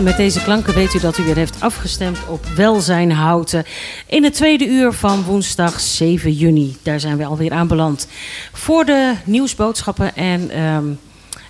En 0.00 0.06
met 0.06 0.16
deze 0.16 0.42
klanken 0.42 0.74
weet 0.74 0.94
u 0.94 0.98
dat 0.98 1.18
u 1.18 1.22
weer 1.22 1.36
heeft 1.36 1.60
afgestemd 1.60 2.18
op 2.28 2.46
Welzijn 2.46 3.12
Houten. 3.12 3.64
In 4.06 4.24
het 4.24 4.34
tweede 4.34 4.66
uur 4.66 4.92
van 4.92 5.22
woensdag 5.22 5.80
7 5.80 6.32
juni. 6.32 6.76
Daar 6.82 7.00
zijn 7.00 7.16
we 7.16 7.24
alweer 7.24 7.52
aanbeland. 7.52 8.08
Voor 8.52 8.84
de 8.84 9.14
nieuwsboodschappen 9.24 10.16
en, 10.16 10.50
ehm, 10.50 10.84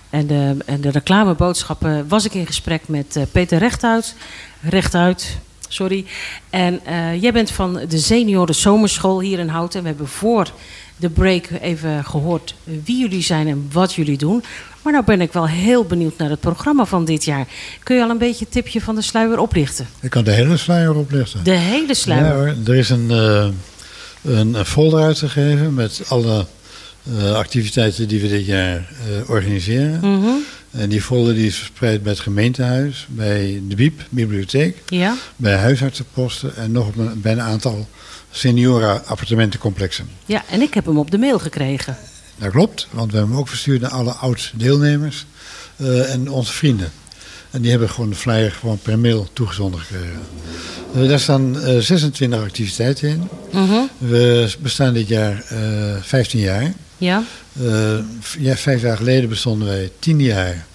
en, 0.09 0.27
de, 0.27 0.55
en 0.65 0.81
de 0.81 0.89
reclameboodschappen 0.89 2.07
was 2.07 2.25
ik 2.25 2.33
in 2.33 2.45
gesprek 2.45 2.81
met 2.87 3.15
uh, 3.15 3.23
Peter 3.31 3.57
Rechthuis. 3.57 4.13
Rechtuit, 4.61 5.37
sorry. 5.67 6.05
En 6.49 6.79
uh, 6.87 7.21
jij 7.21 7.31
bent 7.33 7.51
van 7.51 7.73
de 7.87 7.97
senioren 7.97 8.55
zomerschool 8.55 9.19
hier 9.19 9.39
in 9.39 9.47
Houten. 9.47 9.81
We 9.81 9.87
hebben 9.87 10.07
voor 10.07 10.51
de 11.01 11.09
break 11.09 11.49
even 11.61 12.05
gehoord 12.05 12.55
wie 12.63 12.99
jullie 12.99 13.23
zijn 13.23 13.47
en 13.47 13.69
wat 13.71 13.93
jullie 13.93 14.17
doen. 14.17 14.43
Maar 14.81 14.93
nou 14.93 15.05
ben 15.05 15.21
ik 15.21 15.33
wel 15.33 15.47
heel 15.47 15.85
benieuwd 15.85 16.17
naar 16.17 16.29
het 16.29 16.39
programma 16.39 16.85
van 16.85 17.05
dit 17.05 17.23
jaar. 17.23 17.47
Kun 17.83 17.95
je 17.95 18.03
al 18.03 18.09
een 18.09 18.17
beetje 18.17 18.45
een 18.45 18.51
tipje 18.51 18.81
van 18.81 18.95
de 18.95 19.01
sluier 19.01 19.39
oplichten? 19.39 19.87
Ik 19.99 20.09
kan 20.09 20.23
de 20.23 20.31
hele 20.31 20.57
sluier 20.57 20.95
oplichten. 20.95 21.43
De 21.43 21.51
hele 21.51 21.93
sluier? 21.93 22.25
Ja 22.25 22.33
hoor, 22.33 22.55
er 22.65 22.75
is 22.75 22.89
een, 22.89 23.11
uh, 23.11 23.47
een 24.21 24.65
folder 24.65 25.03
uitgegeven 25.03 25.73
met 25.73 26.01
alle 26.07 26.45
uh, 27.03 27.33
activiteiten 27.33 28.07
die 28.07 28.21
we 28.21 28.27
dit 28.27 28.45
jaar 28.45 28.75
uh, 28.77 29.29
organiseren. 29.29 29.99
Mm 30.01 30.21
-hmm. 30.21 30.43
En 30.71 30.89
die 30.89 31.01
folder 31.01 31.33
die 31.33 31.47
is 31.47 31.55
verspreid 31.55 32.03
bij 32.03 32.11
het 32.11 32.21
gemeentehuis, 32.21 33.07
bij 33.09 33.61
de 33.67 33.75
BIEB, 33.75 34.01
bibliotheek, 34.09 34.77
ja. 34.85 35.15
bij 35.35 35.55
huisartsenposten 35.55 36.55
en 36.55 36.71
nog 36.71 36.95
een, 36.95 37.21
bij 37.21 37.31
een 37.31 37.41
aantal 37.41 37.87
senioren-appartementencomplexen. 38.31 40.09
Ja, 40.25 40.43
en 40.49 40.61
ik 40.61 40.73
heb 40.73 40.85
hem 40.85 40.97
op 40.97 41.11
de 41.11 41.17
mail 41.17 41.39
gekregen. 41.39 41.97
Dat 42.37 42.51
klopt, 42.51 42.87
want 42.91 43.11
we 43.11 43.17
hebben 43.17 43.33
hem 43.33 43.43
ook 43.43 43.49
verstuurd 43.49 43.81
naar 43.81 43.91
alle 43.91 44.11
oud-deelnemers 44.11 45.25
uh, 45.77 46.13
en 46.13 46.29
onze 46.29 46.53
vrienden. 46.53 46.91
En 47.51 47.61
die 47.61 47.71
hebben 47.71 47.89
gewoon 47.89 48.09
de 48.09 48.15
flyer 48.15 48.51
gewoon 48.51 48.79
per 48.79 48.99
mail 48.99 49.27
toegezonden 49.33 49.79
gekregen. 49.79 50.19
Uh, 50.95 51.09
daar 51.09 51.19
staan 51.19 51.55
uh, 51.55 51.77
26 51.77 52.41
activiteiten 52.41 53.09
in. 53.09 53.29
-hmm. 53.51 53.89
We 53.97 54.53
bestaan 54.59 54.93
dit 54.93 55.07
jaar 55.07 55.43
15 56.01 56.39
jaar. 56.39 56.73
Ja. 56.97 57.23
ja. 58.39 58.55
Vijf 58.55 58.81
jaar 58.81 58.97
geleden 58.97 59.29
bestonden 59.29 59.67
wij 59.67 59.91
10 59.99 60.19
jaar. 60.19 60.65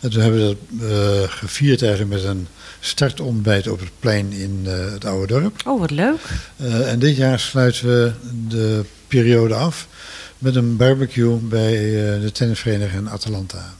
En 0.00 0.10
toen 0.10 0.22
hebben 0.22 0.48
we 0.48 0.56
dat 0.70 1.30
gevierd 1.30 1.82
eigenlijk 1.82 2.12
met 2.12 2.24
een 2.24 2.46
startontbijt 2.80 3.68
op 3.68 3.80
het 3.80 3.90
plein 3.98 4.32
in 4.32 4.66
het 4.66 5.04
oude 5.04 5.26
dorp. 5.26 5.62
Oh, 5.66 5.80
wat 5.80 5.90
leuk. 5.90 6.20
en 6.86 6.98
dit 6.98 7.16
jaar 7.16 7.40
sluiten 7.40 7.86
we 7.86 8.12
de 8.48 8.84
periode 9.08 9.54
af 9.54 9.88
met 10.40 10.56
een 10.56 10.76
barbecue 10.76 11.36
bij 11.36 11.74
uh, 11.74 12.20
de 12.22 12.32
tennisvereniging 12.32 13.08
Atalanta. 13.08 13.74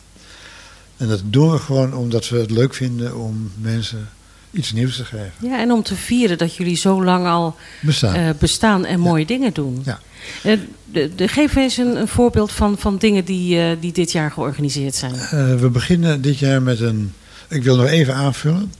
En 0.96 1.08
dat 1.08 1.20
doen 1.24 1.50
we 1.50 1.58
gewoon 1.58 1.94
omdat 1.94 2.28
we 2.28 2.38
het 2.38 2.50
leuk 2.50 2.74
vinden 2.74 3.16
om 3.16 3.52
mensen 3.60 4.08
iets 4.50 4.72
nieuws 4.72 4.96
te 4.96 5.04
geven. 5.04 5.32
Ja, 5.40 5.60
en 5.60 5.72
om 5.72 5.82
te 5.82 5.94
vieren 5.94 6.38
dat 6.38 6.56
jullie 6.56 6.76
zo 6.76 7.04
lang 7.04 7.26
al 7.26 7.56
bestaan, 7.80 8.36
bestaan 8.38 8.84
en 8.84 9.00
mooie 9.00 9.26
dingen 9.26 9.52
doen. 9.52 9.82
Ja. 9.84 10.00
De, 10.42 11.14
de, 11.14 11.28
geef 11.28 11.56
eens 11.56 11.76
een, 11.76 11.96
een, 11.96 12.08
voorbeeld 12.08 12.52
van, 12.52 12.78
van 12.78 12.96
dingen 12.96 13.24
die, 13.24 13.78
die 13.78 13.92
dit 13.92 14.12
jaar 14.12 14.30
georganiseerd 14.30 14.94
zijn. 14.94 15.14
we 15.58 15.68
beginnen 15.72 16.20
dit 16.20 16.38
jaar 16.38 16.62
met 16.62 16.80
een... 16.80 17.12
Ik 17.50 17.62
wil 17.62 17.76
nog 17.76 17.86
even 17.86 18.14
aanvullen. 18.14 18.72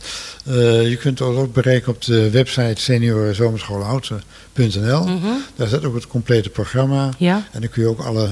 Uh, 0.49 0.89
je 0.89 0.97
kunt 0.97 1.21
ons 1.21 1.37
ook 1.37 1.53
bereiken 1.53 1.93
op 1.93 2.03
de 2.03 2.31
website 2.31 2.81
seniorenzomerschoolhouten.nl. 2.81 5.07
Mm 5.07 5.21
-hmm. 5.21 5.45
Daar 5.57 5.67
staat 5.67 5.85
ook 5.85 5.95
het 5.95 6.07
complete 6.07 6.51
programma. 6.51 7.09
Ja. 7.19 7.47
En 7.53 7.61
dan 7.61 7.71
kun 7.71 7.83
je 7.83 7.89
ook 7.89 8.01
alle 8.01 8.29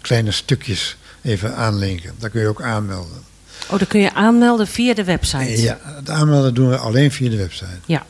kleine 0.00 0.30
stukjes 0.30 0.96
even 1.22 1.56
aanlinken. 1.56 2.12
Daar 2.18 2.30
kun 2.30 2.40
je 2.40 2.48
ook 2.48 2.62
aanmelden. 2.62 3.22
Oh, 3.68 3.78
dan 3.78 3.86
kun 3.86 4.00
je 4.00 4.14
aanmelden 4.14 4.66
via 4.66 4.94
de 4.94 5.04
website? 5.04 5.62
Ja, 5.62 5.78
het 5.82 6.10
aanmelden 6.10 6.54
doen 6.54 6.68
we 6.68 6.76
alleen 6.76 7.12
via 7.12 7.30
de 7.30 7.36
website. 7.36 7.78
Ja. 7.86 8.06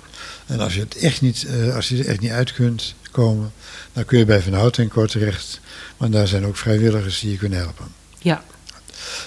En 0.46 0.60
als 0.60 0.74
je, 0.74 0.80
het 0.80 0.96
echt 0.96 1.20
niet, 1.20 1.46
uh, 1.56 1.74
als 1.74 1.88
je 1.88 1.98
er 1.98 2.06
echt 2.06 2.20
niet 2.20 2.30
uit 2.30 2.52
kunt 2.52 2.94
komen, 3.10 3.52
dan 3.92 4.04
kun 4.04 4.18
je 4.18 4.24
bij 4.24 4.42
Van 4.42 4.52
Houten 4.52 4.82
en 4.82 4.88
Kort 4.88 5.10
terecht. 5.10 5.60
Want 5.96 6.12
daar 6.12 6.28
zijn 6.28 6.46
ook 6.46 6.56
vrijwilligers 6.56 7.20
die 7.20 7.30
je 7.30 7.36
kunnen 7.36 7.58
helpen. 7.58 7.86
Ja. 8.18 8.42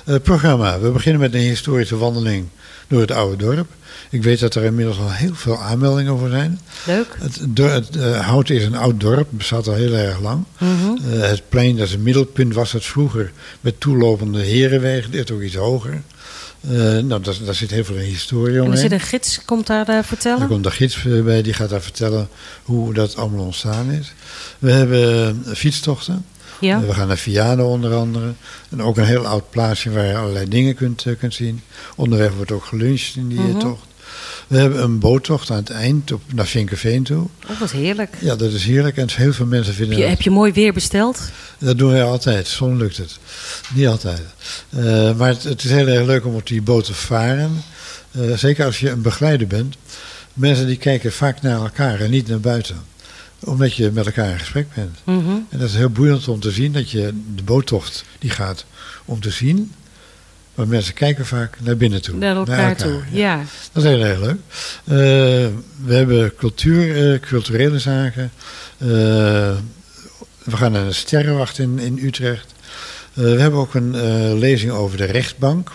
Uh, 0.05 0.16
programma. 0.23 0.79
We 0.79 0.89
beginnen 0.89 1.21
met 1.21 1.33
een 1.33 1.39
historische 1.39 1.97
wandeling 1.97 2.47
door 2.88 3.01
het 3.01 3.11
oude 3.11 3.35
dorp. 3.38 3.67
Ik 4.09 4.23
weet 4.23 4.39
dat 4.39 4.55
er 4.55 4.63
inmiddels 4.63 4.97
al 4.97 5.11
heel 5.11 5.35
veel 5.35 5.61
aanmeldingen 5.61 6.17
voor 6.17 6.29
zijn. 6.29 6.59
Leuk. 6.85 7.17
Het, 7.19 7.39
het 7.55 7.95
uh, 7.95 8.19
Houten 8.27 8.55
is 8.55 8.66
een 8.66 8.75
oud 8.75 8.99
dorp, 8.99 9.27
bestaat 9.29 9.67
al 9.67 9.73
heel 9.73 9.93
erg 9.93 10.21
lang. 10.21 10.43
Mm 10.57 10.77
-hmm. 10.77 10.97
uh, 11.07 11.21
het 11.21 11.49
plein, 11.49 11.75
dat 11.75 11.88
is 11.88 11.93
een 11.93 12.03
middelpunt, 12.03 12.53
was 12.53 12.71
het 12.71 12.85
vroeger 12.85 13.31
met 13.61 13.79
toelopende 13.79 14.41
herenwegen. 14.41 15.11
Dit 15.11 15.31
ook 15.31 15.41
iets 15.41 15.55
hoger. 15.55 16.01
Uh, 16.69 16.72
nou, 16.79 17.22
daar, 17.22 17.35
daar, 17.45 17.55
zit 17.55 17.72
heel 17.72 17.83
veel 17.83 17.95
historie 17.95 18.55
omheen. 18.55 18.66
En 18.66 18.72
er 18.72 18.77
zit 18.77 18.91
een 18.91 18.99
gids, 18.99 19.39
komt 19.45 19.67
daar 19.67 20.05
vertellen? 20.05 20.41
Er 20.41 20.47
komt 20.47 20.66
een 20.66 20.72
gids 20.72 21.01
bij, 21.23 21.41
die 21.41 21.53
gaat 21.53 21.69
daar 21.69 21.81
vertellen 21.81 22.27
hoe 22.63 22.93
dat 22.93 23.16
allemaal 23.16 23.45
ontstaan 23.45 23.91
is. 23.91 24.13
We 24.59 24.72
hebben 24.72 25.43
fietstochten. 25.55 26.25
Ja. 26.59 26.81
We 26.81 26.93
gaan 26.93 27.07
naar 27.07 27.17
Vianen 27.17 27.66
onder 27.66 27.93
andere. 27.93 28.33
En 28.69 28.81
ook 28.81 28.97
een 28.97 29.05
heel 29.05 29.27
oud 29.27 29.49
plaatsje 29.49 29.91
waar 29.91 30.05
je 30.05 30.16
allerlei 30.17 30.47
dingen 30.49 30.75
kunt, 30.75 31.05
uh, 31.05 31.17
kunt 31.19 31.33
zien. 31.33 31.61
Onderweg 31.95 32.33
wordt 32.33 32.51
ook 32.51 32.66
geluncht 32.66 33.16
in 33.16 33.27
die 33.27 33.38
Mhm. 33.38 33.47
mm 33.47 33.51
-hmm. 33.51 33.61
tocht. 33.61 33.85
We 34.47 34.57
hebben 34.57 34.83
een 34.83 34.99
boottocht 34.99 35.51
aan 35.51 35.57
het 35.57 35.69
eind 35.69 36.11
op, 36.11 36.21
naar 36.33 36.45
Vinkenveen 36.45 37.03
toe. 37.03 37.27
Oh, 37.49 37.59
wat 37.59 37.71
heerlijk. 37.71 38.16
Ja, 38.19 38.35
dat 38.35 38.51
is 38.51 38.63
heerlijk. 38.63 38.97
En 38.97 39.07
heel 39.11 39.33
veel 39.33 39.45
mensen 39.45 39.73
vinden 39.73 39.93
Heb 39.93 40.03
je, 40.03 40.09
dat... 40.09 40.17
heb 40.17 40.25
je 40.25 40.31
mooi 40.31 40.51
weer 40.51 40.73
besteld? 40.73 41.21
Dat 41.57 41.77
doen 41.77 41.91
wij 41.91 42.03
altijd. 42.03 42.47
Soms 42.47 42.79
lukt 42.79 42.97
het. 42.97 43.17
Niet 43.73 43.87
altijd. 43.87 44.22
Uh, 44.69 45.16
maar 45.16 45.29
het, 45.29 45.43
het, 45.43 45.63
is 45.63 45.72
heel 45.72 45.87
erg 45.87 46.05
leuk 46.05 46.25
om 46.25 46.35
op 46.35 46.47
die 46.47 46.61
boot 46.61 46.85
te 46.85 46.93
varen. 46.93 47.63
Uh, 48.11 48.37
zeker 48.37 48.66
als 48.66 48.79
je 48.79 48.89
een 48.89 49.01
begeleider 49.01 49.47
bent. 49.47 49.75
Mensen 50.33 50.67
die 50.67 50.77
kijken 50.77 51.11
vaak 51.11 51.41
naar 51.41 51.57
elkaar 51.59 51.99
en 51.99 52.09
niet 52.09 52.27
naar 52.27 52.39
buiten 52.39 52.75
omdat 53.45 53.75
je 53.75 53.91
met 53.91 54.06
elkaar 54.06 54.31
in 54.31 54.39
gesprek 54.39 54.67
bent. 54.75 54.97
Mm 55.03 55.25
-hmm. 55.25 55.47
En 55.50 55.59
dat 55.59 55.69
is 55.69 55.75
heel 55.75 55.89
boeiend 55.89 56.28
om 56.28 56.39
te 56.39 56.51
zien 56.51 56.72
dat 56.72 56.91
je 56.91 57.13
de 57.35 57.44
boottocht 57.44 58.06
die 58.19 58.29
gaat 58.29 58.66
om 59.06 59.22
te 59.22 59.29
zien. 59.29 59.72
Maar 60.56 60.67
mensen 60.67 60.94
kijken 60.94 61.25
vaak 61.25 61.57
naar 61.61 61.78
binnen 61.78 62.01
toe. 62.01 62.16
Naar 62.16 62.35
elkaar, 62.35 62.57
naar 62.57 62.69
elkaar 62.69 62.88
toe, 62.88 63.01
ja. 63.11 63.35
ja. 63.38 63.44
Dat 63.72 63.84
is 63.84 63.89
heel 63.89 64.01
erg 64.01 64.19
leuk. 64.19 64.31
Uh, 64.31 64.97
we 65.85 65.94
hebben 65.94 66.35
cultuur, 66.35 67.13
uh, 67.13 67.19
culturele 67.19 67.79
zaken. 67.79 68.31
Uh, 68.78 68.88
we 70.44 70.57
gaan 70.57 70.72
naar 70.72 70.85
de 70.85 70.94
Sterrenwacht 70.94 71.59
in, 71.59 71.79
in 71.79 72.00
Utrecht. 72.01 72.53
we 73.13 73.28
hebben 73.28 73.59
ook 73.59 73.73
een 73.73 74.38
lezing 74.38 74.72
over 74.72 74.97
de 74.97 75.05
rechtbank. 75.05 75.72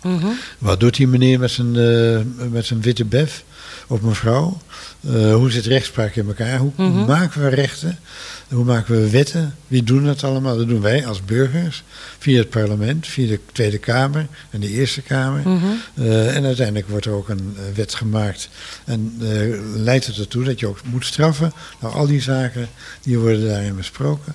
-hmm. 0.00 0.38
Wat 0.58 0.80
doet 0.80 0.96
die 0.96 1.08
meneer 1.08 1.38
met 1.38 1.50
zijn, 1.50 1.72
met 2.52 2.66
zijn 2.66 2.80
witte 2.80 3.04
bef? 3.04 3.44
Of 3.90 4.00
mevrouw? 4.00 4.58
Uh, 5.00 5.34
hoe 5.34 5.50
zit 5.50 5.66
rechtspraak 5.66 6.14
in 6.14 6.26
elkaar? 6.26 6.58
Hoe 6.58 6.70
Mhm. 6.76 6.88
mm 6.88 6.96
-hmm. 6.96 7.06
maken 7.06 7.42
we 7.42 7.48
rechten? 7.48 7.98
Hoe 8.48 8.64
maken 8.64 9.00
we 9.00 9.10
wetten? 9.10 9.54
Wie 9.66 9.82
doen 9.82 10.04
dat 10.04 10.24
allemaal? 10.24 10.56
Dat 10.56 10.68
doen 10.68 10.80
wij 10.80 11.06
als 11.06 11.24
burgers. 11.24 11.82
Via 12.18 12.38
het 12.38 12.50
parlement, 12.50 13.06
via 13.06 13.26
de 13.26 13.40
Tweede 13.52 13.78
Kamer 13.78 14.26
en 14.50 14.60
de 14.60 14.68
Eerste 14.68 15.02
Kamer. 15.02 15.40
Mm 15.44 15.58
-hmm. 15.58 15.80
uh, 15.94 16.36
en 16.36 16.44
uiteindelijk 16.44 16.88
wordt 16.88 17.06
er 17.06 17.12
ook 17.12 17.28
een 17.28 17.56
uh, 17.56 17.62
wet 17.74 17.94
gemaakt. 17.94 18.48
En 18.84 19.18
uh, 19.20 19.60
leidt 19.74 20.06
het 20.06 20.18
ertoe 20.18 20.44
dat 20.44 20.60
je 20.60 20.66
ook 20.66 20.78
moet 20.84 21.04
straffen. 21.04 21.52
Nou, 21.80 21.94
al 21.94 22.06
die 22.06 22.22
zaken 22.22 22.68
die 23.02 23.18
worden 23.18 23.48
daarin 23.48 23.76
besproken. 23.76 24.34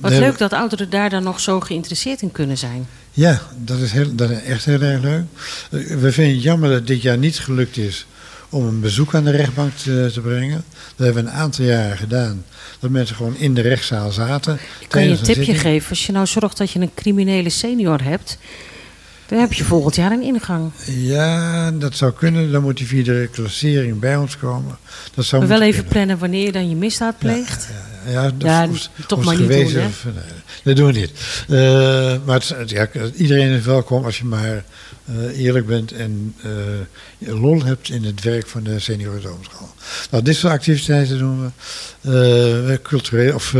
Wat 0.00 0.12
leuk 0.12 0.38
dat 0.38 0.52
ouderen 0.52 0.90
daar 0.90 1.10
dan 1.10 1.22
nog 1.22 1.40
zo 1.40 1.60
geïnteresseerd 1.60 2.22
in 2.22 2.32
kunnen 2.32 2.58
zijn. 2.58 2.86
Ja, 3.16 3.42
dat 3.64 3.78
is, 3.78 3.92
heel, 3.92 4.14
dat 4.14 4.30
is 4.30 4.42
echt 4.42 4.64
heel 4.64 4.80
erg 4.80 5.02
leuk. 5.02 5.24
we 6.00 6.12
vinden 6.12 6.34
het 6.34 6.42
jammer 6.42 6.70
dat 6.70 6.86
dit 6.86 7.02
jaar 7.02 7.18
niet 7.18 7.38
gelukt 7.38 7.76
is 7.76 8.06
om 8.48 8.66
een 8.66 8.80
bezoek 8.80 9.14
aan 9.14 9.24
de 9.24 9.30
rechtbank 9.30 9.72
te, 9.74 10.10
te, 10.12 10.20
brengen. 10.20 10.64
Dat 10.96 11.06
hebben 11.06 11.24
we 11.24 11.30
een 11.30 11.36
aantal 11.36 11.64
jaren 11.64 11.96
gedaan. 11.96 12.44
Dat 12.80 12.90
mensen 12.90 13.16
gewoon 13.16 13.36
in 13.36 13.54
de 13.54 13.60
rechtszaal 13.60 14.10
zaten. 14.10 14.58
Ik 14.80 14.88
kan 14.88 15.02
je 15.02 15.08
een 15.08 15.22
tipje 15.22 15.54
geven. 15.54 15.90
Als 15.90 16.06
je 16.06 16.12
nou 16.12 16.26
zorgt 16.26 16.56
dat 16.56 16.70
je 16.70 16.80
een 16.80 16.94
criminele 16.94 17.50
senior 17.50 18.02
hebt... 18.02 18.38
dan 19.26 19.38
heb 19.38 19.52
je 19.52 19.64
volgend 19.64 19.96
jaar 19.96 20.12
een 20.12 20.22
ingang. 20.22 20.70
Ja, 20.86 21.70
dat 21.70 21.96
zou 21.96 22.12
kunnen. 22.12 22.52
Dan 22.52 22.62
moet 22.62 22.78
hij 22.78 22.86
via 22.86 23.04
de 23.04 23.18
reclassering 23.18 23.98
bij 23.98 24.16
ons 24.16 24.36
komen. 24.36 24.78
Dat 25.14 25.24
zou 25.24 25.42
maar 25.42 25.50
wel 25.50 25.62
even 25.62 25.74
kunnen. 25.74 25.92
plannen 25.92 26.18
wanneer 26.18 26.44
je 26.44 26.52
dan 26.52 26.68
je 26.68 26.76
misdaad 26.76 27.18
pleegt. 27.18 27.68
Ja, 27.70 28.12
ja, 28.12 28.22
ja, 28.22 28.30
dat 28.30 28.48
ja, 28.50 28.68
hoeft, 28.68 28.90
toch 29.06 29.24
maar 29.24 29.40
niet 29.40 29.48
doen, 29.48 29.84
of, 29.86 30.04
nee, 30.04 30.24
dat 30.66 30.76
doen 30.76 30.92
we 30.92 30.98
niet. 30.98 31.10
Uh, 31.48 31.58
maar 32.24 32.42
het, 32.56 32.70
ja, 32.70 32.88
iedereen 33.14 33.50
is 33.50 33.64
welkom 33.64 34.04
als 34.04 34.18
je 34.18 34.24
maar 34.24 34.64
uh, 35.10 35.38
eerlijk 35.38 35.66
bent 35.66 35.92
en 35.92 36.34
uh, 36.44 37.40
lol 37.40 37.64
hebt 37.64 37.90
in 37.90 38.04
het 38.04 38.22
werk 38.22 38.46
van 38.46 38.62
de 38.62 38.78
seniorendomschool. 38.78 39.68
Nou, 40.10 40.22
dit 40.22 40.36
soort 40.36 40.52
activiteiten 40.52 41.18
doen 41.18 41.52
we. 42.02 42.78
Cultureel 42.82 43.34
of 43.34 43.54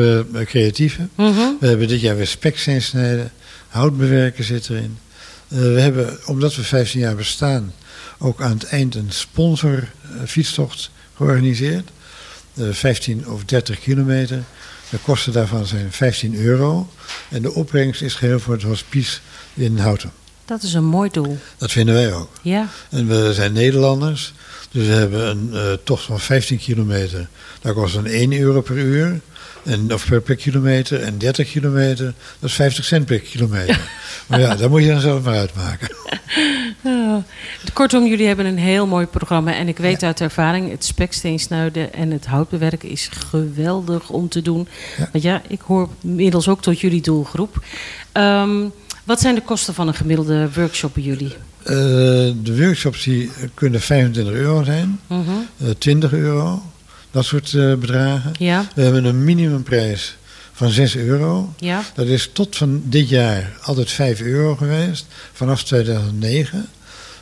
creatieve. 0.44 1.08
Mm 1.14 1.34
-hmm. 1.34 1.56
We 1.60 1.66
hebben 1.66 1.88
dit 1.88 2.00
jaar 2.00 2.16
weer 2.16 2.26
spek 2.26 2.58
snijden. 2.58 3.32
Houtbewerken 3.68 4.44
zit 4.44 4.68
erin. 4.68 4.98
we 5.48 5.80
hebben, 5.80 6.18
omdat 6.26 6.54
we 6.54 6.62
15 6.62 7.00
jaar 7.00 7.14
bestaan, 7.14 7.74
ook 8.18 8.40
aan 8.40 8.50
het 8.58 8.64
eind 8.64 8.94
een 8.94 9.10
sponsor 9.10 9.88
fietstocht 10.24 10.90
georganiseerd. 11.16 11.90
15 12.70 13.28
of 13.28 13.44
30 13.44 13.80
kilometer. 13.80 14.42
De 14.90 14.98
kosten 15.02 15.32
daarvan 15.32 15.66
zijn 15.66 15.92
15 15.92 16.34
euro. 16.34 16.88
En 17.28 17.42
de 17.42 17.52
opbrengst 17.52 18.02
is 18.02 18.14
geheel 18.14 18.40
voor 18.40 18.54
het 18.54 18.62
hospice 18.62 19.18
in 19.54 19.78
Houten. 19.78 20.12
Dat 20.44 20.62
is 20.62 20.74
een 20.74 20.84
mooi 20.84 21.10
doel. 21.10 21.38
Dat 21.56 21.72
vinden 21.72 21.94
wij 21.94 22.12
ook. 22.12 22.30
Ja, 22.42 22.68
En 22.90 23.06
we 23.06 23.34
zijn 23.34 23.52
Nederlanders, 23.52 24.32
dus 24.70 24.86
we 24.86 24.92
hebben 24.92 25.28
een 25.28 25.50
eh, 25.52 25.72
tocht 25.84 26.04
van 26.04 26.20
15 26.20 26.58
kilometer. 26.58 27.28
Dat 27.60 27.74
kost 27.74 27.94
dan 27.94 28.06
1 28.06 28.40
euro 28.40 28.60
per 28.60 28.76
uur, 28.76 29.20
en, 29.64 29.92
of 29.94 30.06
per, 30.06 30.20
per 30.20 30.36
kilometer. 30.36 31.02
En 31.02 31.18
30 31.18 31.50
kilometer, 31.50 32.14
dat 32.38 32.50
is 32.50 32.56
50 32.56 32.84
cent 32.84 33.06
per 33.06 33.20
kilometer. 33.20 33.80
maar 34.26 34.40
ja, 34.40 34.54
dat 34.56 34.70
moet 34.70 34.82
je 34.82 34.88
dan 34.88 35.00
zelf 35.00 35.22
maar 35.22 35.36
uitmaken. 35.36 35.88
Ah, 36.86 37.16
kortom, 37.72 38.06
jullie 38.06 38.26
hebben 38.26 38.46
een 38.46 38.58
heel 38.58 38.86
mooi 38.86 39.06
programma. 39.06 39.54
En 39.54 39.68
ik 39.68 39.76
weet 39.78 40.02
uit 40.02 40.20
ervaring, 40.20 40.70
het 40.70 40.84
speksteensnuiden 40.84 41.92
en 41.94 42.10
het 42.10 42.26
houtbewerken 42.26 42.88
is 42.88 43.08
geweldig 43.30 44.10
om 44.10 44.28
te 44.28 44.42
doen. 44.42 44.68
Ja. 44.98 45.08
Want 45.12 45.24
ja, 45.24 45.42
ik 45.48 45.60
hoor 45.60 45.88
inmiddels 46.02 46.48
ook 46.48 46.62
tot 46.62 46.80
jullie 46.80 47.00
doelgroep. 47.02 47.64
Ehm, 48.12 48.64
wat 49.04 49.20
zijn 49.20 49.34
de 49.34 49.40
kosten 49.42 49.74
van 49.74 49.88
een 49.88 49.94
gemiddelde 49.94 50.48
workshop 50.54 50.94
bij 50.94 51.02
jullie? 51.02 51.34
Eh, 51.62 51.74
de 52.42 52.56
workshops 52.58 53.04
die 53.04 53.30
kunnen 53.54 53.80
25 53.80 54.34
euro 54.34 54.62
zijn, 54.64 55.00
Mhm. 55.06 55.20
eh, 55.56 55.68
20 55.78 56.12
euro, 56.12 56.62
dat 57.10 57.24
soort 57.24 57.54
eh, 57.54 57.74
bedragen. 57.74 58.32
Ja, 58.38 58.64
We 58.74 58.82
hebben 58.82 59.04
een 59.04 59.24
minimumprijs 59.24 60.16
van 60.52 60.70
6 60.70 60.96
euro. 60.96 61.52
ja. 61.58 61.82
Dat 61.94 62.06
is 62.06 62.30
tot 62.32 62.56
van 62.56 62.82
dit 62.84 63.08
jaar 63.08 63.56
altijd 63.62 63.90
5 63.90 64.20
euro 64.20 64.56
geweest, 64.56 65.06
vanaf 65.32 65.62
2009. 65.64 66.66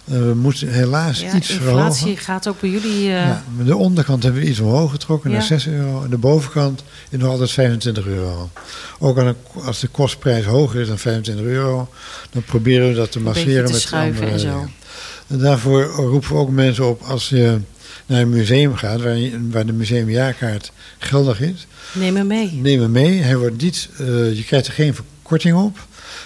Eh, 0.04 0.18
we 0.18 0.34
moeten 0.34 0.68
helaas 0.68 1.20
ja 1.20 1.34
iets 1.34 1.50
inflatie 1.50 1.96
verhogen. 2.02 2.16
gaat 2.24 2.48
ook 2.48 2.60
bij 2.60 2.70
jullie... 2.70 2.98
eh, 3.06 3.12
Ja, 3.12 3.42
de 3.64 3.76
onderkant 3.76 4.22
hebben 4.22 4.42
we 4.42 4.48
iets 4.48 4.60
omhoog 4.60 4.90
getrokken 4.90 5.30
Ja. 5.30 5.36
naar 5.36 5.46
6 5.46 5.66
euro. 5.66 6.02
En 6.04 6.10
de 6.10 6.18
bovenkant 6.18 6.82
is 7.10 7.18
nog 7.18 7.30
altijd 7.30 7.50
25 7.50 8.06
euro. 8.06 8.50
Ook 8.98 9.18
aan 9.18 9.26
de- 9.26 9.60
als 9.60 9.80
de 9.80 9.88
kostprijs 9.88 10.44
hoger 10.44 10.80
is 10.80 10.88
dan 10.88 10.98
25 10.98 11.44
euro, 11.44 11.88
dan 12.30 12.42
proberen 12.42 12.88
we 12.88 12.94
dat 12.94 13.12
te 13.12 13.20
masseren 13.20 13.64
te 13.66 13.72
met 13.72 13.92
andere 13.92 14.26
en 14.26 14.38
zo. 14.40 14.68
En 15.26 15.38
daarvoor 15.38 15.82
roepen 15.84 16.28
we 16.28 16.34
ook 16.34 16.50
mensen 16.50 16.88
op 16.88 17.02
als 17.02 17.28
je 17.28 17.58
naar 18.06 18.20
een 18.20 18.28
museum 18.30 18.74
gaat, 18.76 19.02
waar, 19.02 19.16
je- 19.16 19.48
waar 19.50 19.66
de 19.66 19.72
museumjaarkaart 19.72 20.72
geldig 20.98 21.40
is. 21.40 21.66
Neem 21.92 22.16
hem 22.16 22.26
mee. 22.26 22.52
Neem 22.62 22.80
hem 22.80 22.90
mee. 22.92 23.20
Hij 23.22 23.36
wordt 23.36 23.62
niet, 23.62 23.88
eh, 23.98 24.06
je 24.36 24.44
krijgt 24.46 24.66
er 24.66 24.72
geen 24.72 24.94
korting 25.22 25.56
op. 25.56 25.78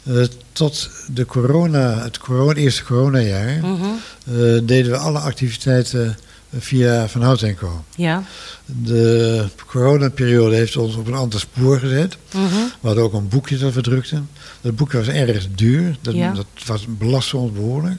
Eh, 0.05 0.23
tot 0.53 0.91
de 1.15 1.27
corona, 1.27 2.03
het 2.03 2.19
corona, 2.19 2.55
eerste 2.55 2.85
coronajaar 2.85 3.59
Mhm. 3.67 3.85
eh, 4.27 4.35
deden 4.63 4.91
we 4.91 4.97
alle 4.97 5.19
activiteiten 5.19 6.17
via 6.59 7.09
Van 7.09 7.23
Houten 7.23 7.49
en 7.49 7.57
Co. 7.57 7.85
Ja. 7.97 8.23
De 8.65 9.45
coronaperiode 9.67 10.55
heeft 10.57 10.77
ons 10.77 10.95
op 10.97 11.07
een 11.07 11.15
ander 11.15 11.41
spoor 11.41 11.79
gezet. 11.79 12.17
Mhm. 12.35 12.45
We 12.81 12.87
hadden 12.87 13.05
ook 13.05 13.13
een 13.13 13.29
boekje 13.29 13.59
dat 13.59 13.73
we 13.75 13.81
drukten. 13.83 14.29
Dat 14.61 14.77
boekje 14.77 14.99
was 14.99 15.09
erg 15.09 15.47
duur. 15.55 15.97
Dat, 16.01 16.15
Ja. 16.15 16.33
dat 16.33 16.47
was, 16.67 16.87
belastte 16.89 17.37
ons 17.37 17.53
behoorlijk. 17.53 17.97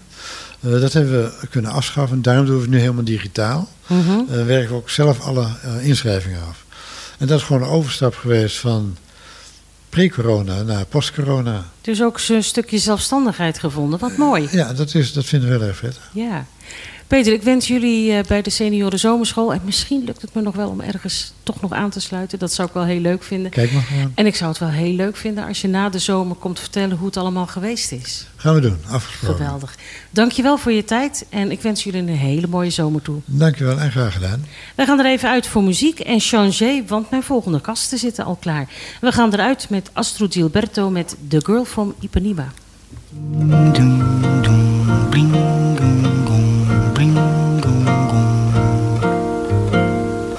Eh, 0.59 0.71
dat 0.71 0.93
hebben 0.93 1.23
we 1.23 1.47
kunnen 1.49 1.71
afschaffen. 1.71 2.21
Daarom 2.21 2.45
doen 2.45 2.55
we 2.55 2.61
het 2.61 2.69
nu 2.69 2.79
helemaal 2.79 3.03
digitaal. 3.03 3.69
Mhm. 3.87 4.19
Eh, 4.29 4.45
werken 4.45 4.69
we 4.69 4.75
ook 4.75 4.89
zelf 4.89 5.19
alle 5.19 5.47
eh, 5.63 5.87
inschrijvingen 5.87 6.41
af. 6.47 6.65
En 7.17 7.27
dat 7.27 7.39
is 7.39 7.45
gewoon 7.45 7.61
een 7.61 7.67
overstap 7.67 8.15
geweest 8.15 8.57
van 8.57 8.97
pre-corona 9.89 10.61
naar 10.61 10.85
post-corona. 10.85 11.65
Dus 11.81 12.01
ook 12.01 12.19
zo'n 12.19 12.41
stukje 12.41 12.77
zelfstandigheid 12.77 13.59
gevonden. 13.59 13.99
Wat 13.99 14.17
mooi. 14.17 14.47
Ja, 14.51 14.73
dat, 14.73 14.93
is, 14.93 15.13
dat 15.13 15.25
vinden 15.25 15.49
we 15.49 15.55
heel 15.55 15.67
erg 15.67 15.77
vet. 15.77 15.99
Ja. 16.11 16.45
Peter, 17.07 17.33
ik 17.33 17.43
wens 17.43 17.67
jullie 17.67 18.11
eh, 18.11 18.23
bij 18.27 18.41
de 18.41 18.49
Senioren 18.49 18.99
Zomerschool. 18.99 19.53
En 19.53 19.61
misschien 19.63 20.03
lukt 20.03 20.21
het 20.21 20.33
me 20.33 20.41
nog 20.41 20.55
wel 20.55 20.69
om 20.69 20.81
ergens 20.81 21.33
toch 21.43 21.61
nog 21.61 21.71
aan 21.71 21.89
te 21.89 21.99
sluiten. 21.99 22.39
Dat 22.39 22.53
zou 22.53 22.67
ik 22.67 22.73
wel 22.73 22.83
heel 22.83 22.99
leuk 22.99 23.23
vinden. 23.23 23.51
Kijk 23.51 23.71
maar. 23.71 23.85
En 24.15 24.25
ik 24.25 24.35
zou 24.35 24.49
het 24.49 24.59
wel 24.59 24.69
heel 24.69 24.93
leuk 24.93 25.15
vinden 25.15 25.47
als 25.47 25.61
je 25.61 25.67
na 25.67 25.89
de 25.89 25.99
zomer 25.99 26.35
komt 26.35 26.59
vertellen 26.59 26.97
hoe 26.97 27.07
het 27.07 27.17
allemaal 27.17 27.47
geweest 27.47 27.91
is. 27.91 28.27
Gaan 28.35 28.53
we 28.53 28.61
doen, 28.61 28.77
afgesproken. 28.89 29.37
Geweldig. 29.37 29.75
Dankjewel 30.09 30.57
voor 30.57 30.71
je 30.71 30.83
tijd. 30.83 31.25
En 31.29 31.51
ik 31.51 31.61
wens 31.61 31.83
jullie 31.83 32.01
een 32.01 32.07
hele 32.07 32.47
mooie 32.47 32.69
zomer 32.69 33.01
toe. 33.01 33.19
Dankjewel 33.25 33.79
en 33.79 33.91
graag 33.91 34.13
gedaan. 34.13 34.45
We 34.75 34.85
gaan 34.85 34.99
er 34.99 35.05
even 35.05 35.29
uit 35.29 35.47
voor 35.47 35.63
muziek 35.63 35.99
en 35.99 36.19
changer, 36.19 36.83
want 36.87 37.09
mijn 37.09 37.23
volgende 37.23 37.59
gasten 37.61 37.97
zitten 37.97 38.25
al 38.25 38.35
klaar. 38.35 38.67
We 39.01 39.11
gaan 39.11 39.33
eruit 39.33 39.69
met 39.69 39.89
Astro 39.93 40.27
Gilberto 40.29 40.89
met 40.89 41.15
The 41.27 41.41
Girl 41.45 41.65
from 41.65 41.93
Ipanema. 41.99 42.53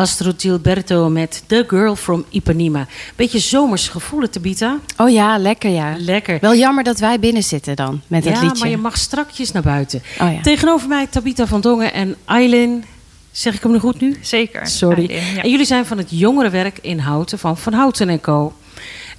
Astro 0.00 0.32
Gilberto 0.36 1.08
met 1.08 1.42
The 1.46 1.64
Girl 1.68 1.96
from 1.96 2.24
Ipanema. 2.28 2.86
Beetje 3.16 3.38
zomers 3.38 3.88
gevoelen, 3.88 4.30
Tabita. 4.30 4.78
Oh 4.96 5.10
ja, 5.10 5.38
lekker 5.38 5.70
ja. 5.70 5.94
Lekker. 5.98 6.38
Wel 6.40 6.54
jammer 6.54 6.84
dat 6.84 6.98
wij 6.98 7.18
binnen 7.18 7.42
zitten 7.42 7.76
dan 7.76 8.00
met 8.06 8.24
het 8.24 8.32
liedje. 8.32 8.54
Ja, 8.54 8.60
maar 8.60 8.68
je 8.68 8.76
mag 8.76 8.96
strakjes 8.96 9.52
naar 9.52 9.62
buiten. 9.62 10.02
Oh, 10.20 10.32
ja. 10.32 10.40
Tegenover 10.40 10.88
mij 10.88 11.06
Tabita 11.06 11.46
van 11.46 11.60
Dongen 11.60 11.92
en 11.92 12.16
Eileen. 12.24 12.84
Zeg 13.30 13.54
ik 13.54 13.62
hem 13.62 13.72
nog 13.72 13.80
goed 13.80 14.00
nu? 14.00 14.18
Zeker. 14.20 14.66
Sorry. 14.66 15.10
En 15.42 15.50
jullie 15.50 15.66
zijn 15.66 15.86
van 15.86 15.98
het 15.98 16.08
jongerenwerk 16.10 16.78
in 16.82 16.98
Houten 16.98 17.38
van 17.38 17.58
Van 17.58 17.72
Houten 17.72 18.08
en 18.08 18.20
Co. 18.20 18.52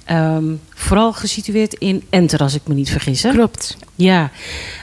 Ehm, 0.04 0.44
vooral 0.74 1.12
gesitueerd 1.12 1.74
in 1.74 2.02
Enter, 2.10 2.40
als 2.40 2.54
ik 2.54 2.62
me 2.66 2.74
niet 2.74 2.90
vergis. 2.90 3.22
Hè? 3.22 3.30
Klopt. 3.30 3.76
Ja. 3.94 4.30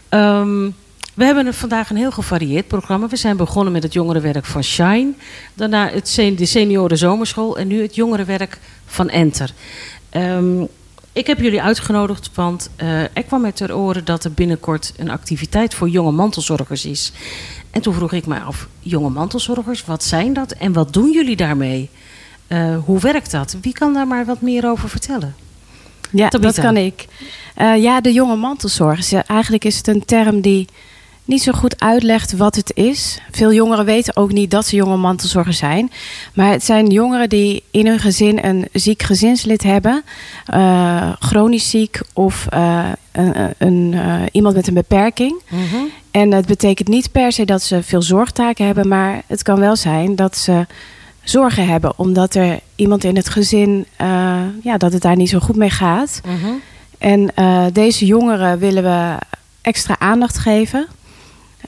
Um, 0.09 0.75
we 1.13 1.25
hebben 1.25 1.53
vandaag 1.53 1.89
een 1.89 1.95
heel 1.95 2.11
gevarieerd 2.11 2.67
programma. 2.67 3.07
We 3.07 3.15
zijn 3.15 3.37
begonnen 3.37 3.73
met 3.73 3.83
het 3.83 3.93
jongerenwerk 3.93 4.45
van 4.45 4.63
Shine. 4.63 5.11
Daarna 5.53 5.89
het, 5.89 6.15
de 6.15 6.45
senioren 6.45 6.97
zomerschool. 6.97 7.57
En 7.57 7.67
nu 7.67 7.81
het 7.81 7.95
jongerenwerk 7.95 8.59
van 8.85 9.09
Enter. 9.09 9.53
Um, 10.11 10.67
ik 11.13 11.27
heb 11.27 11.39
jullie 11.39 11.61
uitgenodigd, 11.61 12.29
want 12.33 12.69
uh, 12.77 13.01
er 13.01 13.23
kwam 13.27 13.41
mij 13.41 13.51
ter 13.51 13.75
oren 13.75 14.05
dat 14.05 14.23
er 14.23 14.31
binnenkort 14.31 14.93
een 14.97 15.09
activiteit 15.09 15.73
voor 15.73 15.89
jonge 15.89 16.11
mantelzorgers 16.11 16.85
is. 16.85 17.11
En 17.71 17.81
toen 17.81 17.93
vroeg 17.93 18.13
ik 18.13 18.25
mij 18.25 18.39
af, 18.39 18.67
jonge 18.79 19.09
mantelzorgers, 19.09 19.85
wat 19.85 20.03
zijn 20.03 20.33
dat 20.33 20.51
en 20.51 20.73
wat 20.73 20.93
doen 20.93 21.11
jullie 21.11 21.35
daarmee? 21.35 21.89
Eh, 22.47 22.77
hoe 22.85 22.99
werkt 22.99 23.31
dat? 23.31 23.57
Wie 23.61 23.73
kan 23.73 23.93
daar 23.93 24.07
maar 24.07 24.25
wat 24.25 24.41
meer 24.41 24.69
over 24.69 24.89
vertellen? 24.89 25.35
Ja, 26.11 26.27
Tabitha. 26.27 26.61
dat 26.61 26.65
kan 26.65 26.77
ik. 26.77 27.05
Eh, 27.55 27.77
ja, 27.77 28.01
de 28.01 28.13
jonge 28.13 28.35
mantelzorg. 28.35 28.97
is, 28.97 29.11
eh, 29.13 29.19
eigenlijk 29.27 29.65
is 29.65 29.77
het 29.77 29.87
een 29.87 30.05
term 30.05 30.41
die 30.41 30.67
niet 31.29 31.41
zo 31.41 31.51
goed 31.51 31.79
uitlegt 31.79 32.37
wat 32.37 32.55
het 32.55 32.71
is. 32.75 33.19
Veel 33.31 33.53
jongeren 33.53 33.85
weten 33.85 34.15
ook 34.15 34.31
niet 34.31 34.51
dat 34.51 34.65
ze 34.65 34.75
jonge 34.75 34.97
mantelzorger 34.97 35.53
zijn. 35.53 35.91
Maar 36.33 36.51
het 36.51 36.63
zijn 36.63 36.87
jongeren 36.87 37.29
die 37.29 37.63
in 37.71 37.87
hun 37.87 37.99
gezin 37.99 38.43
een 38.45 38.67
ziek 38.73 39.03
gezinslid 39.03 39.63
hebben. 39.63 40.03
eh, 40.45 41.11
chronisch 41.19 41.69
ziek 41.69 42.01
of 42.13 42.47
eh, 42.49 42.85
een, 43.11 43.53
een, 43.57 43.93
eh, 43.93 44.21
iemand 44.31 44.55
met 44.55 44.67
een 44.67 44.73
beperking. 44.73 45.41
En 46.11 46.31
het 46.33 46.45
betekent 46.45 46.87
niet 46.87 47.11
per 47.11 47.31
se 47.31 47.45
dat 47.45 47.61
ze 47.61 47.83
veel 47.83 48.01
zorgtaken 48.01 48.65
hebben, 48.65 48.87
maar 48.87 49.21
het 49.27 49.43
kan 49.43 49.59
wel 49.59 49.75
zijn 49.75 50.15
dat 50.15 50.37
ze 50.37 50.65
zorgen 51.23 51.67
hebben, 51.67 51.93
omdat 51.95 52.35
er 52.35 52.59
iemand 52.75 53.03
in 53.03 53.15
het 53.15 53.29
gezin, 53.29 53.85
ja, 54.63 54.77
dat 54.77 54.93
het 54.93 55.01
daar 55.01 55.15
niet 55.15 55.29
zo 55.29 55.39
goed 55.39 55.55
mee 55.55 55.69
gaat. 55.69 56.21
Mhm. 56.25 56.51
En 56.97 57.31
deze 57.73 58.05
jongeren 58.05 58.59
willen 58.59 58.83
we 58.83 59.17
extra 59.61 59.95
aandacht 59.99 60.37
geven. 60.37 60.87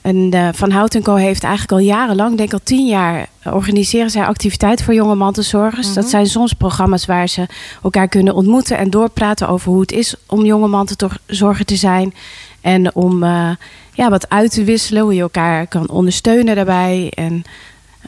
En 0.02 0.28
eh, 0.32 0.48
Van 0.52 0.70
Hout 0.70 1.00
Co 1.02 1.14
heeft 1.14 1.42
eigenlijk 1.42 1.72
al 1.72 1.78
jarenlang, 1.86 2.36
denk 2.36 2.48
ik 2.48 2.54
al 2.54 2.60
tien 2.64 2.86
jaar, 2.86 3.26
eh, 3.42 3.54
organiseren 3.54 4.10
zij 4.10 4.24
activiteiten 4.26 4.84
voor 4.84 4.94
jonge 4.94 5.14
mantelzorgers. 5.14 5.94
Dat 5.94 6.08
zijn 6.08 6.26
soms 6.26 6.52
programma's 6.52 7.06
waar 7.06 7.28
ze 7.28 7.46
elkaar 7.82 8.08
kunnen 8.08 8.34
ontmoeten 8.34 8.78
en 8.78 8.90
doorpraten 8.90 9.48
over 9.48 9.70
hoe 9.72 9.80
het 9.80 9.92
is 9.92 10.14
om 10.26 10.44
jonge 10.44 10.68
mantelzorger 10.68 11.64
te 11.64 11.76
zijn. 11.76 12.14
En 12.60 12.94
om 12.94 13.22
eh, 13.22 13.50
ja, 13.92 14.10
wat 14.10 14.28
uit 14.28 14.50
te 14.52 14.64
wisselen, 14.64 15.02
hoe 15.02 15.14
je 15.14 15.20
elkaar 15.20 15.66
kan 15.66 15.88
ondersteunen 15.90 16.56
daarbij 16.56 17.12
en 17.14 17.42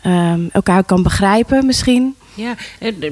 ehm, 0.03 0.41
elkaar 0.53 0.85
kan 0.85 1.03
begrijpen 1.03 1.67
misschien. 1.67 2.15
Ja, 2.35 2.55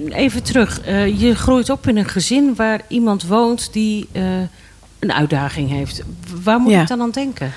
even 0.09 0.43
terug. 0.43 0.81
Je 1.19 1.35
groeit 1.35 1.71
op 1.71 1.87
in 1.89 1.97
een 1.97 2.09
gezin 2.09 2.55
waar 2.55 2.81
iemand 2.89 3.27
woont 3.27 3.73
die 3.73 4.09
een 4.99 5.13
uitdaging 5.13 5.71
heeft. 5.71 6.03
Waar 6.43 6.59
moet 6.59 6.73
Ja. 6.73 6.81
ik 6.81 6.89
dan 6.89 7.01
aan 7.01 7.11
denken? 7.11 7.53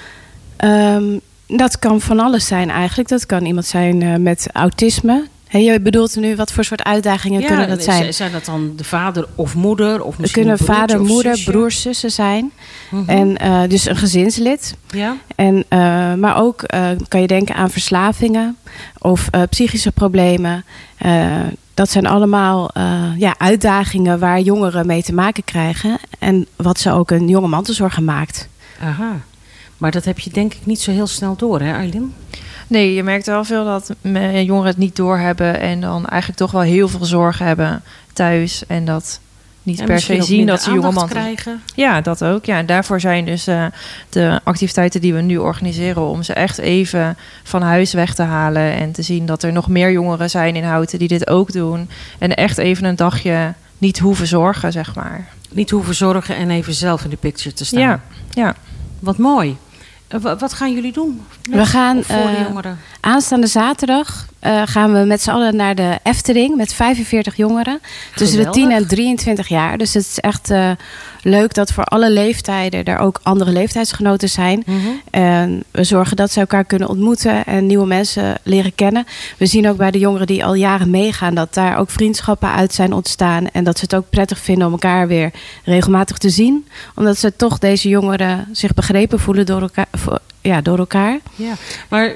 Ehm, 0.58 1.18
dat 1.48 1.80
kan 1.80 2.02
van 2.02 2.20
alles 2.20 2.48
zijn 2.48 2.70
eigenlijk. 2.70 3.10
Dat 3.10 3.26
kan 3.26 3.46
iemand 3.46 3.66
zijn 3.66 4.02
eh, 4.02 4.16
met 4.16 4.48
autisme. 4.54 5.26
Hey, 5.48 5.64
je 5.64 5.80
bedoelt 5.80 6.16
nu 6.16 6.36
wat 6.36 6.52
voor 6.52 6.64
soort 6.64 6.84
uitdagingen 6.84 7.46
kunnen 7.46 7.68
dat 7.68 7.84
zijn? 7.84 8.14
Zijn 8.14 8.32
dat 8.32 8.46
dan 8.46 8.74
de 8.76 8.84
vader 8.84 9.28
of 9.36 9.56
moeder? 9.56 10.04
Of 10.04 10.18
misschien 10.18 10.42
kunnen 10.44 10.66
broertje 10.66 10.82
vader, 10.82 11.02
moeder, 11.02 11.42
broers, 11.46 11.82
zussen 11.82 12.12
zijn. 12.12 12.52
Mhm. 12.90 13.10
En 13.10 13.38
eh, 13.38 13.62
dus 13.68 13.90
een 13.90 13.96
gezinslid. 13.96 14.76
Ja? 14.90 15.18
En, 15.36 15.66
eh, 15.68 16.14
maar 16.14 16.38
ook 16.38 16.64
kan 17.08 17.22
je 17.22 17.28
denken 17.28 17.56
aan 17.56 17.70
verslavingen 17.70 18.58
of 19.00 19.30
psychische 19.50 19.92
problemen. 19.92 20.66
Dat 21.74 21.90
zijn 21.90 22.06
allemaal 22.06 22.70
ja, 23.18 23.36
uitdagingen 23.38 24.20
waar 24.20 24.40
jongeren 24.40 24.86
mee 24.86 25.04
te 25.04 25.14
maken 25.14 25.44
krijgen. 25.44 25.98
En 26.20 26.48
wat 26.56 26.80
ze 26.80 26.92
ook 26.92 27.12
een 27.12 27.28
jonge 27.28 27.48
mantelzorger 27.48 28.04
maakt. 28.04 28.48
Aha. 28.82 29.22
Maar 29.78 29.92
dat 29.92 30.06
heb 30.06 30.20
je 30.20 30.30
denk 30.30 30.54
ik 30.54 30.66
niet 30.66 30.82
zo 30.82 30.92
heel 30.92 31.08
snel 31.08 31.36
door, 31.36 31.62
hè 31.62 31.74
Arlene? 31.74 32.08
Nee, 32.68 32.94
je 32.94 33.04
merkt 33.04 33.26
wel 33.26 33.44
veel 33.44 33.66
dat 33.66 33.94
jongeren 34.46 34.66
het 34.66 34.78
niet 34.78 34.96
doorhebben 34.96 35.60
en 35.60 35.82
dan 35.82 36.06
eigenlijk 36.06 36.40
toch 36.40 36.52
wel 36.52 36.62
heel 36.62 36.88
veel 36.88 37.06
zorgen 37.06 37.46
hebben 37.46 37.84
thuis 38.14 38.64
en 38.68 38.86
dat 38.86 39.20
niet 39.64 39.80
En 39.80 39.86
per 39.86 40.00
se 40.00 40.22
zien 40.22 40.46
dat 40.46 40.62
ze 40.62 40.70
jonge 40.70 40.86
aandacht 40.88 41.14
man. 41.14 41.24
krijgen. 41.24 41.62
Ja, 41.76 42.02
dat 42.02 42.24
ook. 42.24 42.46
Ja, 42.46 42.58
en 42.58 42.66
daarvoor 42.66 43.00
zijn 43.00 43.26
dus 43.26 43.48
eh, 43.48 43.66
de 44.10 44.40
activiteiten 44.44 45.02
die 45.02 45.14
we 45.14 45.22
nu 45.22 45.38
organiseren 45.38 46.02
om 46.02 46.24
ze 46.24 46.34
echt 46.34 46.58
even 46.58 47.18
van 47.44 47.62
huis 47.62 47.94
weg 47.94 48.16
te 48.16 48.22
halen 48.22 48.74
en 48.74 48.92
te 48.92 49.02
zien 49.02 49.26
dat 49.26 49.44
er 49.44 49.52
nog 49.52 49.68
meer 49.68 49.92
jongeren 49.92 50.30
zijn 50.30 50.56
in 50.56 50.64
Houten 50.64 51.00
die 51.00 51.08
dit 51.08 51.28
ook 51.30 51.52
doen 51.52 51.90
en 52.20 52.36
echt 52.36 52.58
even 52.58 52.84
een 52.84 52.96
dagje 52.96 53.54
niet 53.78 54.00
hoeven 54.00 54.28
zorgen, 54.28 54.72
zeg 54.72 54.96
maar. 54.96 55.28
Niet 55.52 55.70
hoeven 55.70 55.96
zorgen 55.96 56.36
en 56.36 56.50
even 56.50 56.74
zelf 56.74 57.04
in 57.04 57.10
de 57.10 57.16
picture 57.16 57.56
te 57.56 57.66
staan. 57.66 57.82
Ja, 57.82 58.02
ja. 58.30 58.56
Wat 59.00 59.18
mooi. 59.18 59.58
Wa- 60.22 60.36
wat 60.36 60.54
gaan 60.54 60.74
jullie 60.74 60.94
doen? 60.94 61.22
met 61.50 61.60
We 61.60 61.66
gaan, 61.66 62.04
voor 62.04 62.16
de 62.16 62.22
eh, 62.38 62.42
jongeren. 62.42 62.78
Aanstaande 63.06 63.48
zaterdag 63.48 64.26
eh, 64.40 64.62
gaan 64.66 64.94
we 64.94 65.00
met 65.00 65.22
z'n 65.22 65.30
allen 65.30 65.56
naar 65.56 65.76
de 65.76 66.00
Efteling 66.04 66.56
met 66.56 66.74
45 66.74 67.36
jongeren. 67.36 67.80
Tussen 68.16 68.38
de 68.38 68.46
Geweldig. 68.46 68.70
10 68.70 68.72
en 68.72 68.88
23 68.88 69.48
jaar. 69.48 69.78
Dus 69.78 69.94
het 69.94 70.04
is 70.04 70.20
echt 70.20 70.50
eh, 70.50 70.72
leuk 71.22 71.54
dat 71.54 71.72
voor 71.72 71.84
alle 71.84 72.12
leeftijden 72.12 72.84
er 72.84 72.98
ook 72.98 73.20
andere 73.24 73.52
leeftijdsgenoten 73.52 74.30
zijn. 74.30 74.64
Mhm. 74.66 74.78
En 75.10 75.64
we 75.72 75.84
zorgen 75.84 76.16
dat 76.16 76.32
ze 76.32 76.40
elkaar 76.40 76.66
kunnen 76.66 76.90
ontmoeten 76.90 77.46
en 77.46 77.66
nieuwe 77.66 77.88
mensen 77.88 78.36
leren 78.44 78.76
kennen. 78.76 79.06
We 79.38 79.46
zien 79.46 79.68
ook 79.70 79.78
bij 79.78 79.92
de 79.92 80.00
jongeren 80.00 80.28
die 80.28 80.46
al 80.46 80.54
jaren 80.54 80.90
meegaan 80.90 81.36
dat 81.36 81.54
daar 81.54 81.78
ook 81.78 81.90
vriendschappen 81.90 82.52
uit 82.52 82.74
zijn 82.74 82.94
ontstaan. 82.94 83.50
En 83.52 83.64
dat 83.64 83.78
ze 83.78 83.84
het 83.84 83.96
ook 83.96 84.10
prettig 84.10 84.40
vinden 84.40 84.66
om 84.66 84.74
elkaar 84.74 85.08
weer 85.08 85.32
regelmatig 85.64 86.18
te 86.18 86.30
zien. 86.30 86.68
Omdat 86.96 87.18
ze 87.18 87.36
toch 87.36 87.60
deze 87.60 87.90
jongeren 87.90 88.48
zich 88.52 88.74
begrepen 88.74 89.20
voelen 89.20 89.46
door 89.46 89.62
elkaar. 89.62 89.88
Ja, 90.46 90.62
door 90.62 90.78
elkaar. 90.78 91.20
Ja, 91.36 91.54
maar 91.90 92.16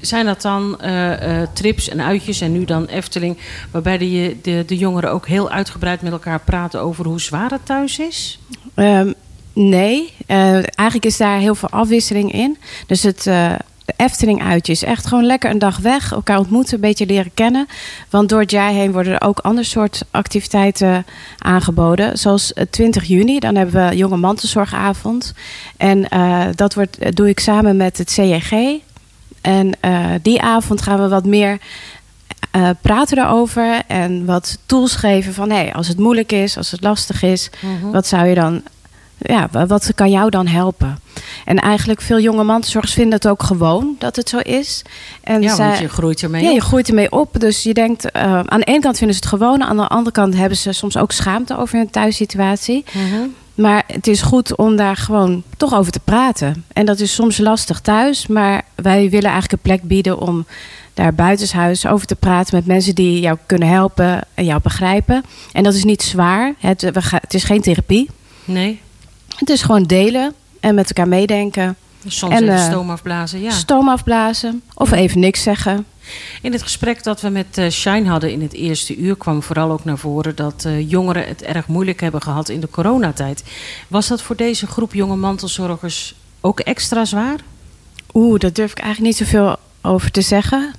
zijn 0.00 0.26
dat 0.26 0.42
dan 0.42 0.80
eh, 0.80 1.40
eh, 1.42 1.48
trips 1.52 1.88
en 1.88 2.00
uitjes 2.02 2.40
en 2.40 2.52
nu 2.52 2.64
dan 2.64 2.86
Efteling, 2.86 3.38
waarbij 3.70 3.98
de, 3.98 4.10
je- 4.10 4.36
de, 4.42 4.64
de 4.66 4.76
jongeren 4.76 5.10
ook 5.12 5.26
heel 5.28 5.50
uitgebreid 5.50 6.02
met 6.02 6.12
elkaar 6.12 6.40
praten 6.40 6.80
over 6.80 7.06
hoe 7.06 7.20
zwaar 7.20 7.50
het 7.50 7.66
thuis 7.66 7.98
is? 7.98 8.38
Ehm, 8.74 9.12
nee, 9.52 10.12
Eh, 10.26 10.52
eigenlijk 10.54 11.04
is 11.04 11.16
daar 11.16 11.38
heel 11.38 11.54
veel 11.54 11.68
afwisseling 11.70 12.32
in. 12.32 12.56
Dus 12.86 13.02
het 13.02 13.26
Efteling 13.96 14.42
uitje 14.42 14.72
is 14.72 14.84
echt 14.84 15.06
gewoon 15.06 15.26
lekker 15.26 15.50
een 15.50 15.58
dag 15.58 15.78
weg. 15.78 16.12
Elkaar 16.12 16.38
ontmoeten, 16.38 16.74
een 16.74 16.80
beetje 16.80 17.06
leren 17.06 17.34
kennen. 17.34 17.66
Want 18.10 18.28
door 18.28 18.40
het 18.40 18.50
jaar 18.50 18.70
heen 18.70 18.92
worden 18.92 19.12
er 19.12 19.26
ook 19.26 19.38
ander 19.38 19.64
soort 19.64 20.02
activiteiten 20.10 21.06
aangeboden. 21.38 22.18
Zoals 22.18 22.52
eh, 22.52 22.64
20 22.70 23.04
juni, 23.04 23.38
dan 23.38 23.54
hebben 23.54 23.88
we 23.88 23.96
Jonge 23.96 24.16
Mantelzorgavond. 24.16 25.34
En 25.76 26.08
eh, 26.08 26.46
dat 26.54 26.74
wordt, 26.74 26.98
eh, 26.98 27.12
doe 27.12 27.28
ik 27.28 27.40
samen 27.40 27.76
met 27.76 27.98
het 27.98 28.10
CJG. 28.10 28.80
En 29.40 29.72
eh, 29.80 30.10
die 30.22 30.42
avond 30.42 30.82
gaan 30.82 31.02
we 31.02 31.08
wat 31.08 31.24
meer 31.24 31.58
eh, 32.50 32.70
praten 32.80 33.18
erover. 33.18 33.82
En 33.86 34.24
wat 34.24 34.58
tools 34.66 34.94
geven 34.94 35.34
van... 35.34 35.50
Hey, 35.50 35.72
als 35.74 35.88
het 35.88 35.98
moeilijk 35.98 36.32
is, 36.32 36.56
als 36.56 36.70
het 36.70 36.82
lastig 36.82 37.22
is... 37.22 37.50
Wat 37.92 38.06
zou 38.06 38.26
je 38.26 38.34
dan 38.34 38.62
ja, 39.18 39.48
wa- 39.52 39.66
wat 39.66 39.92
kan 39.94 40.10
jou 40.10 40.30
dan 40.30 40.46
helpen? 40.46 40.98
En 41.44 41.56
eigenlijk 41.58 42.00
veel 42.00 42.20
jonge 42.20 42.44
mantelzorgers 42.44 42.92
vinden 42.92 43.12
het 43.14 43.28
ook 43.28 43.42
gewoon 43.42 43.96
dat 43.98 44.16
het 44.16 44.28
zo 44.28 44.38
is. 44.38 44.82
En 45.22 45.42
ja, 45.42 45.54
zij- 45.54 45.66
want 45.66 45.78
je 45.78 45.88
groeit 45.88 46.22
ermee 46.22 46.42
ja, 46.42 46.48
op. 46.48 46.54
je 46.54 46.60
groeit 46.60 46.88
ermee 46.88 47.12
op. 47.12 47.40
Dus 47.40 47.62
je 47.62 47.74
denkt, 47.74 48.10
eh, 48.10 48.22
aan 48.44 48.60
de 48.60 48.64
ene 48.64 48.80
kant 48.80 48.96
vinden 48.98 49.16
ze 49.16 49.20
het 49.22 49.30
gewoon, 49.30 49.62
aan 49.62 49.76
de 49.76 49.86
andere 49.88 50.12
kant 50.12 50.34
hebben 50.34 50.58
ze 50.58 50.72
soms 50.72 50.96
ook 50.96 51.12
schaamte 51.12 51.58
over 51.58 51.76
hun 51.78 51.90
thuissituatie. 51.90 52.84
Mhm. 52.92 53.20
Maar 53.54 53.82
het 53.86 54.06
is 54.06 54.22
goed 54.22 54.56
om 54.56 54.76
daar 54.76 54.96
gewoon 54.96 55.42
toch 55.56 55.74
over 55.74 55.92
te 55.92 56.00
praten. 56.04 56.64
En 56.72 56.86
dat 56.86 57.00
is 57.00 57.14
soms 57.14 57.38
lastig 57.38 57.80
thuis, 57.80 58.26
maar 58.26 58.62
wij 58.74 59.10
willen 59.10 59.30
eigenlijk 59.30 59.52
een 59.52 59.70
plek 59.72 59.82
bieden 59.82 60.18
om 60.20 60.46
daar 60.94 61.14
buitenshuis 61.14 61.86
over 61.86 62.06
te 62.06 62.14
praten 62.16 62.54
met 62.56 62.66
mensen 62.66 62.94
die 62.94 63.20
jou 63.20 63.38
kunnen 63.46 63.68
helpen 63.68 64.20
en 64.34 64.44
jou 64.44 64.60
begrijpen. 64.62 65.24
En 65.52 65.62
dat 65.62 65.74
is 65.74 65.84
niet 65.84 66.02
zwaar. 66.02 66.54
Het, 66.58 66.80
we 66.82 67.00
het 67.10 67.34
is 67.34 67.44
geen 67.44 67.60
therapie. 67.60 68.10
Nee, 68.44 68.80
Het 69.36 69.50
is 69.50 69.62
gewoon 69.62 69.82
delen 69.82 70.34
en 70.60 70.74
met 70.74 70.86
elkaar 70.86 71.08
meedenken. 71.08 71.76
soms 72.06 72.34
En, 72.34 72.42
even 72.42 72.54
eh, 72.54 72.64
stoom 72.64 72.90
afblazen. 72.90 73.40
Ja. 73.40 73.50
Stoom 73.50 73.88
afblazen 73.88 74.62
of 74.74 74.92
even 74.92 75.20
niks 75.20 75.42
zeggen. 75.42 75.86
In 76.42 76.52
het 76.52 76.62
gesprek 76.62 77.02
dat 77.02 77.20
we 77.20 77.28
met 77.28 77.58
eh, 77.58 77.68
Shine 77.70 78.08
hadden 78.08 78.32
in 78.32 78.42
het 78.42 78.52
eerste 78.52 78.96
uur 78.96 79.16
kwam 79.16 79.42
vooral 79.42 79.70
ook 79.70 79.84
naar 79.84 79.98
voren 79.98 80.36
dat 80.36 80.64
eh, 80.64 80.90
jongeren 80.90 81.26
het 81.26 81.42
erg 81.42 81.66
moeilijk 81.66 82.00
hebben 82.00 82.22
gehad 82.22 82.48
in 82.48 82.60
de 82.60 82.70
coronatijd. 82.70 83.44
Was 83.88 84.08
dat 84.08 84.22
voor 84.22 84.36
deze 84.36 84.66
groep 84.66 84.94
jonge 84.94 85.16
mantelzorgers 85.16 86.14
ook 86.40 86.60
extra 86.60 87.04
zwaar? 87.04 87.38
Oeh, 88.14 88.38
daar 88.38 88.52
durf 88.52 88.70
ik 88.70 88.78
eigenlijk 88.78 89.18
niet 89.18 89.28
zoveel 89.28 89.56
over 89.82 90.10
te 90.10 90.22
zeggen. 90.22 90.72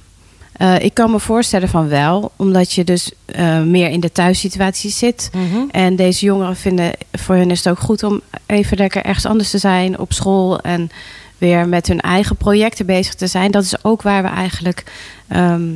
Eh, 0.59 0.79
ik 0.79 0.93
kan 0.93 1.11
me 1.11 1.19
voorstellen 1.19 1.69
van 1.69 1.87
wel, 1.87 2.31
omdat 2.35 2.71
je 2.71 2.83
dus 2.83 3.11
eh, 3.25 3.61
meer 3.61 3.89
in 3.89 3.99
de 3.99 4.11
thuissituatie 4.11 4.91
zit. 4.91 5.29
En 5.71 5.95
deze 5.95 6.25
jongeren 6.25 6.55
vinden, 6.55 6.91
voor 7.11 7.35
hen 7.35 7.51
is 7.51 7.63
het 7.63 7.69
ook 7.69 7.79
goed 7.79 8.03
om 8.03 8.21
even 8.45 8.77
lekker 8.77 9.03
ergens 9.03 9.25
anders 9.25 9.49
te 9.49 9.57
zijn 9.57 9.99
op 9.99 10.13
school 10.13 10.59
en 10.59 10.89
weer 11.37 11.67
met 11.67 11.87
hun 11.87 11.99
eigen 11.99 12.35
projecten 12.35 12.85
bezig 12.85 13.13
te 13.13 13.27
zijn. 13.27 13.51
Dat 13.51 13.63
is 13.63 13.83
ook 13.83 14.01
waar 14.01 14.23
we 14.23 14.29
eigenlijk 14.29 14.83
ehm 15.27 15.71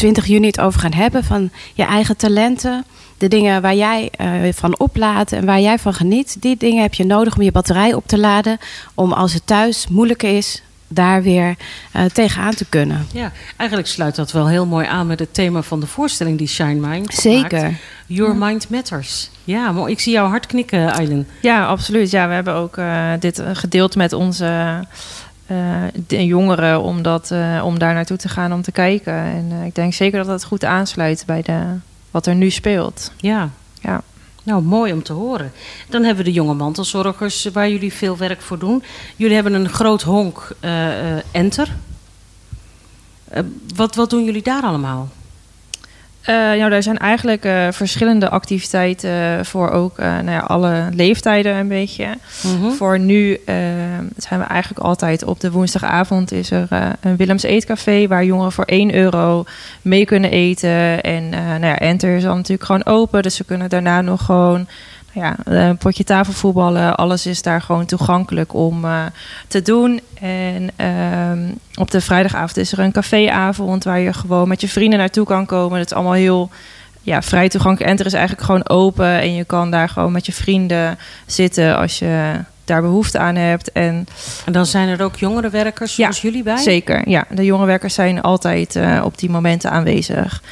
20 0.00 0.26
juni 0.26 0.46
het 0.46 0.60
over 0.60 0.80
gaan 0.80 0.92
hebben. 0.92 1.24
Van 1.24 1.50
je 1.74 1.84
eigen 1.84 2.16
talenten, 2.16 2.84
de 3.18 3.28
dingen 3.28 3.62
waar 3.62 3.74
jij 3.74 4.08
eh, 4.10 4.28
van 4.52 4.78
oplaat 4.78 5.32
en 5.32 5.44
waar 5.44 5.60
jij 5.60 5.78
van 5.78 5.94
geniet. 5.94 6.36
Die 6.42 6.56
dingen 6.56 6.82
heb 6.82 6.94
je 6.94 7.04
nodig 7.04 7.36
om 7.36 7.42
je 7.42 7.52
batterij 7.52 7.94
op 7.94 8.06
te 8.06 8.18
laden. 8.18 8.58
Om 8.94 9.12
als 9.12 9.32
het 9.32 9.46
thuis 9.46 9.86
moeilijker 9.88 10.36
is, 10.36 10.62
daar 10.92 11.22
weer 11.22 11.56
eh, 11.92 12.04
tegenaan 12.04 12.54
te 12.54 12.64
kunnen. 12.68 13.06
Ja, 13.12 13.32
eigenlijk 13.56 13.88
sluit 13.88 14.16
dat 14.16 14.32
wel 14.32 14.48
heel 14.48 14.66
mooi 14.66 14.86
aan 14.86 15.06
met 15.06 15.18
het 15.18 15.34
thema 15.34 15.62
van 15.62 15.80
de 15.80 15.86
voorstelling 15.86 16.38
die 16.38 16.48
Shine 16.48 16.88
Mind 16.88 17.14
Zeker. 17.14 17.62
maakt. 17.62 17.74
Your 18.06 18.36
Mind 18.36 18.68
Matters. 18.68 19.30
Ja. 19.44 19.86
Ik 19.86 20.00
zie 20.00 20.12
jou 20.12 20.28
hard 20.28 20.46
knikken, 20.46 20.88
Eileen. 20.88 21.26
Ja, 21.42 21.66
absoluut. 21.66 22.10
Ja, 22.10 22.28
we 22.28 22.34
hebben 22.34 22.54
ook 22.54 22.76
eh, 22.76 23.10
dit 23.20 23.38
eh, 23.38 23.50
gedeeld 23.52 23.96
met 23.96 24.12
onze 24.12 24.84
eh, 25.46 25.56
de 26.06 26.26
jongeren 26.26 26.82
om, 26.82 27.02
dat, 27.02 27.30
eh, 27.30 27.62
om 27.64 27.78
daar 27.78 27.94
naartoe 27.94 28.16
te 28.16 28.28
gaan 28.28 28.52
om 28.52 28.62
te 28.62 28.72
kijken. 28.72 29.12
En 29.14 29.46
eh, 29.50 29.64
ik 29.66 29.74
denk 29.74 29.94
zeker 29.94 30.18
dat 30.18 30.26
dat 30.26 30.44
goed 30.44 30.64
aansluit 30.64 31.22
bij 31.26 31.42
de 31.42 31.58
wat 32.10 32.26
er 32.26 32.34
nu 32.34 32.50
speelt. 32.50 33.12
Ja. 33.16 33.48
Ja. 33.80 34.02
Nou, 34.42 34.62
mooi 34.62 34.92
om 34.92 35.02
te 35.02 35.12
horen. 35.12 35.52
Dan 35.88 36.02
hebben 36.02 36.24
we 36.24 36.30
de 36.30 36.36
jonge 36.36 36.54
mantelzorgers 36.54 37.44
waar 37.52 37.70
jullie 37.70 37.92
veel 37.92 38.16
werk 38.16 38.40
voor 38.40 38.58
doen. 38.58 38.82
Jullie 39.16 39.34
hebben 39.34 39.54
een 39.54 39.68
groot 39.68 40.02
honk 40.02 40.48
eh, 40.60 41.16
eh, 41.16 41.24
Enter. 41.30 41.76
Eh, 43.24 43.42
wat, 43.74 43.94
wat 43.94 44.10
doen 44.10 44.24
jullie 44.24 44.42
daar 44.42 44.62
allemaal? 44.62 45.08
Nou, 46.26 46.72
er 46.72 46.82
zijn 46.82 46.98
eigenlijk 46.98 47.44
eh, 47.44 47.66
verschillende 47.70 48.28
activiteiten 48.28 49.46
voor 49.46 49.70
ook 49.70 49.98
eh, 49.98 50.06
nou 50.06 50.30
ja, 50.30 50.38
alle 50.38 50.88
leeftijden 50.92 51.56
een 51.56 51.68
beetje. 51.68 52.06
Mhm. 52.42 52.70
Voor 52.70 52.98
nu 52.98 53.40
zijn 54.16 54.40
we 54.40 54.46
eigenlijk 54.46 54.84
altijd 54.84 55.24
op 55.24 55.40
de 55.40 55.50
woensdagavond 55.50 56.32
is 56.32 56.50
er 56.50 56.66
een 57.00 57.16
Willems 57.16 57.42
Eetcafé 57.42 58.06
waar 58.06 58.24
jongeren 58.24 58.52
voor 58.52 58.64
1 58.64 58.94
euro 58.94 59.44
mee 59.82 60.04
kunnen 60.04 60.30
eten. 60.30 61.00
En 61.02 61.28
nou 61.28 61.66
ja, 61.66 61.78
Enter 61.78 62.16
is 62.16 62.22
dan 62.22 62.36
natuurlijk 62.36 62.64
gewoon 62.64 62.86
open, 62.86 63.22
dus 63.22 63.34
ze 63.34 63.44
kunnen 63.44 63.68
daarna 63.68 64.00
nog 64.00 64.24
gewoon 64.24 64.66
ja, 65.12 65.36
een 65.44 65.76
potje 65.76 66.04
tafelvoetballen. 66.04 66.96
Alles 66.96 67.26
is 67.26 67.42
daar 67.42 67.62
gewoon 67.62 67.86
toegankelijk 67.86 68.54
om 68.54 68.84
eh, 68.84 69.02
te 69.48 69.62
doen. 69.62 70.00
En 70.20 70.70
ehm, 70.76 71.48
op 71.74 71.90
de 71.90 72.00
vrijdagavond 72.00 72.56
is 72.56 72.72
er 72.72 72.78
een 72.78 72.92
caféavond 72.92 73.84
waar 73.84 74.00
je 74.00 74.12
gewoon 74.12 74.48
met 74.48 74.60
je 74.60 74.68
vrienden 74.68 74.98
naartoe 74.98 75.26
kan 75.26 75.46
komen. 75.46 75.78
Dat 75.78 75.86
is 75.86 75.96
allemaal 75.96 76.12
heel 76.12 76.50
ja, 77.02 77.22
vrij 77.22 77.48
toegankelijk. 77.48 77.90
Enter 77.90 78.06
is 78.06 78.12
eigenlijk 78.12 78.46
gewoon 78.46 78.68
open 78.68 79.20
en 79.20 79.34
je 79.34 79.44
kan 79.44 79.70
daar 79.70 79.88
gewoon 79.88 80.12
met 80.12 80.26
je 80.26 80.32
vrienden 80.32 80.98
zitten 81.26 81.76
als 81.76 81.98
je 81.98 82.32
daar 82.64 82.82
behoefte 82.82 83.18
aan 83.18 83.36
hebt. 83.36 83.72
En 83.72 84.06
En 84.44 84.52
dan 84.52 84.66
zijn 84.66 84.88
er 84.88 85.02
ook 85.02 85.16
jongerenwerkers 85.16 85.96
Ja, 85.96 86.02
zoals 86.02 86.20
jullie 86.20 86.42
bij? 86.42 86.56
zeker, 86.56 87.08
ja, 87.08 87.24
de 87.30 87.44
jongerenwerkers 87.44 87.94
zijn 87.94 88.22
altijd 88.22 88.76
eh, 88.76 89.00
op 89.04 89.18
die 89.18 89.30
momenten 89.30 89.70
aanwezig. 89.70 90.42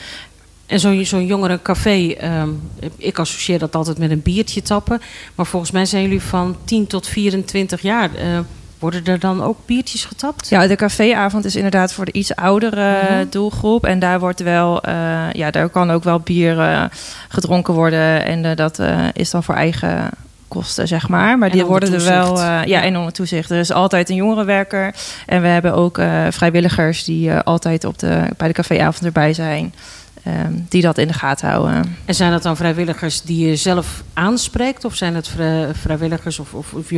En 0.68 0.80
zo'n 0.80 1.04
zo'n 1.04 1.26
jongerencafé, 1.26 2.14
ehm 2.18 2.48
ik 2.96 3.18
associeer 3.18 3.58
dat 3.58 3.74
altijd 3.76 3.98
met 3.98 4.10
een 4.10 4.22
biertje 4.22 4.62
tappen. 4.62 5.00
Maar 5.34 5.46
volgens 5.46 5.70
mij 5.70 5.84
zijn 5.86 6.02
jullie 6.02 6.22
van 6.22 6.56
10 6.64 6.86
tot 6.86 7.06
24 7.06 7.80
jaar. 7.82 8.14
Eh, 8.14 8.38
worden 8.78 9.04
er 9.04 9.18
dan 9.18 9.42
ook 9.42 9.56
biertjes 9.66 10.04
getapt? 10.04 10.48
Ja, 10.48 10.66
de 10.66 10.76
caféavond 10.76 11.44
is 11.44 11.56
inderdaad 11.56 11.92
voor 11.92 12.04
de 12.04 12.12
iets 12.12 12.34
oudere 12.34 12.98
Mhm. 13.02 13.24
doelgroep. 13.30 13.86
En 13.86 13.98
daar 13.98 14.20
wordt 14.20 14.40
wel, 14.42 14.82
eh, 14.82 15.32
ja, 15.32 15.50
daar 15.50 15.68
kan 15.68 15.90
ook 15.90 16.04
wel 16.04 16.20
bier 16.20 16.60
eh, 16.60 16.84
gedronken 17.28 17.74
worden. 17.74 18.24
En 18.24 18.44
eh, 18.44 18.56
dat 18.56 18.78
eh, 18.78 19.04
is 19.12 19.30
dan 19.30 19.42
voor 19.44 19.54
eigen 19.54 20.10
kosten, 20.48 20.88
zeg 20.88 21.08
maar. 21.08 21.38
Maar 21.38 21.48
En 21.50 21.54
die 21.56 21.64
worden 21.64 21.92
er 21.92 22.04
wel, 22.04 22.36
eh, 22.38 22.42
ja, 22.44 22.62
Ja. 22.64 22.82
en 22.82 22.96
onder 22.96 23.12
toezicht. 23.12 23.50
Er 23.50 23.58
is 23.58 23.72
altijd 23.72 24.08
een 24.10 24.16
jongerenwerker. 24.16 24.94
En 25.26 25.42
we 25.42 25.48
hebben 25.48 25.74
ook 25.74 25.98
eh, 25.98 26.26
vrijwilligers 26.30 27.04
die 27.04 27.30
eh, 27.30 27.38
altijd 27.44 27.84
op 27.84 27.98
de, 27.98 28.22
bij 28.36 28.48
de 28.48 28.54
caféavond 28.54 29.04
erbij 29.04 29.32
zijn. 29.34 29.74
Ehm, 30.22 30.52
die 30.68 30.82
dat 30.82 30.98
in 30.98 31.06
de 31.06 31.12
gaten 31.12 31.48
houden. 31.48 31.96
En 32.04 32.14
zijn 32.14 32.30
dat 32.30 32.42
dan 32.42 32.56
vrijwilligers 32.56 33.22
die 33.22 33.46
je 33.48 33.56
zelf 33.56 34.02
aanspreekt? 34.12 34.84
Of 34.84 34.94
zijn 34.94 35.14
het 35.14 35.28
vrij- 35.28 35.74
vrijwilligers 35.74 36.38
of, 36.38 36.54
of, 36.54 36.72
of 36.72 36.88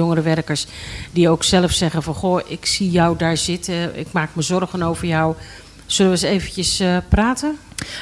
die 1.12 1.28
ook 1.28 1.42
zelf 1.42 1.70
zeggen 1.70 2.02
van... 2.02 2.14
goh, 2.14 2.40
ik 2.46 2.66
zie 2.66 2.90
jou 2.90 3.16
daar 3.16 3.36
zitten, 3.36 3.98
ik 3.98 4.12
maak 4.12 4.30
me 4.32 4.42
zorgen 4.42 4.82
over 4.82 5.06
jou. 5.06 5.34
Zullen 5.90 6.12
we 6.12 6.18
eens 6.26 6.34
eventjes 6.34 6.80
eh, 6.80 6.96
praten? 7.08 7.56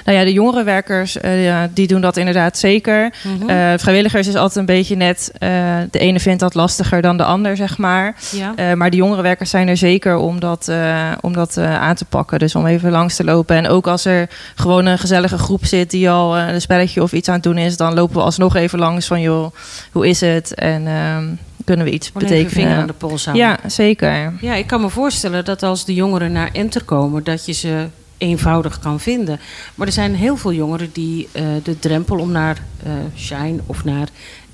Nou 0.05 0.19
ja, 0.19 0.25
de 0.25 0.33
jongerenwerkers, 0.33 1.17
eh, 1.21 1.45
ja, 1.45 1.69
die 1.75 1.87
doen 1.87 2.01
dat 2.01 2.17
inderdaad 2.17 2.59
zeker. 2.59 3.13
Mhm. 3.23 3.49
Eh, 3.51 3.73
vrijwilligers 3.77 4.27
is 4.27 4.35
altijd 4.35 4.57
een 4.57 4.75
beetje 4.77 4.97
net... 4.97 5.31
eh, 5.39 5.51
de 5.91 5.99
ene 5.99 6.21
vindt 6.21 6.41
dat 6.41 6.55
lastiger 6.55 7.03
dan 7.03 7.17
de 7.17 7.25
ander, 7.25 7.57
zeg 7.57 7.79
maar. 7.79 8.17
ja. 8.31 8.53
Eh, 8.57 8.73
maar 8.73 8.91
de 8.91 8.97
jongerenwerkers 8.97 9.51
zijn 9.51 9.69
er 9.69 9.77
zeker 9.77 10.17
om 10.17 10.41
dat, 10.41 10.69
eh, 10.69 11.11
om 11.21 11.33
dat 11.33 11.57
eh, 11.57 11.81
aan 11.81 11.95
te 11.95 12.05
pakken. 12.05 12.39
Dus 12.39 12.55
om 12.55 12.67
even 12.67 12.91
langs 12.91 13.17
te 13.17 13.25
lopen. 13.25 13.57
En 13.57 13.69
ook 13.69 13.87
als 13.87 14.05
er 14.05 14.29
gewoon 14.55 14.87
een 14.87 14.99
gezellige 14.99 15.39
groep 15.39 15.65
zit 15.65 15.91
die 15.91 16.11
al 16.11 16.37
eh, 16.37 16.49
een 16.53 16.61
spelletje 16.61 17.03
of 17.03 17.13
iets 17.13 17.29
aan 17.29 17.35
het 17.35 17.43
doen 17.43 17.59
is, 17.59 17.77
dan 17.77 17.95
lopen 17.95 18.17
we 18.17 18.23
alsnog 18.23 18.57
even 18.57 18.79
langs 18.79 19.07
van 19.07 19.21
joh, 19.21 19.53
hoe 19.93 20.09
is 20.09 20.21
het? 20.21 20.55
En 20.55 20.87
ehm, 20.87 21.25
kunnen 21.69 21.87
we 21.87 21.93
iets 21.93 22.13
betekenen? 22.13 22.51
vinger 22.51 22.77
aan 22.77 22.87
de 22.87 22.93
pols 22.93 23.25
houden. 23.25 23.47
ja, 23.47 23.69
zeker. 23.69 24.33
Ja, 24.41 24.55
ik 24.55 24.67
kan 24.67 24.81
me 24.81 24.89
voorstellen 24.89 25.45
dat 25.45 25.63
als 25.63 25.85
de 25.85 25.95
jongeren 25.95 26.33
naar 26.33 26.51
Enter 26.53 26.85
komen, 26.85 27.25
dat 27.25 27.47
je 27.47 27.53
ze 27.53 27.87
eenvoudig 28.19 28.79
kan 28.79 29.01
vinden. 29.01 29.41
Maar 29.75 29.87
er 29.87 29.93
zijn 29.93 30.15
heel 30.15 30.37
veel 30.37 30.53
jongeren 30.53 30.91
die 30.93 31.29
eh, 31.33 31.45
de 31.63 31.79
drempel 31.79 32.19
om 32.19 32.33
naar 32.33 32.63
eh, 32.83 32.93
Shine 33.17 33.59
of 33.67 33.85
naar 33.85 34.09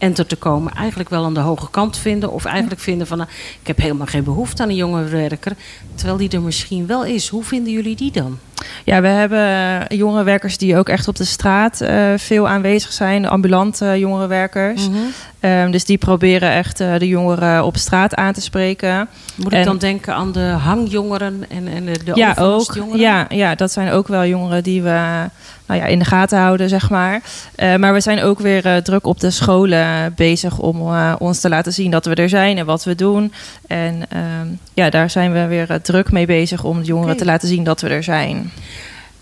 Enter 0.04 0.26
te 0.26 0.36
komen 0.36 0.72
eigenlijk 0.72 1.08
wel 1.08 1.24
aan 1.24 1.34
de 1.34 1.40
hoge 1.40 1.70
kant 1.70 1.98
vinden. 1.98 2.32
Of 2.32 2.44
eigenlijk 2.44 2.80
vinden 2.80 3.06
van, 3.06 3.18
nou, 3.18 3.30
ik 3.60 3.66
heb 3.66 3.76
helemaal 3.76 4.06
geen 4.06 4.24
behoefte 4.24 4.62
aan 4.62 4.68
een 4.68 4.74
jongerenwerker. 4.74 5.52
Terwijl 5.94 6.18
die 6.18 6.30
er 6.30 6.42
misschien 6.42 6.86
wel 6.86 7.04
is. 7.04 7.28
Hoe 7.28 7.44
vinden 7.44 7.72
jullie 7.72 7.96
die 7.96 8.10
dan? 8.12 8.38
Ja, 8.84 9.00
we 9.00 9.08
hebben 9.08 9.96
jongerenwerkers 9.96 10.58
die 10.58 10.76
ook 10.76 10.88
echt 10.88 11.08
op 11.08 11.16
de 11.16 11.24
straat 11.24 11.80
eh, 11.80 12.12
veel 12.16 12.48
aanwezig 12.48 12.92
zijn. 12.92 13.28
Ambulante 13.28 13.98
jongerenwerkers. 13.98 14.88
Mhm. 14.88 14.98
Ehm, 15.40 15.70
dus 15.70 15.84
die 15.84 15.98
proberen 15.98 16.50
echt 16.50 16.80
eh, 16.80 16.98
de 16.98 17.08
jongeren 17.08 17.64
op 17.64 17.76
straat 17.76 18.14
aan 18.14 18.32
te 18.32 18.40
spreken. 18.40 19.08
Moet 19.34 19.52
ik 19.52 19.64
dan 19.64 19.78
denken 19.78 20.14
aan 20.14 20.32
de 20.32 20.40
hangjongeren 20.40 21.44
en, 21.48 21.68
en 21.68 21.84
de, 21.84 22.04
de 22.04 22.12
ja, 22.14 22.34
ook. 22.38 22.76
Ja, 22.92 23.26
ja, 23.28 23.54
dat 23.54 23.72
zijn 23.72 23.90
ook 23.90 24.08
wel 24.08 24.24
jongeren 24.24 24.62
die 24.62 24.82
we 24.82 25.28
nou 25.66 25.80
ja, 25.80 25.86
in 25.86 25.98
de 25.98 26.04
gaten 26.04 26.38
houden, 26.38 26.68
zeg 26.68 26.90
maar. 26.90 27.22
Eh, 27.54 27.76
maar 27.76 27.92
we 27.92 28.00
zijn 28.00 28.22
ook 28.22 28.38
weer 28.38 28.66
eh, 28.66 28.76
druk 28.76 29.06
op 29.06 29.20
de 29.20 29.30
scholen 29.30 30.12
bezig 30.16 30.58
om 30.58 30.80
eh, 30.80 31.14
ons 31.18 31.40
te 31.40 31.48
laten 31.48 31.72
zien 31.72 31.90
dat 31.90 32.06
we 32.06 32.14
er 32.14 32.28
zijn 32.28 32.58
en 32.58 32.66
wat 32.66 32.84
we 32.84 32.94
doen. 32.94 33.32
En 33.66 34.02
ehm, 34.08 34.46
ja, 34.74 34.90
daar 34.90 35.10
zijn 35.10 35.32
we 35.32 35.46
weer 35.46 35.80
druk 35.82 36.12
mee 36.12 36.26
bezig 36.26 36.64
om 36.64 36.78
de 36.78 36.86
jongeren 36.86 37.16
te 37.16 37.24
laten 37.24 37.48
zien 37.48 37.64
dat 37.64 37.80
we 37.80 37.88
er 37.88 38.02
zijn. 38.02 38.52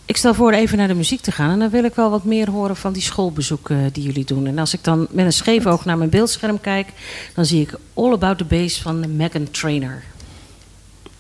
Ik 0.05 0.17
stel 0.17 0.35
voor 0.35 0.53
even 0.53 0.79
naar 0.79 0.89
de 0.89 0.95
muziek 0.95 1.21
te 1.21 1.33
gaan. 1.33 1.51
En 1.51 1.59
dan 1.59 1.71
wil 1.71 1.85
ik 1.85 1.95
wel 1.95 2.11
wat 2.11 2.25
meer 2.25 2.51
horen 2.51 2.77
van 2.77 2.93
die 2.93 3.03
schoolbezoeken 3.03 3.93
die 3.93 4.05
jullie 4.05 4.25
doen. 4.25 4.47
En 4.47 4.59
als 4.59 4.75
ik 4.75 4.85
dan 4.85 5.07
met 5.11 5.25
een 5.25 5.33
scheef 5.33 5.67
oog 5.67 5.85
naar 5.85 5.99
mijn 5.99 6.11
beeldscherm 6.11 6.61
kijk... 6.61 6.89
dan 7.35 7.45
zie 7.45 7.61
ik 7.61 7.75
All 7.95 8.13
About 8.13 8.39
The 8.39 8.45
Bass 8.45 8.81
van 8.81 9.17
Megan 9.17 9.51
Trainer. 9.51 10.03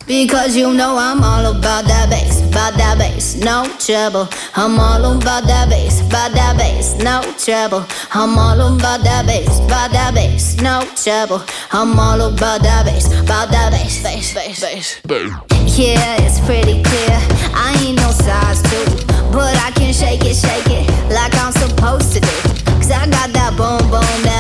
Because 0.07 0.57
you 0.57 0.75
know 0.75 0.97
I'm 0.99 1.23
all 1.23 1.47
about 1.47 1.85
that 1.87 2.11
bass, 2.11 2.43
about 2.49 2.75
that 2.75 2.99
bass, 2.99 3.37
no 3.37 3.65
trouble. 3.79 4.29
I'm 4.57 4.79
all 4.79 5.17
about 5.17 5.45
that 5.45 5.69
bass, 5.71 6.01
about 6.07 6.33
that 6.33 6.57
bass, 6.59 6.95
no 6.99 7.23
trouble. 7.39 7.87
I'm 8.13 8.37
all 8.37 8.61
about 8.77 9.03
that 9.05 9.27
bass, 9.27 9.59
about 9.61 9.93
that 9.93 10.13
bass, 10.15 10.61
no 10.61 10.83
trouble. 10.97 11.43
I'm 11.73 11.99
all 11.99 12.21
about 12.21 12.63
that 12.63 12.85
bass, 12.85 13.07
about 13.21 13.51
that 13.51 13.71
bass, 13.71 14.03
bass, 14.03 14.35
bass, 14.35 14.61
bass. 14.61 15.01
bass. 15.07 15.79
Yeah, 15.79 16.17
it's 16.21 16.41
pretty 16.41 16.83
clear. 16.83 17.19
I 17.55 17.73
ain't 17.87 17.97
no 17.97 18.11
size 18.11 18.61
two, 18.63 19.07
but 19.33 19.55
I 19.63 19.71
can 19.75 19.95
shake 19.95 20.25
it, 20.25 20.35
shake 20.35 20.67
it 20.67 20.91
like 21.15 21.33
I'm 21.39 21.53
supposed 21.53 22.13
to 22.15 22.21
do. 22.21 22.63
Cause 22.83 22.91
I 22.91 23.07
got 23.07 23.31
that 23.33 23.55
boom 23.57 23.79
boom 23.91 24.19
that 24.27 24.32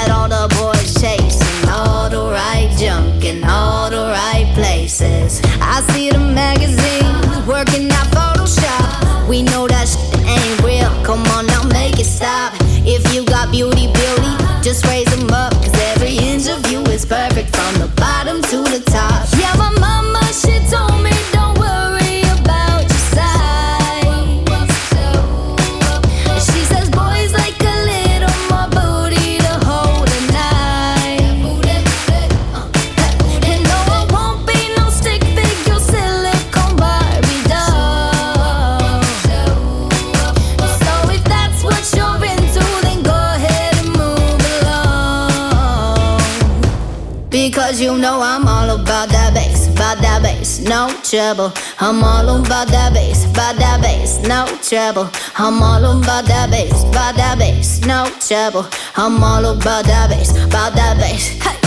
Because 47.72 47.84
you 47.86 47.96
know 47.96 48.20
I'm 48.20 48.46
all 48.46 48.68
about 48.68 49.08
that 49.08 49.32
bass, 49.32 49.66
about 49.68 49.96
that 50.02 50.22
bass, 50.22 50.60
no 50.60 50.92
trouble. 51.02 51.54
I'm 51.80 52.04
all 52.04 52.28
about 52.38 52.68
that 52.68 52.92
bass, 52.92 53.24
about 53.24 53.56
that 53.56 53.80
bass, 53.80 54.18
no 54.28 54.44
trouble. 54.60 55.08
I'm 55.38 55.62
all 55.62 55.82
about 55.82 56.26
that 56.26 56.50
bass, 56.50 56.84
about 56.84 57.16
that 57.16 57.38
bass, 57.38 57.80
no 57.86 58.10
trouble. 58.20 58.68
I'm 58.94 59.24
all 59.24 59.46
about 59.46 59.86
that 59.86 60.10
bass, 60.10 60.36
about 60.36 60.74
that 60.74 60.98
bass. 60.98 61.28
Hey, 61.42 61.61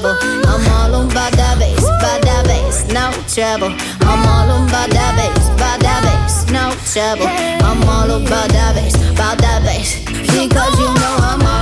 trouble. 0.00 0.18
I'm 0.46 0.68
all 0.72 1.06
about 1.06 1.32
that 1.32 1.58
bass, 1.58 1.78
about 1.80 2.20
that 2.22 2.44
bass, 2.44 2.84
no 2.92 3.10
trouble. 3.32 3.72
I'm 4.04 4.28
all 4.28 4.64
about 4.64 4.90
that 4.90 5.16
bass, 5.16 5.48
about 5.48 5.80
that 5.80 6.02
bass, 6.04 6.44
no 6.52 6.70
trouble. 6.92 7.26
I'm 7.64 7.82
all 7.88 8.10
about 8.10 8.50
that 8.50 8.74
bass, 8.74 8.94
about 9.10 9.38
that 9.38 9.62
bass. 9.64 10.04
Because 10.04 10.78
you 10.78 10.92
know 11.00 11.16
I'm 11.20 11.40
all 11.40 11.55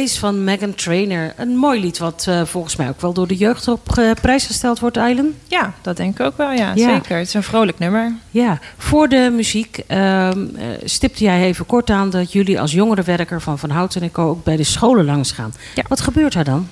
Bass 0.00 0.18
van 0.18 0.44
Megan 0.44 0.74
Trainer. 0.74 1.32
Een 1.36 1.56
mooi 1.56 1.80
lied 1.80 1.98
wat 1.98 2.24
eh, 2.28 2.42
volgens 2.44 2.76
mij 2.76 2.88
ook 2.88 3.00
wel 3.00 3.12
door 3.12 3.26
de 3.26 3.36
jeugd 3.36 3.68
op 3.68 3.98
eh, 3.98 4.10
prijs 4.20 4.46
gesteld 4.46 4.78
wordt, 4.80 4.96
Eilen. 4.96 5.34
Ja, 5.48 5.72
dat 5.82 5.96
denk 5.96 6.18
ik 6.20 6.26
ook 6.26 6.36
wel, 6.36 6.52
ja, 6.52 6.72
Ja. 6.74 6.94
zeker. 6.94 7.16
Het 7.16 7.26
is 7.26 7.34
een 7.34 7.42
vrolijk 7.42 7.78
nummer. 7.78 8.12
Ja, 8.30 8.58
voor 8.78 9.08
de 9.08 9.32
muziek 9.34 9.78
ehm, 9.86 10.46
eh, 10.56 10.64
stipte 10.84 11.24
jij 11.24 11.42
even 11.42 11.66
kort 11.66 11.90
aan 11.90 12.10
dat 12.10 12.32
jullie 12.32 12.60
als 12.60 12.72
jongerenwerker 12.72 13.40
van 13.40 13.58
Van 13.58 13.70
Houten 13.70 14.02
en 14.02 14.12
Co. 14.12 14.28
ook 14.28 14.44
bij 14.44 14.56
de 14.56 14.64
scholen 14.64 15.04
langs 15.04 15.32
gaan. 15.32 15.54
Ja. 15.74 15.82
Wat 15.88 16.00
gebeurt 16.00 16.32
daar 16.32 16.44
dan? 16.44 16.68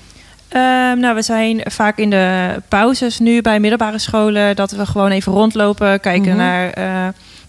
Ehm, 0.48 0.98
nou, 0.98 1.14
we 1.14 1.22
zijn 1.22 1.61
vaak 1.64 1.98
in 1.98 2.11
de 2.11 2.54
pauzes 2.68 3.18
nu 3.18 3.42
bij 3.42 3.61
middelbare 3.61 3.98
scholen... 3.98 4.56
dat 4.56 4.70
we 4.70 4.87
gewoon 4.87 5.11
even 5.11 5.33
rondlopen, 5.33 6.00
kijken 6.00 6.28
Mhm. 6.28 6.37
naar 6.37 6.72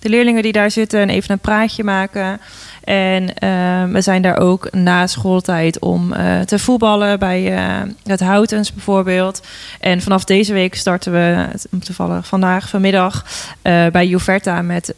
de 0.02 0.10
leerlingen 0.10 0.44
die 0.44 0.52
daar 0.52 0.72
zitten... 0.72 1.00
en 1.00 1.10
even 1.10 1.32
een 1.32 1.40
praatje 1.40 1.84
maken. 1.84 2.40
En 2.84 3.34
ehm, 3.34 3.92
we 3.92 4.02
zijn 4.02 4.22
daar 4.22 4.38
ook 4.38 4.72
na 4.72 5.08
schooltijd 5.08 5.80
om 5.80 6.14
eh, 6.14 6.40
te 6.40 6.60
voetballen 6.60 7.20
bij 7.20 7.56
eh, 7.56 7.82
het 8.04 8.20
Houtens 8.20 8.74
bijvoorbeeld. 8.74 9.42
En 9.80 10.02
vanaf 10.02 10.24
deze 10.24 10.54
week 10.54 10.76
starten 10.76 11.12
we, 11.12 11.48
toevallig 11.80 12.28
vandaag, 12.28 12.70
vanmiddag... 12.70 13.26
eh, 13.62 13.88
bij 13.88 14.08
Juverta 14.08 14.62
met 14.62 14.94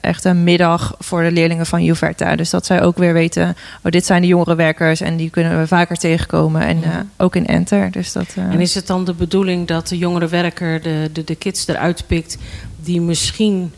echt 0.00 0.24
een 0.24 0.44
middag 0.44 0.94
voor 0.98 1.22
de 1.22 1.32
leerlingen 1.32 1.66
van 1.66 1.84
Juverta. 1.84 2.36
Dus 2.36 2.50
dat 2.50 2.66
zij 2.66 2.82
ook 2.82 2.96
weer 2.96 3.12
weten, 3.12 3.56
oh, 3.82 3.90
dit 3.90 4.06
zijn 4.06 4.20
de 4.20 4.28
jongerenwerkers... 4.28 5.00
en 5.00 5.16
die 5.16 5.30
kunnen 5.30 5.58
we 5.58 5.66
vaker 5.66 5.96
tegenkomen. 5.96 6.62
En 6.62 6.82
ook 7.16 7.36
in 7.36 7.46
Enter. 7.46 7.90
Dus 7.90 8.12
dat, 8.12 8.34
En 8.36 8.60
is 8.60 8.74
het 8.74 8.86
dan 8.86 9.04
de 9.04 9.14
bedoeling 9.14 9.66
dat 9.66 9.88
de 9.88 9.98
jongerenwerker 9.98 10.82
de, 10.82 11.10
de, 11.12 11.24
de 11.24 11.34
kids 11.34 11.68
eruit 11.68 12.04
pikt 12.06 12.38
die 12.76 13.00
misschien 13.00 13.72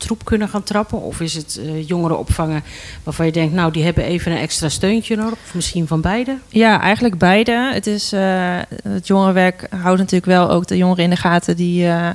troep 0.00 0.24
kunnen 0.24 0.48
gaan 0.48 0.62
trappen? 0.62 1.00
Of 1.00 1.20
is 1.20 1.34
het 1.34 1.60
eh, 1.62 1.88
jongeren 1.88 2.18
opvangen 2.18 2.62
waarvan 3.02 3.26
je 3.26 3.32
denkt, 3.32 3.54
nou 3.54 3.72
die 3.72 3.84
hebben 3.84 4.04
even 4.04 4.32
een 4.32 4.38
extra 4.38 4.68
steuntje 4.68 5.16
nodig? 5.16 5.38
Of 5.44 5.54
misschien 5.54 5.86
van 5.86 6.00
beide? 6.00 6.38
Ja, 6.48 6.80
eigenlijk 6.80 7.18
beide. 7.18 7.70
Het, 7.72 7.86
is, 7.86 8.12
eh, 8.12 8.58
het 8.82 9.06
jongerenwerk 9.06 9.66
houdt 9.70 9.98
natuurlijk 9.98 10.32
wel 10.32 10.50
ook 10.50 10.66
de 10.66 10.76
jongeren 10.76 11.04
in 11.04 11.10
de 11.10 11.16
gaten 11.16 11.56
die, 11.56 11.86
eh, 11.86 12.08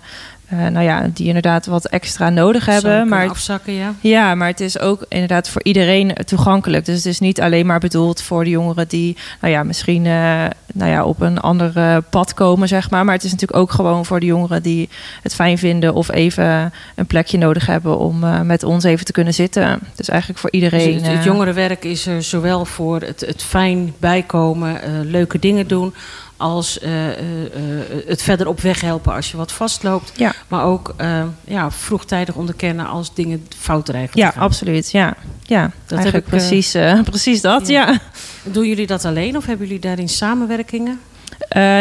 eh, 0.45 0.57
nou 0.67 0.85
ja, 0.85 1.09
die 1.13 1.27
inderdaad 1.27 1.65
wat 1.65 1.85
extra 1.85 2.29
nodig 2.29 2.65
hebben. 2.65 3.07
Maar 3.07 3.29
afzakken, 3.29 3.73
ja. 3.73 3.93
ja, 3.99 4.35
maar 4.35 4.47
het 4.47 4.59
is 4.59 4.79
ook 4.79 5.05
inderdaad 5.09 5.49
voor 5.49 5.63
iedereen 5.63 6.13
toegankelijk. 6.25 6.85
Dus 6.85 6.95
het 6.95 7.05
is 7.05 7.19
niet 7.19 7.41
alleen 7.41 7.65
maar 7.65 7.79
bedoeld 7.79 8.21
voor 8.21 8.43
de 8.43 8.49
jongeren 8.49 8.87
die 8.87 9.17
nou 9.41 9.53
ja, 9.53 9.63
misschien 9.63 10.05
eh, 10.05 10.45
nou 10.73 10.91
ja, 10.91 11.03
op 11.03 11.21
een 11.21 11.39
ander 11.39 12.01
pad 12.01 12.33
komen, 12.33 12.67
zeg 12.67 12.89
maar. 12.89 13.05
Maar 13.05 13.15
het 13.15 13.23
is 13.23 13.31
natuurlijk 13.31 13.59
ook 13.59 13.71
gewoon 13.71 14.05
voor 14.05 14.19
de 14.19 14.25
jongeren 14.25 14.63
die 14.63 14.89
het 15.21 15.35
fijn 15.35 15.57
vinden 15.57 15.93
of 15.93 16.11
even 16.11 16.73
een 16.95 17.05
plekje 17.05 17.37
nodig 17.37 17.65
hebben 17.65 17.97
om 17.97 18.23
eh, 18.23 18.41
met 18.41 18.63
ons 18.63 18.83
even 18.83 19.05
te 19.05 19.11
kunnen 19.11 19.33
zitten. 19.33 19.79
Dus 19.95 20.09
eigenlijk 20.09 20.39
voor 20.39 20.51
Dus 20.51 20.61
iedereen. 20.61 21.03
het, 21.03 21.13
het 21.13 21.23
jongerenwerk 21.23 21.83
is 21.83 22.05
er 22.05 22.23
zowel 22.23 22.65
voor 22.65 23.01
het, 23.01 23.19
het 23.19 23.43
fijn 23.43 23.93
bijkomen, 23.97 24.79
leuke 25.03 25.39
dingen 25.39 25.67
doen, 25.67 25.93
als 26.37 26.79
eh, 26.79 27.07
eh, 27.07 27.45
eh, 27.45 28.07
het 28.07 28.21
verder 28.21 28.47
op 28.47 28.61
weg 28.61 28.81
helpen 28.81 29.13
als 29.13 29.31
je 29.31 29.37
wat 29.37 29.51
vastloopt. 29.51 30.11
Ja. 30.15 30.33
Maar 30.47 30.63
ook 30.63 30.95
ja, 31.43 31.71
vroegtijdig 31.71 32.35
onderkennen 32.35 32.87
als 32.87 33.13
dingen 33.13 33.47
fout 33.57 33.85
dreigen 33.85 34.19
Ja, 34.19 34.33
absoluut. 34.37 34.91
Ja, 34.91 35.15
ja 35.43 35.61
heb 35.61 35.71
eigenlijk 35.91 36.25
ik, 36.25 36.31
precies, 36.31 36.71
precies 37.09 37.41
dat. 37.41 37.67
ja. 37.67 37.73
Ja. 37.87 37.99
Doen 38.43 38.67
jullie 38.67 38.87
dat 38.87 39.05
alleen 39.05 39.37
of 39.37 39.45
hebben 39.45 39.67
jullie 39.67 39.81
daarin 39.81 40.09
samenwerkingen? 40.09 40.99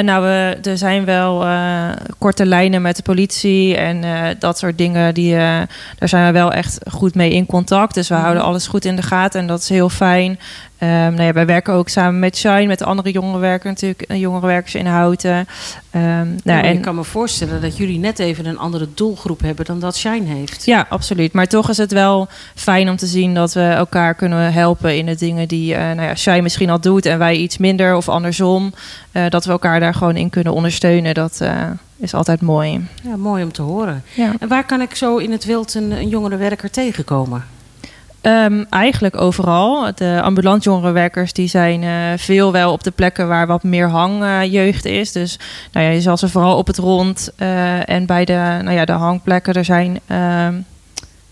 Nou, 0.02 0.22
we, 0.22 0.58
er 0.70 0.78
zijn 0.78 1.04
wel 1.04 1.46
korte 2.18 2.46
lijnen 2.46 2.82
met 2.82 2.96
de 2.96 3.02
politie 3.02 3.76
en 3.76 4.04
dat 4.38 4.58
soort 4.58 4.78
dingen. 4.78 5.14
Die, 5.14 5.34
daar 5.34 6.08
zijn 6.08 6.26
we 6.26 6.32
wel 6.32 6.52
echt 6.52 6.78
goed 6.90 7.14
mee 7.14 7.30
in 7.30 7.46
contact. 7.46 7.94
Dus 7.94 8.08
we 8.08 8.14
houden 8.14 8.42
alles 8.42 8.66
goed 8.66 8.84
in 8.84 8.96
de 8.96 9.02
gaten 9.02 9.40
en 9.40 9.46
dat 9.46 9.60
is 9.60 9.68
heel 9.68 9.88
fijn. 9.88 10.38
Ehm, 10.84 11.14
nou 11.14 11.22
ja, 11.22 11.32
wij 11.32 11.46
werken 11.46 11.74
ook 11.74 11.88
samen 11.88 12.18
met 12.18 12.36
Shine, 12.36 12.66
met 12.66 12.78
de 12.78 12.84
andere 12.84 13.10
jongerenwerkers 13.10 13.72
natuurlijk, 13.72 14.02
eh, 14.02 14.20
jongerenwerkers 14.20 14.74
in 14.74 14.86
Houten. 14.86 15.46
Ehm, 15.90 16.02
nou, 16.02 16.38
Nou, 16.44 16.64
en, 16.64 16.74
Ik 16.74 16.82
kan 16.82 16.94
me 16.94 17.04
voorstellen 17.04 17.60
dat 17.60 17.76
jullie 17.76 17.98
net 17.98 18.18
even 18.18 18.46
een 18.46 18.58
andere 18.58 18.88
doelgroep 18.94 19.40
hebben 19.40 19.64
dan 19.64 19.80
dat 19.80 19.96
Shine 19.96 20.26
heeft. 20.26 20.64
Ja, 20.64 20.86
absoluut. 20.88 21.32
Maar 21.32 21.46
toch 21.46 21.68
is 21.68 21.76
het 21.76 21.92
wel 21.92 22.28
fijn 22.54 22.88
om 22.88 22.96
te 22.96 23.06
zien 23.06 23.34
dat 23.34 23.52
we 23.52 23.60
elkaar 23.60 24.14
kunnen 24.14 24.52
helpen 24.52 24.96
in 24.96 25.06
de 25.06 25.14
dingen 25.14 25.48
die 25.48 25.74
uh, 25.74 25.78
nou 25.78 26.02
ja, 26.02 26.14
Shai 26.14 26.42
misschien 26.42 26.70
al 26.70 26.80
doet 26.80 27.06
en 27.06 27.18
wij 27.18 27.36
iets 27.36 27.58
minder 27.58 27.96
of 27.96 28.08
andersom. 28.08 28.72
Uh, 29.12 29.28
dat 29.28 29.44
we 29.44 29.50
elkaar 29.50 29.80
daar 29.80 29.94
gewoon 29.94 30.16
in 30.16 30.30
kunnen 30.30 30.52
ondersteunen. 30.52 31.14
Dat 31.14 31.38
uh, 31.42 31.50
is 31.96 32.14
altijd 32.14 32.40
mooi. 32.40 32.88
Ja, 33.02 33.16
mooi 33.16 33.42
om 33.42 33.52
te 33.52 33.62
horen. 33.62 34.02
Ja. 34.14 34.32
En 34.40 34.48
waar 34.48 34.66
kan 34.66 34.80
ik 34.80 34.94
zo 34.94 35.16
in 35.16 35.32
het 35.32 35.44
wild 35.44 35.74
een, 35.74 35.90
een 35.90 36.08
jongerenwerker 36.08 36.70
tegenkomen? 36.70 37.44
Um, 38.26 38.66
eigenlijk 38.70 39.20
overal. 39.20 39.94
De 39.94 40.20
ambulant 40.22 40.64
jongerenwerkers 40.64 41.32
die 41.32 41.48
zijn 41.48 41.82
uh, 41.82 41.90
veel 42.16 42.52
wel 42.52 42.72
op 42.72 42.84
de 42.84 42.90
plekken 42.90 43.28
waar 43.28 43.46
wat 43.46 43.62
meer 43.62 43.88
hangjeugd 43.88 44.86
uh, 44.86 44.98
is. 44.98 45.12
Dus 45.12 45.38
nou 45.72 45.86
ja, 45.86 45.92
je 45.92 46.00
zal 46.00 46.16
ze 46.16 46.28
vooral 46.28 46.56
op 46.56 46.66
het 46.66 46.78
rond 46.78 47.30
uh, 47.38 47.88
en 47.88 48.06
bij 48.06 48.24
de, 48.24 48.58
nou 48.62 48.70
ja, 48.70 48.84
de 48.84 48.92
hangplekken. 48.92 49.54
Er 49.54 49.64
zijn 49.64 50.00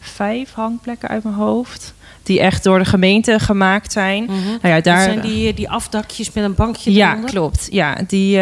vijf 0.01 0.53
hangplekken 0.53 1.09
uit 1.09 1.23
mijn 1.23 1.35
hoofd. 1.35 1.95
Die 2.23 2.41
echt 2.41 2.65
door 2.65 2.79
de 2.79 2.85
gemeente 2.85 3.39
gemaakt 3.39 3.93
zijn. 3.93 4.23
Mm-hmm. 4.23 4.59
Nou 4.63 4.75
ja, 4.75 4.81
daar, 4.81 4.97
dat 4.97 5.05
zijn 5.05 5.21
die, 5.21 5.55
die 5.55 5.71
afdakjes 5.71 6.33
met 6.33 6.45
een 6.45 6.55
bankje 6.55 6.93
Ja, 6.93 7.11
eronder? 7.11 7.31
klopt. 7.31 7.69
Ja, 7.71 7.97
die, 8.07 8.41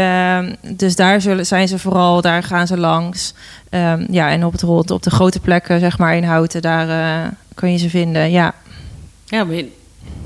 dus 0.76 0.96
daar 0.96 1.20
zullen, 1.20 1.46
zijn 1.46 1.68
ze 1.68 1.78
vooral, 1.78 2.20
daar 2.20 2.42
gaan 2.42 2.66
ze 2.66 2.78
langs. 2.78 3.34
Um, 3.70 4.06
ja, 4.10 4.30
en 4.30 4.44
op 4.44 4.52
het 4.52 4.62
rond, 4.62 4.90
op 4.90 5.02
de 5.02 5.10
grote 5.10 5.40
plekken, 5.40 5.80
zeg 5.80 5.98
maar 5.98 6.16
in 6.16 6.24
Houten, 6.24 6.62
daar 6.62 7.32
kun 7.54 7.72
je 7.72 7.78
ze 7.78 7.90
vinden. 7.90 8.30
Ja, 8.30 8.54
ja 9.24 9.44
maar 9.44 9.62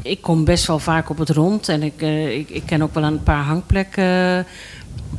ik 0.02 0.22
kom 0.22 0.44
best 0.44 0.66
wel 0.66 0.78
vaak 0.78 1.10
op 1.10 1.18
het 1.18 1.28
rond. 1.28 1.68
En 1.68 1.82
ik, 1.82 2.02
uh, 2.02 2.36
ik, 2.36 2.50
ik 2.50 2.62
ken 2.66 2.82
ook 2.82 2.94
wel 2.94 3.04
een 3.04 3.22
paar 3.22 3.44
hangplekken. 3.44 4.46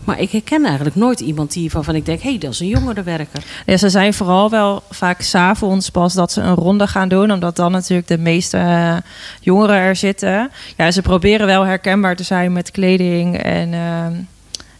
Maar 0.03 0.19
ik 0.19 0.31
herken 0.31 0.65
eigenlijk 0.65 0.95
nooit 0.95 1.19
iemand 1.19 1.53
die 1.53 1.71
van 1.71 1.95
ik 1.95 2.05
denk, 2.05 2.21
hé, 2.21 2.29
hey, 2.29 2.37
dat 2.37 2.51
is 2.51 2.59
een 2.59 2.67
jongerenwerker. 2.67 3.43
Ja, 3.65 3.77
ze 3.77 3.89
zijn 3.89 4.13
vooral 4.13 4.49
wel 4.49 4.83
vaak 4.89 5.21
s'avonds 5.21 5.89
pas 5.89 6.13
dat 6.13 6.31
ze 6.31 6.41
een 6.41 6.55
ronde 6.55 6.87
gaan 6.87 7.09
doen, 7.09 7.31
omdat 7.31 7.55
dan 7.55 7.71
natuurlijk 7.71 8.07
de 8.07 8.17
meeste 8.17 8.57
uh, 8.57 8.97
jongeren 9.39 9.75
er 9.75 9.95
zitten. 9.95 10.51
Ja, 10.77 10.91
ze 10.91 11.01
proberen 11.01 11.45
wel 11.45 11.63
herkenbaar 11.63 12.15
te 12.15 12.23
zijn 12.23 12.53
met 12.53 12.71
kleding 12.71 13.37
en 13.37 13.73
uh, 13.73 14.05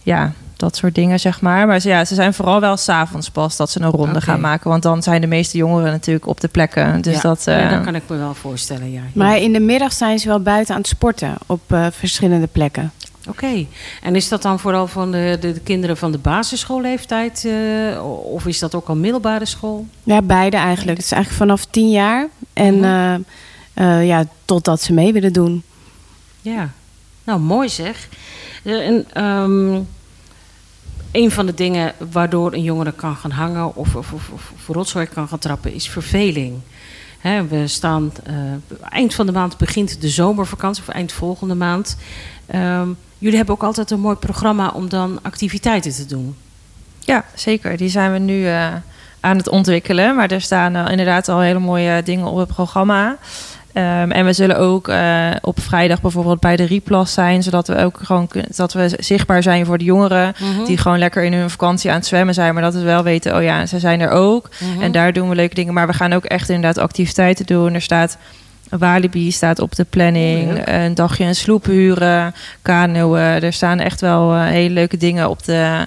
ja, 0.04 0.34
dat 0.56 0.76
soort 0.76 0.96
dingen, 0.96 1.20
zeg 1.20 1.42
maar. 1.42 1.68
Maar 1.68 1.80
ze, 1.80 1.90
ja, 1.90 2.06
ze 2.06 2.16
zijn 2.16 2.34
vooral 2.34 2.60
wel 2.60 2.78
s'avonds 2.78 3.30
pas 3.30 3.56
dat 3.56 3.70
ze 3.70 3.82
een 3.82 3.90
ronde 3.90 4.10
okay. 4.10 4.22
gaan 4.22 4.40
maken. 4.40 4.70
Want 4.70 4.84
dan 4.84 5.04
zijn 5.04 5.22
de 5.22 5.28
meeste 5.28 5.58
jongeren 5.58 5.92
natuurlijk 5.92 6.28
op 6.28 6.42
de 6.42 6.48
plekken. 6.48 7.02
Dus 7.02 7.16
ja, 7.16 7.22
dat, 7.22 7.46
uh, 7.48 7.60
ja, 7.60 7.70
dat 7.70 7.84
kan 7.84 7.96
ik 7.96 8.04
me 8.08 8.18
wel 8.18 8.34
voorstellen, 8.34 8.92
ja. 8.92 9.02
Maar 9.14 9.38
in 9.38 9.54
de 9.54 9.60
middag 9.60 9.94
zijn 9.94 10.20
ze 10.20 10.28
wel 10.28 10.40
buiten 10.40 10.74
aan 10.74 10.82
het 10.82 10.90
sporten 10.90 11.36
op 11.46 11.62
uh, 11.72 11.88
verschillende 11.92 12.48
plekken. 12.48 12.92
Oké. 13.28 13.30
Okay. 13.30 13.68
En 14.02 14.16
is 14.16 14.30
dat 14.30 14.42
dan 14.42 14.60
vooral 14.60 14.88
van 14.88 15.12
de, 15.12 15.38
de, 15.40 15.54
de 15.54 15.60
kinderen 15.60 15.98
van 15.98 16.12
de 16.12 16.18
basisschoolleeftijd? 16.18 17.44
Uh, 17.46 18.34
of 18.34 18.46
is 18.46 18.60
dat 18.60 18.76
ook 18.76 18.88
al 18.88 18.96
middelbare 18.96 19.46
school? 19.46 19.88
Ja, 20.04 20.22
beide 20.22 20.58
eigenlijk. 20.58 20.98
Het 20.98 21.06
is 21.06 21.12
eigenlijk 21.12 21.44
vanaf 21.44 21.66
tien 21.66 21.90
jaar. 21.90 22.28
En 22.54 22.84
-hmm. 22.84 23.26
ja, 24.04 24.26
totdat 24.46 24.82
ze 24.82 24.94
mee 24.94 25.14
willen 25.14 25.34
doen. 25.34 25.64
Ja. 26.42 26.70
Nou, 27.24 27.40
mooi 27.40 27.70
zeg. 27.70 28.08
En... 28.64 29.24
Um, 29.24 29.88
een 31.16 31.32
van 31.32 31.46
de 31.46 31.54
dingen 31.54 31.94
waardoor 32.12 32.54
een 32.54 32.64
jongere 32.64 32.92
kan 32.92 33.16
gaan 33.16 33.32
hangen 33.32 33.76
of, 33.76 33.96
of, 33.96 34.12
of, 34.12 34.52
rotzooi 34.68 35.06
kan 35.06 35.28
gaan 35.28 35.40
trappen, 35.40 35.74
is 35.74 35.90
verveling. 35.90 36.62
We 37.50 37.68
staan 37.68 38.12
eh, 38.24 38.34
eind 38.90 39.14
van 39.14 39.26
de 39.26 39.32
maand 39.32 39.58
begint 39.58 40.02
de 40.02 40.10
zomervakantie, 40.10 40.84
of 40.88 40.94
eind 40.94 41.12
volgende 41.12 41.56
maand. 41.56 41.98
Ehm, 42.46 42.90
jullie 43.18 43.38
hebben 43.38 43.56
ook 43.56 43.64
altijd 43.64 43.92
een 43.92 44.00
mooi 44.00 44.16
programma 44.16 44.70
om 44.70 44.90
dan 44.90 45.20
activiteiten 45.22 45.92
te 45.92 46.06
doen. 46.06 46.36
Ja, 47.00 47.26
zeker. 47.34 47.78
Die 47.78 47.90
zijn 47.90 48.12
we 48.12 48.20
nu 48.20 48.48
eh, 48.48 48.74
aan 49.20 49.38
het 49.38 49.50
ontwikkelen. 49.50 50.16
Maar 50.16 50.32
er 50.32 50.42
staan 50.42 50.76
eh, 50.76 50.92
inderdaad 50.92 51.30
al 51.30 51.40
hele 51.40 51.60
mooie 51.60 52.04
dingen 52.04 52.26
op 52.26 52.38
het 52.38 52.48
programma. 52.48 53.18
Ehm, 53.76 54.12
en 54.12 54.26
we 54.26 54.34
zullen 54.34 54.58
ook 54.58 54.88
eh, 54.88 55.30
op 55.42 55.60
vrijdag 55.60 56.02
bijvoorbeeld 56.02 56.40
bij 56.40 56.56
de 56.56 56.66
Replas 56.66 57.14
zijn, 57.14 57.44
zodat 57.44 57.68
we 57.68 57.78
ook 57.84 58.00
gewoon 58.04 58.30
dat 58.56 58.74
we 58.74 58.94
zichtbaar 59.00 59.44
zijn 59.44 59.66
voor 59.66 59.78
de 59.78 59.84
jongeren 59.84 60.34
Mhm. 60.40 60.66
die 60.66 60.78
gewoon 60.78 60.98
lekker 61.00 61.24
in 61.24 61.34
hun 61.34 61.50
vakantie 61.50 61.90
aan 61.90 61.96
het 61.98 62.06
zwemmen 62.06 62.34
zijn, 62.34 62.54
maar 62.54 62.64
dat 62.64 62.74
we 62.74 62.82
wel 62.82 63.04
weten, 63.04 63.36
oh 63.36 63.44
ja, 63.44 63.66
ze 63.66 63.80
zijn 63.80 64.00
er 64.00 64.10
ook. 64.10 64.50
Mhm. 64.60 64.82
En 64.82 64.92
daar 64.92 65.14
doen 65.14 65.30
we 65.30 65.36
leuke 65.36 65.56
dingen. 65.56 65.74
Maar 65.74 65.88
we 65.88 65.94
gaan 65.94 66.14
ook 66.14 66.26
echt 66.26 66.50
inderdaad 66.50 66.84
activiteiten 66.84 67.46
doen. 67.46 67.74
Er 67.74 67.82
staat 67.82 68.18
Walibi 68.70 69.32
staat 69.32 69.60
op 69.60 69.76
de 69.76 69.84
planning. 69.90 70.54
Leuk. 70.54 70.68
Een 70.68 70.96
dagje 70.96 71.24
een 71.24 71.36
sloep 71.36 71.66
huren, 71.66 72.34
kanoën. 72.62 73.20
Er 73.22 73.54
staan 73.54 73.80
echt 73.80 74.02
wel 74.02 74.34
eh, 74.34 74.44
hele 74.44 74.74
leuke 74.74 74.98
dingen 74.98 75.30
op, 75.30 75.44
de, 75.44 75.86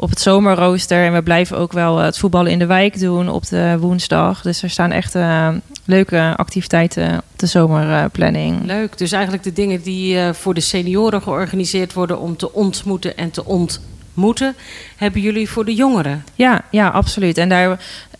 op 0.00 0.10
het 0.10 0.20
zomerrooster. 0.20 1.04
En 1.04 1.12
we 1.12 1.22
blijven 1.22 1.58
ook 1.58 1.72
wel 1.72 1.98
eh, 1.98 2.04
het 2.04 2.18
voetballen 2.18 2.50
in 2.50 2.58
de 2.58 2.66
wijk 2.66 2.98
doen 2.98 3.28
op 3.28 3.48
de 3.48 3.76
woensdag. 3.80 4.42
Dus 4.42 4.62
er 4.62 4.70
staan 4.70 4.90
echt 4.90 5.14
eh, 5.14 5.48
leuke 5.84 6.34
activiteiten 6.36 7.16
op 7.16 7.38
de 7.38 7.46
zomerplanning. 7.46 8.64
Leuk. 8.64 8.98
Dus 8.98 9.12
eigenlijk 9.12 9.42
de 9.42 9.52
dingen 9.52 9.82
die 9.82 10.18
eh, 10.18 10.32
voor 10.32 10.54
de 10.54 10.60
senioren 10.60 11.22
georganiseerd 11.22 11.92
worden 11.92 12.18
om 12.18 12.36
te 12.36 12.52
ontmoeten 12.52 13.16
en 13.16 13.30
te 13.30 13.44
ontmoeten, 13.44 14.54
hebben 15.00 15.20
jullie 15.20 15.50
voor 15.50 15.64
de 15.64 15.74
jongeren. 15.74 16.24
Ja, 16.34 16.62
ja, 16.70 16.88
absoluut. 16.88 17.38
En 17.38 17.48
daar, 17.48 17.70
eh, 17.70 17.78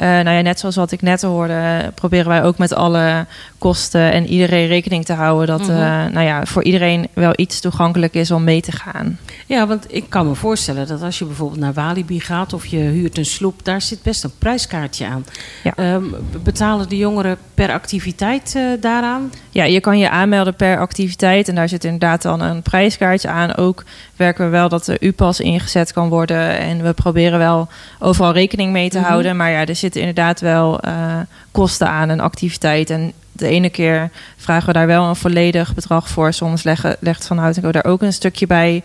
nou 0.08 0.30
ja, 0.30 0.40
net 0.40 0.58
zoals 0.60 0.76
wat 0.76 0.92
ik 0.92 1.02
net 1.02 1.22
hoorde, 1.22 1.90
proberen 1.94 2.28
wij 2.28 2.42
ook 2.42 2.58
met 2.58 2.74
alle 2.74 3.26
kosten 3.58 4.12
en 4.12 4.26
iedereen 4.26 4.66
rekening 4.66 5.04
te 5.04 5.12
houden 5.12 5.46
dat 5.46 5.68
Mhm. 5.68 5.70
eh, 5.70 6.06
nou 6.12 6.20
ja, 6.26 6.44
voor 6.44 6.64
iedereen 6.64 7.08
wel 7.12 7.32
iets 7.36 7.60
toegankelijk 7.60 8.14
is 8.14 8.30
om 8.30 8.44
mee 8.44 8.60
te 8.60 8.72
gaan. 8.72 9.18
Ja, 9.46 9.66
want 9.66 9.84
ik 9.94 10.04
kan 10.08 10.26
me 10.28 10.34
voorstellen 10.34 10.86
dat 10.86 11.02
als 11.02 11.18
je 11.18 11.24
bijvoorbeeld 11.24 11.60
naar 11.60 11.72
Walibi 11.72 12.20
gaat 12.20 12.52
of 12.52 12.66
je 12.66 12.76
huurt 12.78 13.18
een 13.18 13.24
sloep, 13.24 13.64
daar 13.64 13.80
zit 13.82 14.02
best 14.02 14.24
een 14.24 14.32
prijskaartje 14.38 15.06
aan. 15.06 15.24
Ja. 15.62 15.72
Ehm, 15.76 16.04
betalen 16.42 16.88
de 16.88 16.96
jongeren 16.96 17.36
per 17.54 17.72
activiteit 17.72 18.52
eh, 18.56 18.62
daaraan? 18.80 19.32
Ja, 19.50 19.64
je 19.64 19.80
kan 19.80 19.98
je 19.98 20.10
aanmelden 20.10 20.54
per 20.54 20.78
activiteit 20.78 21.48
en 21.48 21.54
daar 21.54 21.68
zit 21.68 21.84
inderdaad 21.84 22.22
dan 22.22 22.40
een 22.40 22.62
prijskaartje 22.62 23.28
aan. 23.28 23.56
Ook 23.56 23.84
werken 24.16 24.44
we 24.44 24.50
wel 24.50 24.68
dat 24.68 24.84
de 24.84 24.96
U-pas 25.00 25.40
ingezet 25.40 25.92
kan 25.92 26.08
worden 26.08 26.58
en 26.70 26.83
we 26.83 26.92
proberen 26.92 27.38
wel 27.38 27.68
overal 27.98 28.33
rekening 28.33 28.72
mee 28.72 28.90
te 28.90 28.98
Mhm. 28.98 29.06
houden. 29.09 29.37
Maar 29.37 29.50
ja, 29.50 29.66
er 29.66 29.76
zitten 29.76 30.00
inderdaad 30.00 30.40
wel 30.40 30.80
eh, 30.80 31.16
kosten 31.50 31.88
aan 31.88 32.09
een 32.09 32.20
activiteit. 32.20 32.90
En 32.90 33.12
de 33.33 33.46
ene 33.46 33.70
keer 33.70 34.11
vragen 34.37 34.66
we 34.66 34.72
daar 34.72 34.87
wel 34.87 35.04
een 35.09 35.16
volledig 35.16 35.74
bedrag 35.74 36.09
voor. 36.09 36.33
Soms 36.33 36.62
leggen, 36.62 36.96
legt 37.00 37.26
Van 37.26 37.38
Houten 37.38 37.72
daar 37.72 37.85
ook 37.85 38.02
een 38.02 38.12
stukje 38.12 38.46
bij. 38.46 38.83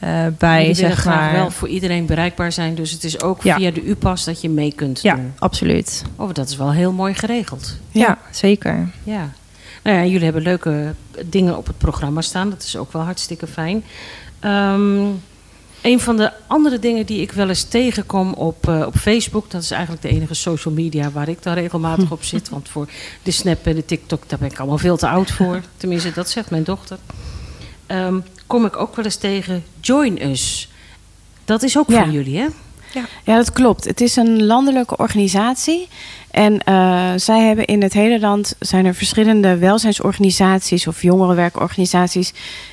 eh, 0.00 0.26
bij 0.38 0.74
zeg 0.74 0.98
graag 0.98 1.14
maar. 1.20 1.32
wel 1.32 1.50
voor 1.50 1.68
iedereen 1.68 2.06
bereikbaar 2.06 2.52
zijn, 2.52 2.74
dus 2.74 2.90
het 2.90 3.04
is 3.04 3.20
ook 3.20 3.42
Ja. 3.42 3.56
via 3.56 3.70
de 3.70 3.82
U-pas 3.84 4.24
dat 4.24 4.40
je 4.40 4.48
mee 4.50 4.72
kunt 4.74 5.02
Ja, 5.02 5.14
doen. 5.14 5.32
absoluut. 5.38 6.02
Oh, 6.16 6.32
dat 6.32 6.48
is 6.48 6.56
wel 6.56 6.72
heel 6.72 6.92
mooi 6.92 7.14
geregeld. 7.14 7.76
Ja, 7.90 8.18
zeker. 8.30 8.88
Ja. 9.02 9.28
Nou 9.82 9.96
ja, 9.96 10.04
jullie 10.04 10.24
hebben 10.24 10.42
leuke 10.42 10.94
dingen 11.24 11.56
op 11.56 11.66
het 11.66 11.78
programma 11.78 12.20
staan. 12.20 12.50
Dat 12.50 12.62
is 12.62 12.76
ook 12.76 12.92
wel 12.92 13.02
hartstikke 13.02 13.46
fijn. 13.46 13.84
Ehm, 14.40 15.00
een 15.82 16.00
van 16.00 16.16
de 16.16 16.32
andere 16.46 16.78
dingen 16.78 17.06
die 17.06 17.20
ik 17.20 17.32
wel 17.32 17.48
eens 17.48 17.62
tegenkom 17.62 18.32
op, 18.32 18.68
eh, 18.68 18.82
op 18.86 18.94
Facebook... 18.96 19.50
dat 19.50 19.62
is 19.62 19.70
eigenlijk 19.70 20.02
de 20.02 20.08
enige 20.08 20.34
social 20.34 20.74
media 20.74 21.10
waar 21.10 21.28
ik 21.28 21.42
dan 21.42 21.54
regelmatig 21.54 22.10
op 22.10 22.22
zit. 22.24 22.48
Want 22.48 22.68
voor 22.68 22.88
de 23.22 23.30
Snap 23.30 23.66
en 23.66 23.74
de 23.74 23.84
TikTok, 23.84 24.28
daar 24.28 24.38
ben 24.38 24.50
ik 24.50 24.58
allemaal 24.58 24.78
veel 24.78 24.96
te 24.96 25.08
oud 25.08 25.30
voor. 25.30 25.60
Tenminste, 25.76 26.12
dat 26.12 26.30
zegt 26.30 26.50
mijn 26.50 26.64
dochter. 26.64 26.98
Ehm, 27.86 28.18
kom 28.46 28.64
ik 28.64 28.76
ook 28.76 28.96
wel 28.96 29.04
eens 29.04 29.16
tegen 29.16 29.64
Join 29.80 30.22
Us. 30.30 30.68
Dat 31.44 31.62
is 31.62 31.78
ook 31.78 31.90
Ja. 31.90 31.98
van 32.00 32.12
jullie, 32.12 32.38
hè? 32.38 32.46
Ja, 33.24 33.36
dat 33.36 33.52
klopt. 33.52 33.84
Het 33.84 34.00
is 34.00 34.16
een 34.16 34.44
landelijke 34.44 34.96
organisatie. 34.96 35.88
En 36.30 36.64
eh, 36.64 37.10
zij 37.16 37.46
hebben 37.46 37.64
in 37.64 37.82
het 37.82 37.92
hele 37.92 38.20
land 38.20 38.54
zijn 38.58 38.86
er 38.86 38.94
verschillende 38.94 39.56
welzijnsorganisaties 39.56 40.86
of 40.86 41.02
jongerenwerkorganisaties 41.02 42.32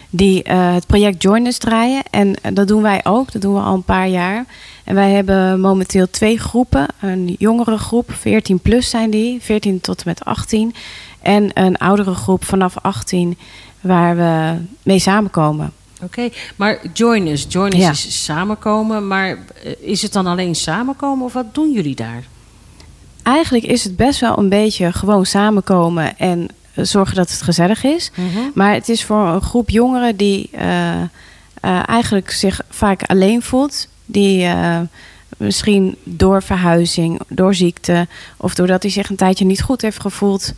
die 0.09 0.43
eh, 0.43 0.73
het 0.73 0.87
project 0.87 1.23
Join 1.23 1.45
Us 1.45 1.57
draaien. 1.57 2.03
En 2.09 2.35
eh, 2.41 2.51
dat 2.53 2.67
doen 2.67 2.81
wij 2.81 2.99
ook. 3.03 3.31
Dat 3.31 3.41
doen 3.41 3.53
we 3.53 3.59
al 3.59 3.73
een 3.73 3.83
paar 3.83 4.07
jaar. 4.07 4.45
En 4.83 4.95
wij 4.95 5.11
hebben 5.11 5.59
momenteel 5.59 6.09
twee 6.09 6.39
groepen. 6.39 6.85
Een 7.01 7.35
jongere 7.39 7.77
groep, 7.77 8.11
14 8.11 8.59
plus 8.59 8.89
zijn 8.89 9.09
die, 9.09 9.41
14 9.41 9.81
tot 9.81 9.97
en 9.97 10.03
met 10.05 10.25
18. 10.25 10.73
En 11.21 11.49
een 11.53 11.77
oudere 11.77 12.13
groep 12.13 12.45
vanaf 12.45 12.77
18 12.81 13.37
waar 13.81 14.15
we 14.15 14.61
mee 14.83 14.99
samenkomen. 14.99 15.73
Oké, 16.01 16.29
maar 16.55 16.79
Join 16.93 17.27
Us. 17.27 17.45
Join 17.49 17.73
Us 17.73 17.79
Ja. 17.79 17.89
is 17.89 18.23
samenkomen. 18.23 19.07
Maar 19.07 19.27
eh, 19.63 19.71
is 19.79 20.01
het 20.01 20.13
dan 20.13 20.27
alleen 20.27 20.55
samenkomen 20.55 21.25
of 21.25 21.33
wat 21.33 21.53
doen 21.53 21.71
jullie 21.71 21.95
daar? 21.95 22.23
Eigenlijk 23.23 23.65
is 23.65 23.83
het 23.83 23.95
best 23.95 24.19
wel 24.19 24.37
een 24.37 24.49
beetje 24.49 24.93
gewoon 24.93 25.25
samenkomen 25.25 26.17
en 26.17 26.47
eh, 26.73 26.83
zorgen 26.85 27.15
dat 27.15 27.31
het 27.31 27.41
gezellig 27.41 27.83
is. 27.83 28.11
Maar 28.53 28.73
het 28.73 28.89
is 28.89 29.03
voor 29.03 29.27
een 29.27 29.41
groep 29.41 29.69
jongeren 29.69 30.15
die 30.15 30.49
eh, 30.51 31.01
eigenlijk 31.85 32.31
zich 32.31 32.61
vaak 32.69 33.03
alleen 33.03 33.41
voelt. 33.41 33.87
Die 34.05 34.47
misschien 35.37 35.95
door 36.03 36.43
verhuizing, 36.43 37.21
door 37.27 37.55
ziekte 37.55 38.07
of 38.37 38.55
doordat 38.55 38.81
hij 38.81 38.91
zich 38.91 39.09
een 39.09 39.15
tijdje 39.15 39.45
niet 39.45 39.61
goed 39.61 39.81
heeft 39.81 39.99
gevoeld. 40.01 40.53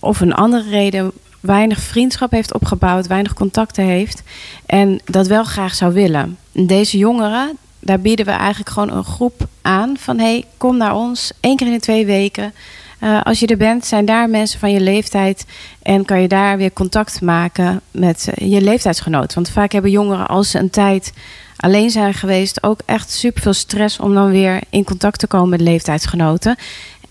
of 0.00 0.20
een 0.20 0.34
andere 0.34 0.70
reden 0.70 1.12
weinig 1.48 1.80
vriendschap 1.80 2.30
heeft 2.30 2.54
opgebouwd, 2.54 3.06
weinig 3.06 3.34
contacten 3.34 3.84
heeft. 3.84 4.22
En 4.66 5.00
dat 5.04 5.26
wel 5.26 5.44
graag 5.44 5.74
zou 5.74 5.92
willen. 5.92 6.38
En 6.52 6.66
Deze 6.66 6.98
jongeren, 6.98 7.56
daar 7.78 8.00
bieden 8.00 8.26
we 8.26 8.30
eigenlijk 8.30 8.70
gewoon 8.70 8.92
een 8.92 9.04
groep 9.04 9.46
aan 9.62 9.96
van 9.98 10.18
hey, 10.18 10.44
kom 10.56 10.76
naar 10.76 10.94
ons 10.94 11.32
één 11.40 11.56
keer 11.56 11.66
in 11.66 11.72
de 11.72 11.80
twee 11.80 12.06
weken. 12.06 12.52
Eh, 12.98 13.22
als 13.22 13.40
je 13.40 13.46
er 13.46 13.56
bent, 13.56 13.86
zijn 13.86 14.04
daar 14.04 14.30
mensen 14.30 14.58
van 14.58 14.72
je 14.72 14.80
leeftijd 14.80 15.46
en 15.82 16.04
kan 16.04 16.20
je 16.20 16.28
daar 16.28 16.56
weer 16.56 16.72
contact 16.72 17.20
maken 17.20 17.80
met 17.90 18.30
eh, 18.34 18.50
je 18.50 18.60
leeftijdsgenoot. 18.60 19.34
Want 19.34 19.50
vaak 19.50 19.72
hebben 19.72 19.90
jongeren 19.90 20.28
als 20.28 20.50
ze 20.50 20.58
een 20.58 20.70
tijd 20.70 21.12
alleen 21.56 21.90
zijn 21.90 22.14
geweest 22.14 22.62
ook 22.62 22.80
echt 22.84 23.10
super 23.10 23.42
veel 23.42 23.52
stress 23.52 23.98
om 24.00 24.14
dan 24.14 24.30
weer 24.30 24.60
in 24.70 24.84
contact 24.84 25.18
te 25.18 25.26
komen 25.26 25.48
met 25.48 25.60
leeftijdsgenoten. 25.60 26.56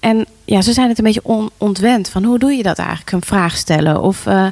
En 0.07 0.25
ja, 0.45 0.61
ze 0.61 0.73
zijn 0.73 0.89
het 0.89 0.97
een 0.97 1.03
beetje 1.03 1.23
on- 1.23 1.49
ontwend 1.57 2.09
van 2.09 2.23
hoe 2.23 2.39
doe 2.39 2.51
je 2.51 2.63
dat 2.63 2.77
eigenlijk? 2.77 3.11
Een 3.11 3.21
vraag 3.21 3.57
stellen 3.57 4.01
of 4.01 4.25
eh, 4.25 4.47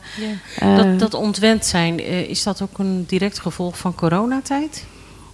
eh, 0.60 0.76
Dat, 0.76 1.00
dat 1.00 1.13
ontwend 1.13 1.65
zijn, 1.65 2.00
eh, 2.00 2.30
is 2.30 2.44
dat 2.44 2.62
ook 2.62 2.78
een 2.78 3.06
direct 3.08 3.39
gevolg 3.39 3.78
van 3.78 3.95
coronatijd? 3.95 4.86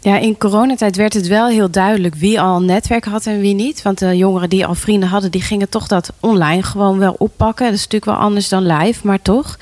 Ja, 0.01 0.17
in 0.17 0.37
coronatijd 0.37 0.95
werd 0.95 1.13
het 1.13 1.27
wel 1.27 1.47
heel 1.47 1.71
duidelijk 1.71 2.15
wie 2.15 2.41
al 2.41 2.55
een 2.55 2.65
netwerk 2.65 3.05
had 3.05 3.25
en 3.25 3.39
wie 3.39 3.53
niet. 3.53 3.81
Want 3.81 3.99
de 3.99 4.17
jongeren 4.17 4.49
die 4.49 4.65
al 4.65 4.75
vrienden 4.75 5.09
hadden, 5.09 5.31
die 5.31 5.41
gingen 5.41 5.69
toch 5.69 5.87
dat 5.87 6.11
online 6.19 6.63
gewoon 6.63 6.97
wel 6.99 7.15
oppakken. 7.17 7.65
Dat 7.65 7.75
is 7.75 7.83
natuurlijk 7.83 8.11
wel 8.17 8.27
anders 8.27 8.49
dan 8.49 8.65
live, 8.65 9.07
maar 9.07 9.21
toch. 9.21 9.57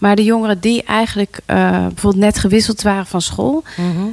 Maar 0.00 0.16
de 0.16 0.24
jongeren 0.24 0.60
die 0.60 0.82
eigenlijk 0.82 1.40
eh, 1.46 1.70
bijvoorbeeld 1.70 2.24
net 2.24 2.38
gewisseld 2.38 2.82
waren 2.82 3.06
van 3.06 3.20
school, 3.20 3.64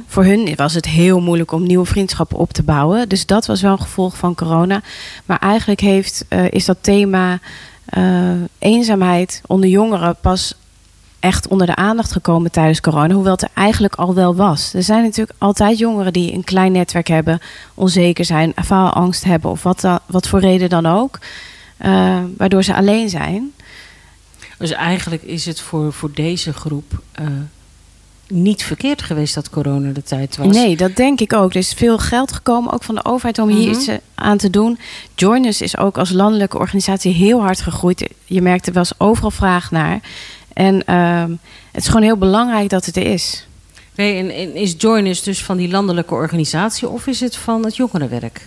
voor 0.06 0.24
hun 0.24 0.52
was 0.56 0.74
het 0.74 0.86
heel 0.86 1.20
moeilijk 1.20 1.52
om 1.52 1.62
nieuwe 1.62 1.86
vriendschappen 1.86 2.38
op 2.38 2.52
te 2.52 2.62
bouwen. 2.62 3.08
Dus 3.08 3.26
dat 3.26 3.46
was 3.46 3.62
wel 3.62 3.72
een 3.72 3.80
gevolg 3.80 4.16
van 4.16 4.34
corona. 4.34 4.82
Maar 5.26 5.38
eigenlijk 5.38 5.80
heeft, 5.80 6.24
eh, 6.28 6.50
is 6.50 6.64
dat 6.64 6.76
thema 6.80 7.38
eh, 7.84 8.30
eenzaamheid 8.58 9.42
onder 9.46 9.68
jongeren 9.68 10.16
pas 10.20 10.54
echt 11.20 11.48
onder 11.48 11.66
de 11.66 11.76
aandacht 11.76 12.12
gekomen 12.12 12.50
tijdens 12.50 12.80
corona. 12.80 13.14
Hoewel 13.14 13.32
het 13.32 13.42
er 13.42 13.50
eigenlijk 13.54 13.94
al 13.94 14.14
wel 14.14 14.34
was. 14.34 14.74
Er 14.74 14.82
zijn 14.82 15.02
natuurlijk 15.02 15.38
altijd 15.38 15.78
jongeren 15.78 16.12
die 16.12 16.32
een 16.32 16.44
klein 16.44 16.72
netwerk 16.72 17.08
hebben, 17.08 17.40
onzeker 17.74 18.24
zijn, 18.24 18.52
faalangst 18.64 19.24
hebben 19.24 19.50
of 19.50 19.62
wat, 19.62 19.80
dan, 19.80 19.98
wat 20.06 20.28
voor 20.28 20.40
reden 20.40 20.68
dan 20.68 20.86
ook. 20.86 21.18
waardoor 22.36 22.62
ze 22.62 22.74
alleen 22.74 23.08
zijn. 23.08 23.52
Dus 24.58 24.70
eigenlijk 24.70 25.22
is 25.22 25.46
het 25.46 25.60
voor, 25.60 25.92
voor 25.92 26.10
deze 26.14 26.52
groep 26.52 27.02
eh, 27.12 27.26
niet 28.28 28.62
verkeerd 28.62 29.02
geweest 29.02 29.34
dat 29.34 29.50
corona 29.50 29.90
de 29.92 30.02
tijd 30.02 30.36
was. 30.36 30.56
Nee, 30.56 30.76
dat 30.76 30.96
denk 30.96 31.20
ik 31.20 31.32
ook. 31.32 31.50
Er 31.50 31.56
is 31.56 31.72
veel 31.72 31.98
geld 31.98 32.32
gekomen, 32.32 32.72
ook 32.72 32.82
van 32.82 32.94
de 32.94 33.04
overheid, 33.04 33.38
om 33.38 33.48
hier 33.48 33.68
Mhm. 33.68 33.76
iets 33.78 33.86
eh, 33.86 33.96
aan 34.14 34.36
te 34.36 34.50
doen. 34.50 34.78
Joiners 35.14 35.60
is 35.60 35.76
ook 35.76 35.98
als 35.98 36.10
landelijke 36.10 36.58
organisatie 36.58 37.12
heel 37.12 37.40
hard 37.40 37.60
gegroeid. 37.60 38.08
Je 38.24 38.42
merkt 38.42 38.66
er 38.66 38.72
was 38.72 38.92
overal 38.98 39.30
vraag 39.30 39.70
naar. 39.70 40.00
En 40.52 40.84
ehm, 40.84 41.30
het 41.72 41.82
is 41.82 41.86
gewoon 41.86 42.02
heel 42.02 42.16
belangrijk 42.16 42.68
dat 42.68 42.86
het 42.86 42.96
er 42.96 43.06
is. 43.06 43.46
Nee, 43.94 44.14
en, 44.16 44.30
en 44.30 44.54
is 44.54 44.74
Joiners 44.78 45.22
dus 45.22 45.42
van 45.44 45.56
die 45.56 45.68
landelijke 45.68 46.14
organisatie 46.14 46.88
of 46.88 47.06
is 47.06 47.20
het 47.20 47.36
van 47.36 47.64
het 47.64 47.76
jongerenwerk? 47.76 48.46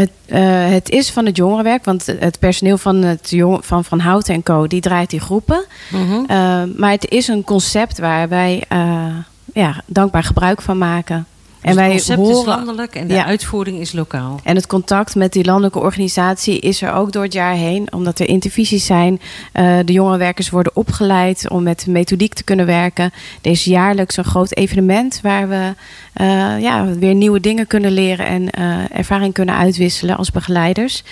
Het, 0.00 0.10
eh, 0.26 0.68
het 0.68 0.90
is 0.90 1.10
van 1.10 1.26
het 1.26 1.36
jongerenwerk, 1.36 1.84
want 1.84 2.06
het 2.06 2.38
personeel 2.38 2.78
van, 2.78 2.96
het 2.96 3.30
jong, 3.30 3.66
van 3.66 3.84
Van 3.84 3.98
Houten 3.98 4.34
en 4.34 4.42
Co. 4.42 4.66
die 4.66 4.80
draait 4.80 5.10
die 5.10 5.20
groepen. 5.20 5.64
Uh, 5.92 6.26
maar 6.76 6.90
het 6.90 7.08
is 7.08 7.28
een 7.28 7.44
concept 7.44 7.98
waar 7.98 8.28
wij 8.28 8.64
uh, 8.72 9.16
ja, 9.54 9.82
dankbaar 9.86 10.24
gebruik 10.24 10.62
van 10.62 10.78
maken. 10.78 11.26
En 11.60 11.74
wij 11.74 11.84
het 11.84 11.92
concept 11.94 12.20
is 12.20 12.26
horen- 12.34 12.46
landelijk 12.46 12.94
en 12.94 13.06
de 13.08 13.14
Ja. 13.14 13.24
uitvoering 13.24 13.78
is 13.80 13.92
lokaal. 13.92 14.40
En 14.44 14.56
het 14.56 14.66
contact 14.66 15.14
met 15.14 15.32
die 15.32 15.44
landelijke 15.44 15.78
organisatie 15.78 16.58
is 16.58 16.82
er 16.82 16.92
ook 16.92 17.12
door 17.12 17.22
het 17.22 17.32
jaar 17.32 17.54
heen, 17.54 17.92
omdat 17.92 18.18
er 18.18 18.28
intervisies 18.28 18.86
zijn. 18.86 19.20
Eh, 19.52 19.78
de 19.84 19.92
jongerenwerkers 19.92 20.50
worden 20.50 20.76
opgeleid 20.76 21.48
om 21.50 21.62
met 21.62 21.84
de 21.84 21.90
methodiek 21.90 22.34
te 22.34 22.44
kunnen 22.44 22.66
werken. 22.66 23.12
Er 23.42 23.50
is 23.50 23.64
jaarlijks 23.64 24.16
een 24.16 24.24
groot 24.24 24.56
evenement 24.56 25.20
waar 25.22 25.48
we 25.48 25.74
eh, 26.12 26.60
ja, 26.60 26.84
weer 26.84 27.14
nieuwe 27.14 27.40
dingen 27.40 27.66
kunnen 27.66 27.92
leren 27.92 28.26
en 28.26 28.50
eh, 28.50 28.96
ervaring 28.98 29.34
kunnen 29.34 29.54
uitwisselen 29.56 30.16
als 30.16 30.30
begeleiders. 30.30 31.02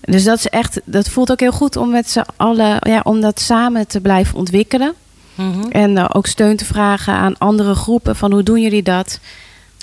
Dus 0.00 0.24
dat 0.24 0.38
is 0.38 0.48
echt, 0.48 0.80
dat 0.84 1.08
voelt 1.08 1.30
ook 1.30 1.40
heel 1.40 1.52
goed 1.52 1.76
om 1.76 1.90
met 1.90 2.10
z'n 2.10 2.24
allen, 2.36 2.76
ja, 2.80 3.00
om 3.04 3.20
dat 3.20 3.40
samen 3.40 3.86
te 3.86 4.00
blijven 4.00 4.36
ontwikkelen. 4.38 4.94
Mhm. 5.34 5.68
En 5.70 6.14
ook 6.14 6.26
steun 6.26 6.56
te 6.56 6.64
vragen 6.64 7.14
aan 7.14 7.38
andere 7.38 7.74
groepen 7.74 8.16
van 8.16 8.32
hoe 8.32 8.42
doen 8.42 8.60
jullie 8.60 8.82
dat? 8.82 9.20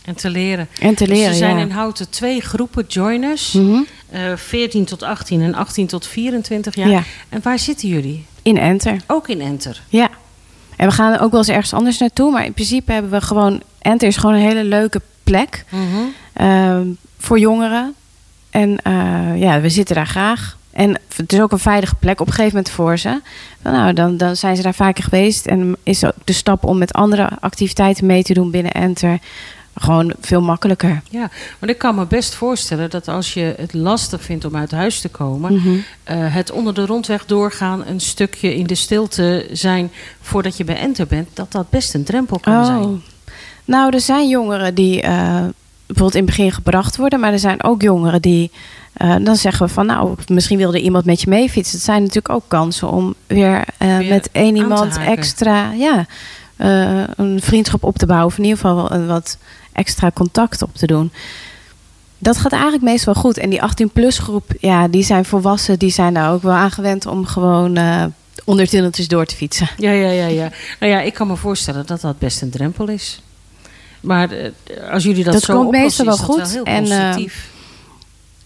En 0.05 0.15
te 0.15 0.29
leren. 0.29 0.67
En 0.79 0.95
te 0.95 1.05
Dus 1.05 1.13
leren. 1.13 1.29
er 1.31 1.35
zijn 1.37 1.55
ja. 1.55 1.61
in 1.61 1.69
Houten 1.71 2.09
twee 2.09 2.41
groepen 2.41 2.85
joiners. 2.87 3.51
Mhm. 3.51 3.81
eh 4.09 4.21
14 4.35 4.85
tot 4.85 5.03
18 5.03 5.41
en 5.41 5.55
18 5.55 5.87
tot 5.87 6.07
24 6.07 6.75
jaar. 6.75 6.89
Ja. 6.89 7.03
En 7.29 7.39
waar 7.43 7.59
zitten 7.59 7.87
jullie? 7.87 8.25
In 8.41 8.57
Enter. 8.57 8.97
Ook 9.07 9.27
in 9.27 9.41
Enter. 9.41 9.81
Ja. 9.89 10.09
En 10.75 10.87
we 10.87 10.93
gaan 10.93 11.19
ook 11.19 11.31
wel 11.31 11.39
eens 11.39 11.49
ergens 11.49 11.73
anders 11.73 11.97
naartoe. 11.97 12.31
Maar 12.31 12.45
in 12.45 12.53
principe 12.53 12.91
hebben 12.91 13.11
we 13.11 13.21
gewoon... 13.21 13.61
Enter 13.79 14.07
is 14.07 14.17
gewoon 14.17 14.35
een 14.35 14.41
hele 14.41 14.63
leuke 14.63 15.01
plek 15.23 15.65
Mhm. 15.69 15.83
ehm, 16.33 16.87
voor 17.17 17.39
jongeren. 17.39 17.93
En 18.49 18.77
eh, 18.83 19.39
ja, 19.41 19.61
we 19.61 19.69
zitten 19.69 19.95
daar 19.95 20.07
graag. 20.07 20.57
En 20.71 20.99
het 21.15 21.33
is 21.33 21.39
ook 21.39 21.51
een 21.51 21.59
veilige 21.59 21.95
plek 21.95 22.19
op 22.21 22.27
een 22.27 22.33
gegeven 22.33 22.55
moment 22.57 22.73
voor 22.73 22.97
ze. 22.97 23.21
Nou, 23.63 23.93
dan, 23.93 24.17
dan 24.17 24.35
zijn 24.35 24.55
ze 24.55 24.61
daar 24.61 24.73
vaker 24.73 25.03
geweest. 25.03 25.45
En 25.45 25.75
is 25.83 26.05
ook 26.05 26.13
de 26.23 26.33
stap 26.33 26.63
om 26.63 26.77
met 26.77 26.93
andere 26.93 27.29
activiteiten 27.39 28.05
mee 28.05 28.23
te 28.23 28.33
doen 28.33 28.51
binnen 28.51 28.71
Enter... 28.71 29.19
gewoon 29.76 30.13
veel 30.21 30.41
makkelijker. 30.41 31.01
Ja, 31.09 31.30
want 31.59 31.71
ik 31.71 31.78
kan 31.78 31.95
me 31.95 32.05
best 32.05 32.36
voorstellen 32.36 32.89
dat 32.89 33.07
als 33.07 33.34
je 33.34 33.53
het 33.57 33.74
lastig 33.74 34.21
vindt 34.24 34.45
om 34.45 34.55
uit 34.55 34.71
huis 34.71 34.99
te 35.01 35.09
komen, 35.09 35.53
Mhm. 35.53 35.69
eh, 36.03 36.15
het 36.34 36.51
onder 36.51 36.74
de 36.74 36.86
rondweg 36.86 37.26
doorgaan, 37.26 37.86
een 37.86 37.99
stukje 37.99 38.55
in 38.55 38.67
de 38.67 38.76
stilte 38.76 39.47
zijn 39.51 39.91
voordat 40.21 40.57
je 40.57 40.63
bij 40.63 40.76
Enter 40.78 41.07
bent, 41.07 41.28
dat 41.34 41.51
dat 41.51 41.69
best 41.69 41.93
een 41.93 42.03
drempel 42.03 42.39
kan 42.39 42.65
zijn. 42.65 43.01
Nou, 43.65 43.93
er 43.93 44.01
zijn 44.01 44.28
jongeren 44.30 44.76
die 44.76 45.01
eh, 45.01 45.11
bijvoorbeeld 45.86 46.15
in 46.15 46.26
het 46.26 46.36
begin 46.36 46.51
gebracht 46.51 46.97
worden, 46.97 47.19
maar 47.19 47.32
er 47.32 47.39
zijn 47.39 47.63
ook 47.63 47.82
jongeren 47.82 48.21
die. 48.21 48.51
eh, 48.93 49.15
dan 49.21 49.36
zeggen 49.36 49.65
we 49.65 49.71
van 49.74 49.86
nou, 49.86 50.15
misschien 50.28 50.57
wilde 50.57 50.82
iemand 50.82 51.05
met 51.05 51.21
je 51.21 51.30
mee 51.30 51.49
fietsen. 51.49 51.76
Het 51.76 51.86
zijn 51.86 51.99
natuurlijk 51.99 52.30
ook 52.34 52.43
kansen 52.47 52.89
om 52.89 53.13
weer, 53.28 53.63
Weer 53.78 54.05
met 54.09 54.30
één 54.32 54.55
iemand 54.55 54.97
extra 54.97 55.71
ja, 55.71 56.05
een 57.17 57.39
vriendschap 57.41 57.84
op 57.84 57.97
te 57.97 58.05
bouwen. 58.05 58.28
Of 58.28 58.38
in 58.38 58.43
ieder 58.43 58.59
geval 58.59 58.76
wel 58.76 58.91
een 58.91 59.07
wat 59.07 59.38
extra 59.74 60.11
contact 60.13 60.61
op 60.61 60.76
te 60.76 60.88
doen. 60.88 61.11
Dat 62.17 62.38
gaat 62.38 62.51
eigenlijk 62.51 62.84
meestal 62.84 63.13
goed. 63.13 63.38
En 63.38 63.49
die 63.49 63.61
18-plus 63.61 64.17
groep, 64.17 64.51
ja, 64.59 64.88
die 64.88 65.03
zijn 65.03 65.26
volwassen. 65.26 65.80
Die 65.80 65.91
zijn 65.91 66.13
daar 66.13 66.32
ook 66.32 66.41
wel 66.41 66.53
aan 66.53 66.71
gewend 66.71 67.05
om 67.05 67.26
gewoon 67.26 67.76
eh 67.76 68.03
onder 68.45 68.67
tunneltjes 68.67 69.07
door 69.07 69.26
te 69.26 69.36
fietsen. 69.36 69.69
Ja, 69.78 69.91
ja, 69.91 70.09
ja, 70.09 70.26
ja. 70.26 70.51
Nou 70.80 70.91
ja, 70.91 71.01
ik 71.01 71.13
kan 71.13 71.28
me 71.28 71.36
voorstellen 71.36 71.86
dat 71.86 72.01
dat 72.01 72.19
best 72.19 72.41
een 72.41 72.49
drempel 72.49 72.88
is. 72.88 73.21
Maar 74.01 74.32
eh, 74.32 74.51
als 74.91 75.03
jullie 75.03 75.24
dat, 75.24 75.34
Dat 75.34 75.43
zo 75.43 75.55
komt 75.55 75.67
oplossen, 75.67 76.05
meestal 76.05 76.28
wel 76.28 76.38
is 76.38 76.45
dat 76.45 76.49
goed. 76.49 76.63
wel 76.63 76.65
heel 76.65 76.76
En, 76.76 76.84
eh, 76.84 76.89
constructief. 76.89 77.51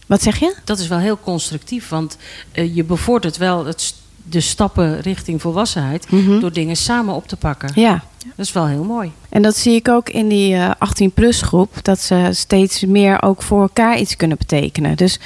Wat 0.06 0.22
zeg 0.24 0.40
je? 0.40 0.56
dat 0.64 0.80
is 0.80 0.88
wel 0.88 0.98
heel 0.98 1.20
constructief, 1.20 1.90
want 1.90 2.18
je 2.52 2.84
bevordert 2.84 3.38
wel 3.38 3.66
het, 3.66 3.94
de 4.30 4.40
stappen 4.40 5.02
richting 5.02 5.42
volwassenheid 5.42 6.12
Mhm. 6.12 6.40
door 6.40 6.52
dingen 6.54 6.76
samen 6.76 7.14
op 7.16 7.28
te 7.28 7.36
pakken. 7.36 7.72
Ja. 7.76 8.04
Dat 8.36 8.46
is 8.46 8.52
wel 8.52 8.68
heel 8.68 8.84
mooi. 8.84 9.12
En 9.30 9.42
dat 9.42 9.56
zie 9.58 9.76
ik 9.76 9.88
ook 9.88 10.10
in 10.10 10.28
die 10.28 10.56
eh 10.56 10.72
18-plus 10.80 11.42
groep. 11.42 11.74
Dat 11.82 12.00
ze 12.00 12.30
steeds 12.32 12.86
meer 12.86 13.22
ook 13.22 13.42
voor 13.42 13.62
elkaar 13.62 13.98
iets 14.00 14.16
kunnen 14.16 14.38
betekenen. 14.38 14.96
Dus 14.98 15.20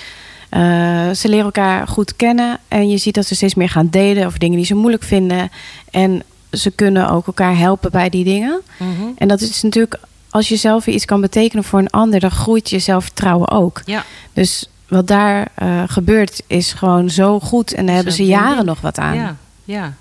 eh, 0.49 1.09
ze 1.11 1.29
leren 1.29 1.45
elkaar 1.45 1.87
goed 1.87 2.15
kennen. 2.15 2.59
En 2.67 2.89
je 2.89 2.97
ziet 2.97 3.13
dat 3.15 3.25
ze 3.25 3.35
steeds 3.35 3.55
meer 3.55 3.69
gaan 3.69 3.87
delen 3.89 4.25
over 4.25 4.39
dingen 4.39 4.57
die 4.57 4.65
ze 4.65 4.75
moeilijk 4.75 5.03
vinden. 5.03 5.51
En 5.91 6.23
ze 6.51 6.71
kunnen 6.71 7.09
ook 7.09 7.27
elkaar 7.27 7.57
helpen 7.57 7.91
bij 7.91 8.09
die 8.09 8.23
dingen. 8.23 8.61
Mhm. 8.79 8.89
En 9.17 9.27
dat 9.27 9.41
is 9.41 9.61
natuurlijk, 9.61 9.99
als 10.29 10.49
je 10.49 10.55
zelf 10.55 10.87
iets 10.87 11.05
kan 11.05 11.21
betekenen 11.21 11.63
voor 11.63 11.79
een 11.79 11.89
ander, 11.89 12.19
dan 12.19 12.31
groeit 12.31 12.69
je 12.69 12.79
zelfvertrouwen 12.79 13.49
ook. 13.51 13.81
Ja. 13.85 14.03
Dus 14.33 14.69
wat 14.91 15.07
daar 15.07 15.47
eh, 15.55 15.83
gebeurt, 15.87 16.43
is 16.47 16.73
gewoon 16.73 17.09
zo 17.09 17.39
goed. 17.39 17.73
En 17.73 17.85
daar 17.85 17.95
hebben 17.95 18.13
ze 18.13 18.25
jaren 18.25 18.65
nog 18.65 18.81
wat 18.81 18.97
aan. 18.97 19.15
Ja, 19.15 19.35
ja. 19.63 19.93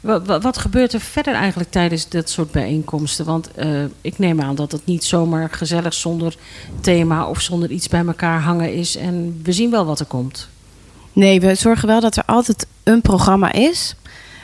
Wa- 0.00 0.22
wa- 0.22 0.40
Wat, 0.40 0.58
gebeurt 0.58 0.92
er 0.92 1.00
verder 1.00 1.34
eigenlijk 1.34 1.70
tijdens 1.70 2.08
dat 2.08 2.30
soort 2.30 2.50
bijeenkomsten? 2.50 3.24
Want 3.24 3.54
eh, 3.54 3.68
ik 4.00 4.18
neem 4.18 4.40
aan 4.40 4.54
dat 4.54 4.72
het 4.72 4.86
niet 4.86 5.04
zomaar 5.04 5.48
gezellig 5.50 5.94
zonder 5.94 6.34
thema 6.80 7.26
of 7.26 7.40
zonder 7.40 7.70
iets 7.70 7.88
bij 7.88 8.04
elkaar 8.06 8.40
hangen 8.40 8.74
is. 8.74 8.96
En 8.96 9.40
we 9.42 9.52
zien 9.52 9.70
wel 9.70 9.84
wat 9.84 10.00
er 10.00 10.06
komt. 10.06 10.48
Nee, 11.12 11.40
we 11.40 11.54
zorgen 11.54 11.88
wel 11.88 12.00
dat 12.00 12.16
er 12.16 12.22
altijd 12.26 12.66
een 12.82 13.00
programma 13.00 13.52
is. 13.52 13.94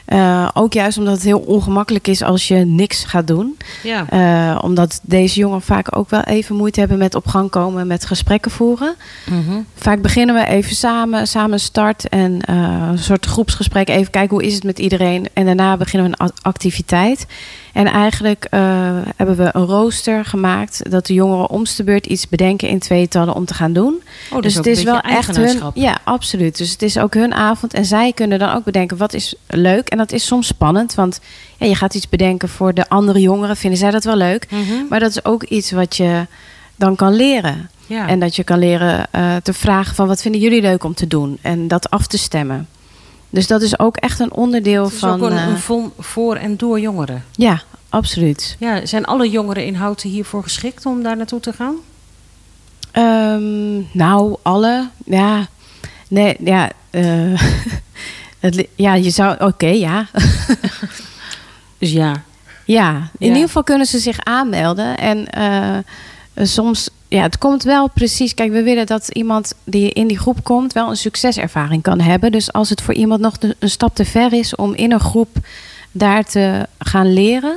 Eh, 0.04 0.48
ook 0.54 0.72
juist 0.72 0.98
omdat 0.98 1.14
het 1.14 1.22
heel 1.22 1.38
ongemakkelijk 1.38 2.08
is 2.08 2.22
als 2.22 2.48
je 2.48 2.54
niks 2.54 3.04
gaat 3.04 3.26
doen. 3.26 3.56
Ja. 3.82 4.06
Eh, 4.08 4.58
omdat 4.62 5.00
deze 5.02 5.38
jongeren 5.38 5.62
vaak 5.62 5.96
ook 5.96 6.10
wel 6.10 6.22
even 6.22 6.56
moeite 6.56 6.80
hebben 6.80 6.98
met 6.98 7.14
op 7.14 7.26
gang 7.26 7.50
komen 7.50 7.86
met 7.86 8.06
gesprekken 8.06 8.50
voeren. 8.50 8.94
Mhm. 9.30 9.60
Vaak 9.74 10.02
beginnen 10.02 10.34
we 10.34 10.46
even 10.46 10.76
samen, 10.76 11.28
samen 11.28 11.60
start 11.60 12.08
en 12.08 12.40
eh, 12.40 12.86
een 12.90 12.98
soort 12.98 13.26
groepsgesprek. 13.26 13.88
Even 13.88 14.10
kijken 14.10 14.36
hoe 14.36 14.46
is 14.46 14.54
het 14.54 14.64
met 14.64 14.78
iedereen. 14.78 15.28
En 15.32 15.44
daarna 15.44 15.76
beginnen 15.76 16.10
we 16.10 16.16
een 16.18 16.30
activiteit. 16.42 17.26
En 17.72 17.86
eigenlijk 17.86 18.46
hebben 19.16 19.36
we 19.36 19.48
een 19.52 19.64
rooster 19.64 20.24
gemaakt 20.24 20.90
dat 20.90 21.06
de 21.06 21.14
jongeren 21.14 21.50
omste 21.50 21.84
beurt 21.84 22.06
iets 22.06 22.28
bedenken 22.28 22.68
in 22.68 22.78
tweetallen 22.78 23.34
om 23.34 23.44
te 23.44 23.54
gaan 23.54 23.72
doen. 23.72 24.02
Oh, 24.32 24.42
dus 24.42 24.58
ook 24.58 24.64
het 24.64 24.76
is 24.76 24.82
wel 24.82 25.00
echt 25.00 25.36
hun. 25.36 25.60
Ja, 25.74 25.98
absoluut. 26.04 26.58
Dus 26.58 26.70
het 26.70 26.82
is 26.82 26.98
ook 26.98 27.14
hun 27.14 27.34
avond. 27.34 27.74
En 27.74 27.84
zij 27.84 28.12
kunnen 28.12 28.38
dan 28.38 28.54
ook 28.54 28.64
bedenken 28.64 28.96
wat 28.96 29.14
is 29.14 29.34
leuk. 29.46 29.88
En 29.94 30.00
dat 30.00 30.12
is 30.12 30.26
soms 30.26 30.46
spannend. 30.46 30.94
Want 30.94 31.20
ja, 31.58 31.66
je 31.66 31.74
gaat 31.74 31.94
iets 31.94 32.08
bedenken 32.08 32.48
voor 32.48 32.74
de 32.74 32.88
andere 32.88 33.20
jongeren. 33.20 33.56
Vinden 33.56 33.78
zij 33.78 33.90
dat 33.90 34.04
wel 34.04 34.16
leuk? 34.16 34.46
Mhm. 34.50 34.86
Maar 34.88 35.00
dat 35.00 35.10
is 35.10 35.24
ook 35.24 35.42
iets 35.42 35.70
wat 35.70 35.96
je 35.96 36.26
dan 36.76 36.96
kan 36.96 37.12
leren. 37.12 37.70
Ja. 37.86 38.08
En 38.08 38.18
dat 38.20 38.36
je 38.36 38.44
kan 38.44 38.58
leren 38.58 39.06
eh, 39.10 39.36
te 39.36 39.52
vragen 39.52 39.94
van 39.94 40.06
wat 40.06 40.22
vinden 40.22 40.40
jullie 40.40 40.60
leuk 40.60 40.84
om 40.84 40.94
te 40.94 41.06
doen? 41.06 41.38
En 41.42 41.68
dat 41.68 41.90
af 41.90 42.06
te 42.06 42.18
stemmen. 42.18 42.68
Dus 43.30 43.46
dat 43.46 43.62
is 43.62 43.78
ook 43.78 43.96
echt 43.96 44.18
een 44.20 44.32
onderdeel 44.32 44.88
van. 44.90 45.22
ook 45.22 45.30
een, 45.30 45.36
eh, 45.36 45.46
een 45.68 45.92
voor 45.98 46.36
en 46.36 46.56
door 46.56 46.80
jongeren. 46.80 47.24
ja, 47.32 47.62
absoluut. 47.88 48.56
Ja, 48.58 48.86
zijn 48.86 49.04
alle 49.04 49.30
jongeren 49.30 49.66
in 49.66 49.74
Houten 49.74 50.10
hiervoor 50.10 50.42
geschikt 50.42 50.86
om 50.86 51.02
daar 51.02 51.16
naartoe 51.16 51.40
te 51.40 51.52
gaan? 51.52 51.74
Ehm, 52.90 53.98
nou, 53.98 54.36
alle. 54.42 54.88
Ja. 55.04 55.46
Nee, 56.08 56.36
ja. 56.44 56.70
eh, 56.90 57.42
het, 58.44 58.66
ja, 58.74 58.94
je 58.94 59.10
zou. 59.10 59.36
Oké, 59.44 59.66
ja. 59.66 60.06
Dus 61.78 61.92
ja. 61.92 62.22
Ja, 62.64 62.90
in 63.18 63.26
Ja. 63.26 63.32
ieder 63.32 63.46
geval 63.46 63.62
kunnen 63.62 63.86
ze 63.86 63.98
zich 63.98 64.18
aanmelden. 64.24 64.98
En 64.98 65.30
eh, 65.30 65.76
eh, 65.76 65.82
soms, 66.34 66.88
ja, 67.08 67.22
het 67.22 67.38
komt 67.38 67.62
wel 67.62 67.88
precies. 67.88 68.34
Kijk, 68.34 68.52
we 68.52 68.62
willen 68.62 68.86
dat 68.86 69.08
iemand 69.08 69.54
die 69.64 69.90
in 69.92 70.06
die 70.06 70.18
groep 70.18 70.44
komt 70.44 70.72
wel 70.72 70.90
een 70.90 70.96
succeservaring 70.96 71.82
kan 71.82 72.00
hebben. 72.00 72.32
Dus 72.32 72.52
als 72.52 72.68
het 72.70 72.82
voor 72.82 72.94
iemand 72.94 73.20
nog 73.20 73.34
een 73.58 73.70
stap 73.70 73.94
te 73.94 74.04
ver 74.04 74.32
is 74.32 74.54
om 74.56 74.74
in 74.74 74.92
een 74.92 75.00
groep 75.00 75.36
daar 75.92 76.24
te 76.24 76.66
gaan 76.78 77.12
leren, 77.12 77.56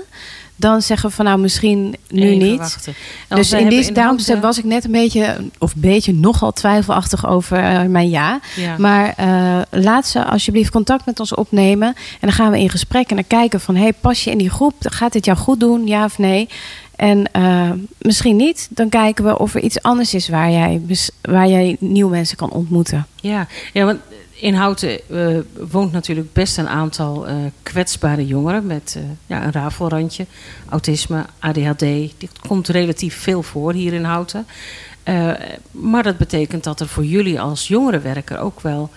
dan 0.59 0.81
zeggen 0.81 1.09
we 1.09 1.15
van 1.15 1.25
nou 1.25 1.39
misschien 1.39 1.95
nu 2.09 2.21
Even 2.21 2.47
niet. 2.47 2.57
wachten. 2.57 2.93
Dus 3.27 3.51
in 3.51 3.69
die, 3.69 3.91
daarom 3.91 4.17
was 4.41 4.57
ik 4.57 4.63
net 4.63 4.85
een 4.85 4.91
beetje, 4.91 5.37
of 5.57 5.73
een 5.73 5.81
beetje 5.81 6.13
nogal 6.13 6.51
twijfelachtig 6.51 7.27
over 7.27 7.57
eh, 7.57 7.83
mijn 7.83 8.09
ja. 8.09 8.39
Ja. 8.55 8.77
Maar 8.77 9.13
eh, 9.17 9.81
laat 9.81 10.07
ze 10.07 10.25
alsjeblieft 10.25 10.71
contact 10.71 11.05
met 11.05 11.19
ons 11.19 11.35
opnemen. 11.35 11.87
En 11.87 11.95
dan 12.19 12.31
gaan 12.31 12.51
we 12.51 12.59
in 12.59 12.69
gesprek 12.69 13.09
en 13.09 13.15
dan 13.15 13.27
kijken 13.27 13.59
van... 13.59 13.75
hey, 13.75 13.93
pas 13.93 14.23
je 14.23 14.31
in 14.31 14.37
die 14.37 14.49
groep? 14.49 14.73
Gaat 14.79 15.13
dit 15.13 15.25
jou 15.25 15.37
goed 15.37 15.59
doen? 15.59 15.87
Ja 15.87 16.03
of 16.03 16.17
nee? 16.17 16.49
En 16.97 17.31
eh, 17.31 17.71
misschien 17.97 18.35
niet. 18.35 18.67
Dan 18.69 18.89
kijken 18.89 19.23
we 19.23 19.39
of 19.39 19.55
er 19.55 19.61
iets 19.61 19.81
anders 19.81 20.13
is 20.13 20.29
waar 20.29 20.51
jij, 20.51 20.81
waar 21.21 21.47
jij 21.47 21.77
nieuwe 21.79 22.11
mensen 22.11 22.37
kan 22.37 22.51
ontmoeten. 22.51 23.07
Ja, 23.15 23.47
ja 23.73 23.85
want 23.85 23.99
in 24.39 24.53
Houten 24.53 25.09
eh, 25.09 25.37
woont 25.71 25.91
natuurlijk 25.91 26.33
best 26.33 26.57
een 26.57 26.67
aantal 26.67 27.27
eh, 27.27 27.35
kwetsbare 27.63 28.27
jongeren 28.27 28.65
met 28.65 28.93
eh, 28.97 29.03
ja, 29.25 29.43
een 29.43 29.51
rafelrandje, 29.51 30.25
autisme, 30.69 31.25
ADHD. 31.39 31.79
Dit 32.17 32.39
komt 32.47 32.67
relatief 32.67 33.17
veel 33.17 33.43
voor 33.43 33.73
hier 33.73 33.93
in 33.93 34.03
Houten. 34.03 34.47
Maar 35.71 36.03
dat 36.03 36.17
betekent 36.17 36.63
dat 36.63 36.79
er 36.79 36.87
voor 36.87 37.05
jullie 37.05 37.41
als 37.41 37.67
jongerenwerker 37.67 38.39
ook 38.39 38.61
wel 38.61 38.89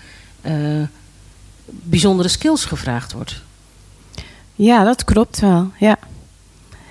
bijzondere 1.67 2.29
skills 2.29 2.65
gevraagd 2.65 3.13
wordt. 3.13 3.43
Ja, 4.55 4.85
dat 4.85 5.05
klopt 5.05 5.41
wel. 5.41 5.71
Ja. 5.79 5.99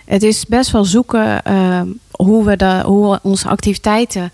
Het 0.05 0.23
is 0.23 0.45
best 0.45 0.71
wel 0.71 0.85
zoeken 0.85 1.41
hoe, 2.11 2.45
we 2.45 2.55
de, 2.55 2.81
hoe 2.85 3.11
we 3.11 3.19
onze 3.21 3.47
activiteiten 3.47 4.31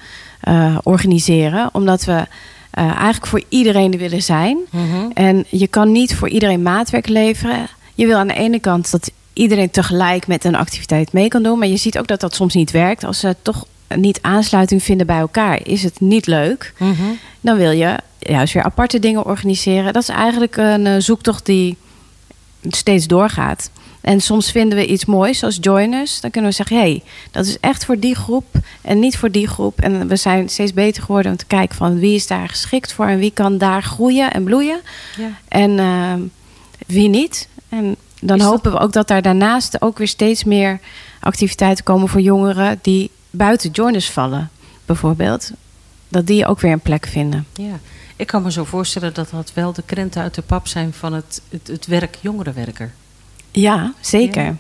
organiseren. 0.84 1.70
Omdat 1.74 2.04
we 2.04 2.28
eh, 2.76 2.84
eigenlijk 2.84 3.26
voor 3.26 3.44
iedereen 3.50 3.94
er 3.94 4.00
willen 4.00 4.24
zijn. 4.24 4.58
En 5.14 5.46
je 5.50 5.68
kan 5.68 5.92
niet 5.92 6.16
voor 6.16 6.30
iedereen 6.30 6.62
maatwerk 6.62 7.08
leveren. 7.08 7.68
Je 7.94 8.06
wil 8.06 8.18
aan 8.18 8.28
de 8.28 8.34
ene 8.34 8.60
kant 8.60 8.92
dat 8.92 9.12
iedereen 9.34 9.72
tegelijk 9.72 10.28
met 10.28 10.44
een 10.44 10.56
activiteit 10.56 11.14
mee 11.14 11.28
kan 11.28 11.44
doen. 11.44 11.60
Maar 11.60 11.68
je 11.68 11.78
ziet 11.78 11.98
ook 11.98 12.08
dat 12.08 12.20
dat 12.20 12.36
soms 12.36 12.54
niet 12.54 12.72
werkt. 12.72 13.04
Als 13.04 13.20
ze 13.20 13.36
toch 13.42 13.66
niet 13.96 14.20
aansluiting 14.22 14.84
vinden 14.84 15.08
bij 15.08 15.18
elkaar, 15.20 15.68
is 15.68 15.84
het 15.84 16.00
niet 16.00 16.28
leuk. 16.28 16.74
Mhm. 16.78 17.04
Dan 17.42 17.58
wil 17.58 17.72
je 17.72 17.96
juist 18.20 18.54
weer 18.54 18.64
aparte 18.64 19.00
dingen 19.00 19.26
organiseren. 19.26 19.94
Dat 19.94 20.02
is 20.02 20.10
eigenlijk 20.10 20.58
een 20.58 20.86
eh, 20.86 20.96
zoektocht 20.98 21.46
die 21.46 21.78
steeds 22.62 23.08
doorgaat. 23.08 23.70
En 24.06 24.22
soms 24.22 24.52
vinden 24.52 24.78
we 24.78 24.86
iets 24.86 25.06
moois, 25.06 25.40
zoals 25.40 25.58
joiners. 25.62 26.22
Dan 26.22 26.32
kunnen 26.32 26.50
we 26.50 26.56
zeggen, 26.56 26.76
hé, 26.78 26.82
hey, 26.82 27.04
dat 27.32 27.46
is 27.46 27.60
echt 27.60 27.86
voor 27.86 28.00
die 28.00 28.16
groep 28.16 28.46
en 28.82 29.00
niet 29.00 29.18
voor 29.18 29.32
die 29.32 29.48
groep. 29.48 29.82
En 29.82 30.08
we 30.08 30.16
zijn 30.16 30.50
steeds 30.50 30.74
beter 30.74 31.04
geworden 31.04 31.32
om 31.32 31.38
te 31.38 31.46
kijken 31.46 31.76
van 31.76 32.00
wie 32.00 32.16
is 32.16 32.28
daar 32.28 32.50
geschikt 32.50 32.94
voor 32.94 33.06
en 33.06 33.18
wie 33.18 33.32
kan 33.32 33.58
daar 33.58 33.84
groeien 33.84 34.32
en 34.32 34.44
bloeien. 34.44 34.80
Ja. 35.18 35.28
En 35.48 35.80
eh, 35.80 36.14
wie 36.88 37.10
niet. 37.10 37.48
En 37.70 37.96
dan 38.22 38.38
dat- 38.38 38.48
hopen 38.48 38.72
we 38.72 38.80
ook 38.80 38.94
dat 38.94 39.08
daar 39.08 39.22
daarnaast 39.22 39.82
ook 39.82 39.98
weer 39.98 40.08
steeds 40.08 40.44
meer 40.44 40.80
activiteiten 41.20 41.84
komen 41.84 42.08
voor 42.10 42.22
jongeren 42.22 42.80
die 42.82 43.12
buiten 43.30 43.70
joiners 43.72 44.10
vallen, 44.10 44.50
bijvoorbeeld. 44.86 45.52
Dat 46.08 46.28
die 46.28 46.46
ook 46.46 46.60
weer 46.60 46.72
een 46.72 46.80
plek 46.80 47.08
vinden. 47.08 47.46
Ja. 47.54 47.80
Ik 48.16 48.28
kan 48.28 48.44
me 48.44 48.52
zo 48.52 48.64
voorstellen 48.64 49.14
dat 49.14 49.30
dat 49.30 49.52
wel 49.54 49.74
de 49.74 49.84
krenten 49.86 50.22
uit 50.22 50.36
de 50.36 50.42
pap 50.42 50.68
zijn 50.68 50.94
van 50.94 51.14
het, 51.14 51.42
het, 51.50 51.68
het 51.68 51.86
werk 51.86 52.18
jongerenwerker. 52.22 52.94
Ja, 53.56 53.94
zeker. 54.02 54.44
Ja. 54.44 54.56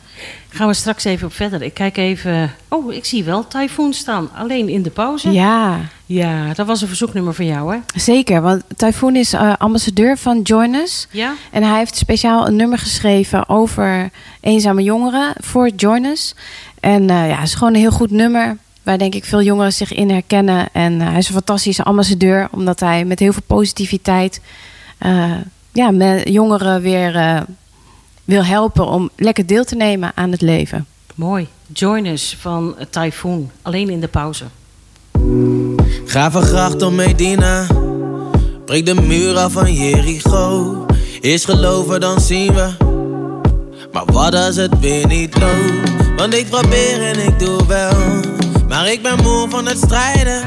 Gaan 0.49 0.67
we 0.67 0.73
straks 0.73 1.03
even 1.03 1.27
op 1.27 1.33
verder. 1.33 1.61
Ik 1.61 1.73
kijk 1.73 1.97
even. 1.97 2.51
Oh, 2.69 2.93
ik 2.93 3.05
zie 3.05 3.23
wel 3.23 3.47
Typhoon 3.47 3.93
staan. 3.93 4.29
Alleen 4.35 4.69
in 4.69 4.83
de 4.83 4.89
pauze. 4.89 5.31
Ja, 5.31 5.79
Ja, 6.05 6.53
dat 6.53 6.67
was 6.67 6.81
een 6.81 6.87
verzoeknummer 6.87 7.33
van 7.33 7.45
jou, 7.45 7.73
hè? 7.73 7.79
zeker. 7.95 8.41
Want 8.41 8.63
Typhoon 8.75 9.15
is 9.15 9.33
eh, 9.33 9.53
ambassadeur 9.57 10.17
van 10.17 10.41
Joiners. 10.41 11.07
Ja? 11.11 11.33
En 11.51 11.63
hij 11.63 11.77
heeft 11.77 11.95
speciaal 11.95 12.47
een 12.47 12.55
nummer 12.55 12.77
geschreven 12.77 13.49
over 13.49 14.09
eenzame 14.41 14.83
jongeren 14.83 15.33
voor 15.39 15.69
Joiners. 15.69 16.33
En 16.79 17.09
eh, 17.09 17.29
ja, 17.29 17.35
het 17.35 17.47
is 17.47 17.53
gewoon 17.55 17.73
een 17.73 17.79
heel 17.79 17.91
goed 17.91 18.11
nummer. 18.11 18.57
Waar 18.83 18.97
denk 18.97 19.15
ik 19.15 19.25
veel 19.25 19.41
jongeren 19.41 19.73
zich 19.73 19.93
in 19.93 20.09
herkennen. 20.09 20.67
En 20.71 21.01
eh, 21.01 21.07
hij 21.07 21.17
is 21.17 21.27
een 21.27 21.33
fantastische 21.33 21.83
ambassadeur. 21.83 22.47
Omdat 22.51 22.79
hij 22.79 23.05
met 23.05 23.19
heel 23.19 23.33
veel 23.33 23.41
positiviteit 23.47 24.41
ja, 25.71 25.91
met 25.91 26.29
jongeren 26.29 26.81
weer 26.81 27.45
wil 28.25 28.43
helpen 28.43 28.87
om 28.87 29.09
lekker 29.15 29.45
deel 29.45 29.63
te 29.63 29.75
nemen 29.75 30.11
aan 30.15 30.31
het 30.31 30.41
leven. 30.41 30.85
Mooi. 31.15 31.47
Join 31.73 32.05
us 32.05 32.37
van 32.39 32.75
Typhoon. 32.89 33.51
Alleen 33.61 33.89
in 33.89 33.99
de 33.99 34.07
pauze. 34.07 34.45
Ga 36.05 36.31
van 36.31 36.41
gracht 36.41 36.81
om 36.81 36.95
Medina. 36.95 37.67
Breek 38.65 38.85
de 38.85 38.93
muur 38.93 39.37
af 39.37 39.51
van 39.51 39.73
Jericho. 39.73 40.85
Eerst 41.21 41.45
geloven, 41.45 41.99
dan 41.99 42.21
zien 42.21 42.53
we. 42.53 42.69
Maar 43.91 44.05
wat 44.05 44.35
als 44.35 44.55
het 44.55 44.79
weer 44.79 45.07
niet 45.07 45.39
loopt? 45.39 46.15
Want 46.15 46.33
ik 46.33 46.49
probeer 46.49 47.01
en 47.01 47.19
ik 47.19 47.39
doe 47.39 47.65
wel. 47.67 47.93
Maar 48.67 48.91
ik 48.91 49.01
ben 49.01 49.23
moe 49.23 49.49
van 49.49 49.67
het 49.67 49.77
strijden. 49.77 50.43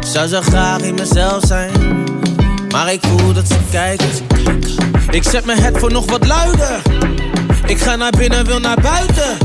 Zou 0.00 0.28
zo 0.28 0.40
graag 0.40 0.80
in 0.80 0.94
mezelf 0.94 1.44
zijn. 1.46 2.07
Maar 2.70 2.92
ik 2.92 3.00
voel 3.06 3.32
dat 3.32 3.48
ze 3.48 3.58
kijken. 3.70 4.08
Ik 5.10 5.22
zet 5.22 5.44
mijn 5.44 5.58
head 5.58 5.78
voor 5.78 5.92
nog 5.92 6.10
wat 6.10 6.26
luider. 6.26 6.82
Ik 7.66 7.78
ga 7.78 7.96
naar 7.96 8.12
binnen, 8.18 8.46
wil 8.46 8.60
naar 8.60 8.80
buiten. 8.80 9.38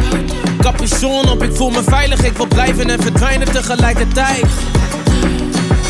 Capuchon 0.62 1.30
op, 1.30 1.44
ik 1.44 1.56
voel 1.56 1.70
me 1.70 1.84
veilig. 1.84 2.24
Ik 2.24 2.38
wil 2.38 2.48
blijven 2.48 2.90
en 2.90 3.02
verdwijnen 3.02 3.52
tegelijkertijd. 3.52 4.46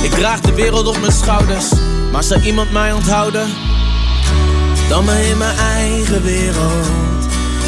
Ik 0.02 0.12
draag 0.12 0.40
de 0.40 0.54
wereld 0.54 0.88
op 0.88 1.00
mijn 1.00 1.12
schouders, 1.12 1.72
maar 2.12 2.24
zou 2.24 2.42
iemand 2.42 2.72
mij 2.72 2.94
onthouden? 2.94 3.48
Dan 4.90 5.06
maar 5.06 5.20
in 5.20 5.38
mijn 5.38 5.58
eigen 5.58 6.24
wereld, 6.24 6.88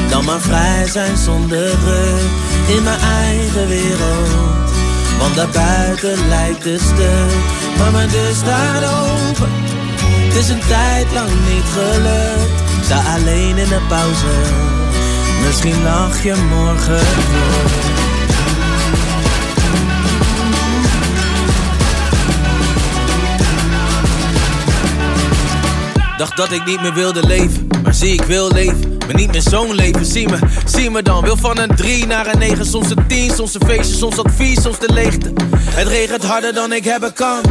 dan 0.10 0.26
maar 0.26 0.40
vrij 0.40 0.88
zijn 0.88 1.18
zonder 1.18 1.80
druk. 1.80 2.22
In 2.78 2.84
mijn 2.84 3.00
eigen 3.00 3.68
wereld, 3.68 4.72
want 5.20 5.36
daarbuiten 5.36 6.28
lijkt 6.28 6.64
het 6.64 6.82
stuk. 6.82 7.65
Maar 7.78 7.92
mijn 7.92 8.10
deur 8.10 8.34
staat 8.34 8.84
het 10.36 10.44
is 10.44 10.50
een 10.50 10.60
tijd 10.68 11.08
lang 11.14 11.30
niet 11.30 11.64
gelukt. 11.74 12.86
Sta 12.86 13.02
alleen 13.16 13.58
in 13.58 13.70
de 13.70 13.82
pauze, 13.88 14.36
misschien 15.46 15.84
lach 15.84 16.24
je 16.24 16.36
morgen 16.50 17.00
terug. 17.00 17.95
Dacht 26.18 26.38
dat 26.38 26.52
ik 26.52 26.66
niet 26.66 26.82
meer 26.82 26.94
wilde 26.94 27.26
leven, 27.26 27.68
maar 27.84 27.94
zie 27.94 28.14
ik 28.14 28.22
wil 28.22 28.52
leven. 28.52 28.98
Maar 29.06 29.16
niet 29.16 29.32
meer 29.32 29.42
zo'n 29.42 29.74
leven, 29.74 30.06
zie 30.06 30.30
me, 30.30 30.38
zie 30.66 30.90
me 30.90 31.04
dan. 31.04 31.24
Wil 31.24 31.38
van 31.38 31.58
een 31.58 31.76
3 31.76 32.06
naar 32.06 32.28
een 32.28 32.40
9, 32.40 32.66
soms 32.66 32.90
een 32.90 33.08
10, 33.08 33.32
soms 33.32 33.54
een 33.54 33.62
feestje, 33.66 33.96
soms 33.96 34.20
advies, 34.20 34.62
soms 34.62 34.80
de 34.80 34.94
leegte. 34.94 35.34
Het 35.56 35.88
regent 35.88 36.24
harder 36.24 36.54
dan 36.54 36.74
ik 36.74 36.84
hebben 36.84 37.14
kan. 37.14 37.42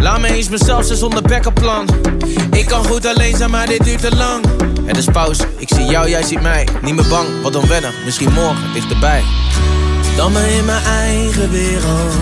Laat 0.00 0.20
me 0.20 0.28
eens 0.28 0.48
mezelf 0.48 0.84
zijn 0.84 0.98
zonder 0.98 1.52
plan. 1.54 1.88
Ik 2.50 2.66
kan 2.66 2.84
goed 2.84 3.06
alleen 3.06 3.36
zijn, 3.36 3.50
maar 3.50 3.66
dit 3.66 3.84
duurt 3.84 4.00
te 4.00 4.16
lang. 4.16 4.44
Het 4.84 4.96
is 4.96 5.04
pauze, 5.04 5.44
ik 5.56 5.68
zie 5.68 5.84
jou, 5.84 6.08
jij 6.08 6.22
ziet 6.22 6.42
mij. 6.42 6.68
Niet 6.82 6.94
meer 6.94 7.08
bang, 7.08 7.26
wat 7.42 7.52
dan 7.52 7.66
wennen, 7.68 7.92
misschien 8.04 8.32
morgen, 8.32 8.72
dichterbij. 8.72 9.22
Dan 10.16 10.32
maar 10.32 10.48
in 10.48 10.64
mijn 10.64 10.84
eigen 10.84 11.50
wereld. 11.50 12.14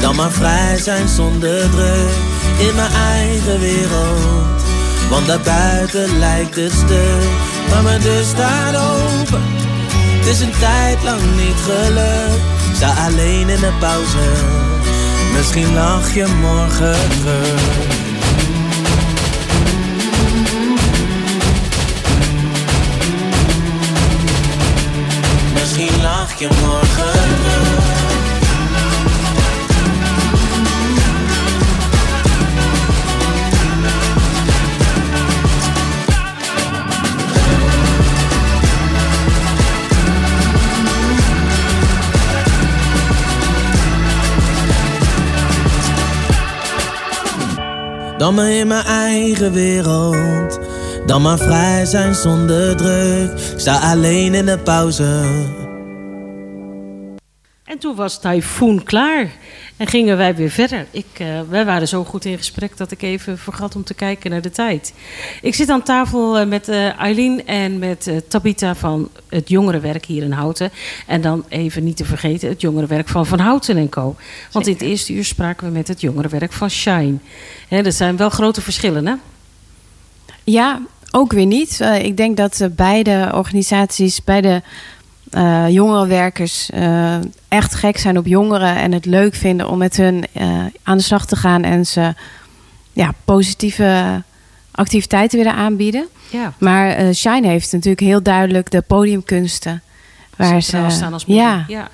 Dan 0.00 0.16
maar 0.16 0.30
vrij 0.30 0.76
zijn 0.76 1.08
zonder 1.08 1.70
druk. 1.70 2.10
In 2.58 2.74
mijn 2.74 2.92
eigen 2.92 3.60
wereld. 3.60 4.59
Want 5.10 5.26
daarbuiten 5.26 6.18
lijkt 6.18 6.54
het 6.54 6.72
stuk. 6.72 7.28
Maar 7.70 7.82
mijn 7.82 8.00
deur 8.00 8.24
staat 8.24 8.76
open. 8.76 9.42
Het 10.18 10.26
is 10.26 10.40
een 10.40 10.52
tijd 10.60 11.02
lang 11.02 11.20
niet 11.36 11.60
gelukt. 11.64 12.76
Sta 12.76 12.94
alleen 13.06 13.48
in 13.48 13.60
de 13.60 13.72
pauze. 13.78 14.18
Misschien 15.36 15.74
lach 15.74 16.14
je 16.14 16.26
morgen. 16.40 16.96
Misschien 25.54 26.02
lach 26.02 26.38
je 26.38 26.48
morgen. 26.60 27.79
Dan 48.20 48.34
maar 48.34 48.50
in 48.50 48.66
mijn 48.66 48.84
eigen 48.84 49.52
wereld. 49.52 50.60
Dan 51.06 51.22
maar 51.22 51.38
vrij 51.38 51.84
zijn 51.84 52.14
zonder 52.14 52.76
druk. 52.76 53.30
Sta 53.56 53.90
alleen 53.90 54.34
in 54.34 54.46
de 54.46 54.58
pauze. 54.58 55.22
En 57.64 57.78
toen 57.78 57.96
was 57.96 58.20
Typhoon 58.20 58.82
klaar. 58.82 59.30
En 59.80 59.86
gingen 59.86 60.16
wij 60.16 60.34
weer 60.34 60.50
verder. 60.50 60.86
Ik, 60.90 61.06
eh, 61.16 61.40
wij 61.48 61.64
waren 61.64 61.88
zo 61.88 62.04
goed 62.04 62.24
in 62.24 62.36
gesprek 62.36 62.76
dat 62.76 62.90
ik 62.90 63.02
even 63.02 63.38
vergat 63.38 63.76
om 63.76 63.84
te 63.84 63.94
kijken 63.94 64.30
naar 64.30 64.42
de 64.42 64.50
tijd. 64.50 64.92
Ik 65.42 65.54
zit 65.54 65.68
aan 65.68 65.82
tafel 65.82 66.38
eh, 66.38 66.46
met 66.46 66.68
eh, 66.68 66.98
Eileen 66.98 67.46
en 67.46 67.78
met 67.78 68.06
eh, 68.06 68.16
Tabita 68.28 68.74
van 68.74 69.08
het 69.28 69.48
jongerenwerk 69.48 70.04
hier 70.04 70.22
in 70.22 70.32
Houten. 70.32 70.70
En 71.06 71.20
dan 71.20 71.44
even 71.48 71.84
niet 71.84 71.96
te 71.96 72.04
vergeten 72.04 72.48
het 72.48 72.60
jongerenwerk 72.60 73.08
van 73.08 73.26
Van 73.26 73.38
Houten 73.38 73.76
en 73.76 73.88
Co. 73.88 74.16
Want 74.52 74.66
in 74.66 74.72
het 74.72 74.82
eerste 74.82 75.12
uur 75.12 75.24
spraken 75.24 75.66
we 75.66 75.72
met 75.72 75.88
het 75.88 76.00
jongerenwerk 76.00 76.52
van 76.52 76.70
Shine. 76.70 77.16
Hè, 77.68 77.82
dat 77.82 77.94
zijn 77.94 78.16
wel 78.16 78.30
grote 78.30 78.60
verschillen, 78.60 79.06
hè? 79.06 79.14
Ja, 80.44 80.80
ook 81.10 81.32
weer 81.32 81.46
niet. 81.46 81.80
Eh, 81.80 82.04
ik 82.04 82.16
denk 82.16 82.36
dat 82.36 82.60
eh, 82.60 82.68
beide 82.70 83.30
organisaties, 83.34 84.24
beide 84.24 84.62
eh 85.30 85.68
jongerenwerkers 85.68 86.70
eh, 86.70 87.16
echt 87.48 87.74
gek 87.74 87.98
zijn 87.98 88.18
op 88.18 88.26
jongeren 88.26 88.76
en 88.76 88.92
het 88.92 89.04
leuk 89.04 89.34
vinden 89.34 89.68
om 89.68 89.78
met 89.78 89.96
hun 89.96 90.26
eh, 90.32 90.64
aan 90.82 90.96
de 90.96 91.02
slag 91.02 91.26
te 91.26 91.36
gaan 91.36 91.62
en 91.62 91.86
ze 91.86 92.14
ja, 92.92 93.14
positieve 93.24 94.22
activiteiten 94.70 95.38
willen 95.38 95.54
aanbieden. 95.54 96.06
Ja. 96.30 96.52
Maar 96.58 97.14
Shine 97.14 97.48
heeft 97.48 97.72
natuurlijk 97.72 98.00
heel 98.00 98.22
duidelijk 98.22 98.70
de 98.70 98.80
podiumkunsten. 98.80 99.82
Waar 100.36 100.62
Centraal 100.62 100.90
ze, 100.90 100.96
staan 100.96 101.12
als 101.12 101.24
ja, 101.26 101.64
ja. 101.68 101.88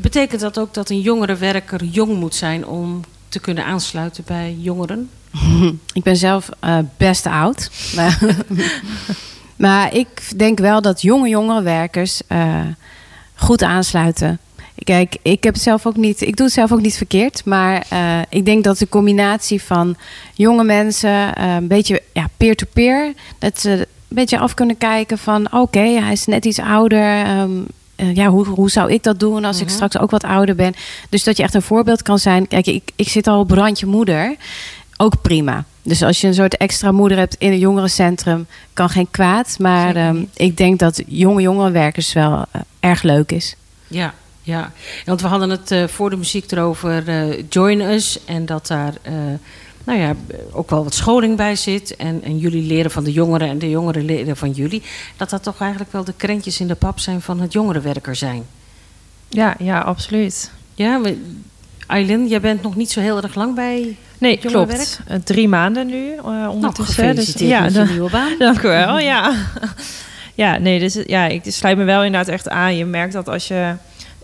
Betekent 0.00 0.40
dat 0.40 0.58
ook 0.58 0.74
dat 0.74 0.90
een 0.90 1.00
jongerenwerker 1.00 1.84
jong 1.84 2.16
moet 2.16 2.34
zijn 2.34 2.66
om 2.66 3.00
te 3.28 3.38
kunnen 3.38 3.64
aansluiten 3.64 4.24
bij 4.26 4.56
jongeren? 4.58 5.10
Ik 5.92 6.02
ben 6.02 6.16
zelf 6.16 6.48
best 6.96 7.26
oud. 7.26 7.70
Maar, 9.60 9.94
ik 9.94 10.08
denk 10.36 10.58
wel 10.58 10.82
dat 10.82 11.02
jonge 11.02 11.28
jongerenwerkers 11.28 12.20
eh 12.26 12.60
goed 13.34 13.62
aansluiten. 13.62 14.38
Kijk, 14.84 15.16
ik 15.22 15.44
heb 15.44 15.54
het 15.54 15.62
zelf 15.62 15.86
ook 15.86 15.96
niet. 15.96 16.20
Ik 16.20 16.36
doe 16.36 16.46
het 16.46 16.54
zelf 16.54 16.72
ook 16.72 16.80
niet 16.80 16.96
verkeerd. 16.96 17.44
Maar 17.44 17.84
eh, 17.88 18.18
ik 18.28 18.44
denk 18.44 18.64
dat 18.64 18.78
de 18.78 18.88
combinatie 18.88 19.62
van 19.62 19.96
jonge 20.34 20.64
mensen, 20.64 21.34
eh, 21.34 21.54
een 21.54 21.66
beetje 21.66 22.02
ja, 22.12 22.28
peer-to-peer, 22.36 23.12
dat 23.38 23.60
ze 23.60 23.86
beetje 24.08 24.38
af 24.38 24.54
kunnen 24.54 24.78
kijken 24.78 25.18
van... 25.18 25.52
oké, 25.52 25.80
hij 25.80 26.12
is 26.12 26.26
net 26.26 26.44
iets 26.44 26.58
ouder. 26.58 27.24
ehm, 27.24 27.50
eh, 27.96 28.14
ja, 28.14 28.26
hoe, 28.28 28.46
hoe 28.46 28.70
zou 28.70 28.92
ik 28.92 29.02
dat 29.02 29.18
doen 29.20 29.44
als 29.44 29.60
ik 29.60 29.66
Mhm. 29.66 29.74
straks 29.74 29.98
ook 29.98 30.10
wat 30.10 30.24
ouder 30.24 30.54
ben? 30.54 30.74
Dus 31.08 31.24
dat 31.24 31.36
je 31.36 31.42
echt 31.42 31.54
een 31.54 31.62
voorbeeld 31.62 32.02
kan 32.02 32.18
zijn. 32.18 32.48
Kijk, 32.48 32.66
ik, 32.66 32.90
ik 32.96 33.08
zit 33.08 33.26
al 33.26 33.40
op 33.40 33.50
randje 33.50 33.86
moeder. 33.86 34.36
Ook 34.96 35.20
prima. 35.22 35.64
Dus 35.82 36.02
als 36.02 36.20
je 36.20 36.26
een 36.26 36.34
soort 36.34 36.56
extra 36.56 36.92
moeder 36.92 37.18
hebt 37.18 37.34
in 37.38 37.52
een 37.52 37.58
jongerencentrum... 37.58 38.46
kan 38.72 38.88
geen 38.88 39.10
kwaad. 39.10 39.56
Maar 39.58 39.96
ehm, 39.96 40.24
ik 40.34 40.56
denk 40.56 40.78
dat 40.78 41.02
jonge 41.06 41.40
jongerenwerkers 41.42 42.12
wel 42.12 42.44
eh, 42.50 42.60
erg 42.80 43.02
leuk 43.02 43.32
is. 43.32 43.56
Ja, 43.88 44.14
ja. 44.42 44.72
Want 45.04 45.20
we 45.20 45.26
hadden 45.28 45.50
het 45.50 45.70
eh, 45.70 45.86
voor 45.86 46.10
de 46.10 46.16
muziek 46.16 46.50
erover 46.50 47.08
eh, 47.08 47.44
Join 47.48 47.80
Us. 47.80 48.18
En 48.24 48.46
dat 48.46 48.66
daar 48.66 48.92
eh, 49.02 49.12
nou 49.84 49.98
ja, 49.98 50.14
ook 50.52 50.70
wel 50.70 50.84
wat 50.84 50.94
scholing 50.94 51.36
bij 51.36 51.56
zit. 51.56 51.96
En, 51.96 52.22
en 52.22 52.38
jullie 52.38 52.62
leren 52.66 52.90
van 52.90 53.04
de 53.04 53.12
jongeren 53.12 53.48
en 53.48 53.58
de 53.58 53.70
jongeren 53.70 54.04
leren 54.04 54.36
van 54.36 54.50
jullie. 54.50 54.82
Dat 55.16 55.30
dat 55.30 55.42
toch 55.42 55.60
eigenlijk 55.60 55.92
wel 55.92 56.04
de 56.04 56.14
krentjes 56.16 56.60
in 56.60 56.66
de 56.68 56.74
pap 56.74 56.98
zijn 56.98 57.20
van 57.22 57.40
het 57.40 57.52
jongerenwerker 57.52 58.16
zijn. 58.16 58.42
Ja, 59.28 59.54
ja, 59.58 59.80
absoluut. 59.80 60.50
Ja, 60.74 61.00
we- 61.00 61.22
Eileen, 61.86 62.28
jij 62.28 62.40
bent 62.40 62.62
nog 62.62 62.76
niet 62.76 62.90
zo 62.90 63.00
heel 63.00 63.22
erg 63.22 63.34
lang 63.34 63.54
bij 63.54 63.96
Nee, 64.20 64.38
klopt. 64.38 65.00
Eh, 65.06 65.16
drie 65.24 65.48
maanden 65.48 65.86
nu 65.86 66.10
eh 66.16 66.24
Nou, 66.24 66.48
ondertussen. 66.48 66.94
gefeliciteerd 66.94 67.50
ja, 67.50 67.60
met 67.60 67.74
dan- 67.74 67.86
je 67.86 67.92
nieuwe 67.92 68.10
baan. 68.10 68.32
Dank 68.38 68.62
u 68.62 68.68
wel, 68.68 68.98
ja. 68.98 69.32
Ja, 70.34 70.58
nee, 70.58 70.78
dus 70.78 70.98
ja, 71.06 71.26
ik 71.26 71.42
sluit 71.46 71.76
me 71.76 71.84
wel 71.84 72.04
inderdaad 72.04 72.28
echt 72.34 72.48
aan. 72.48 72.76
Je 72.76 72.84
merkt 72.84 73.12
dat 73.12 73.28
als 73.28 73.48
je... 73.48 73.72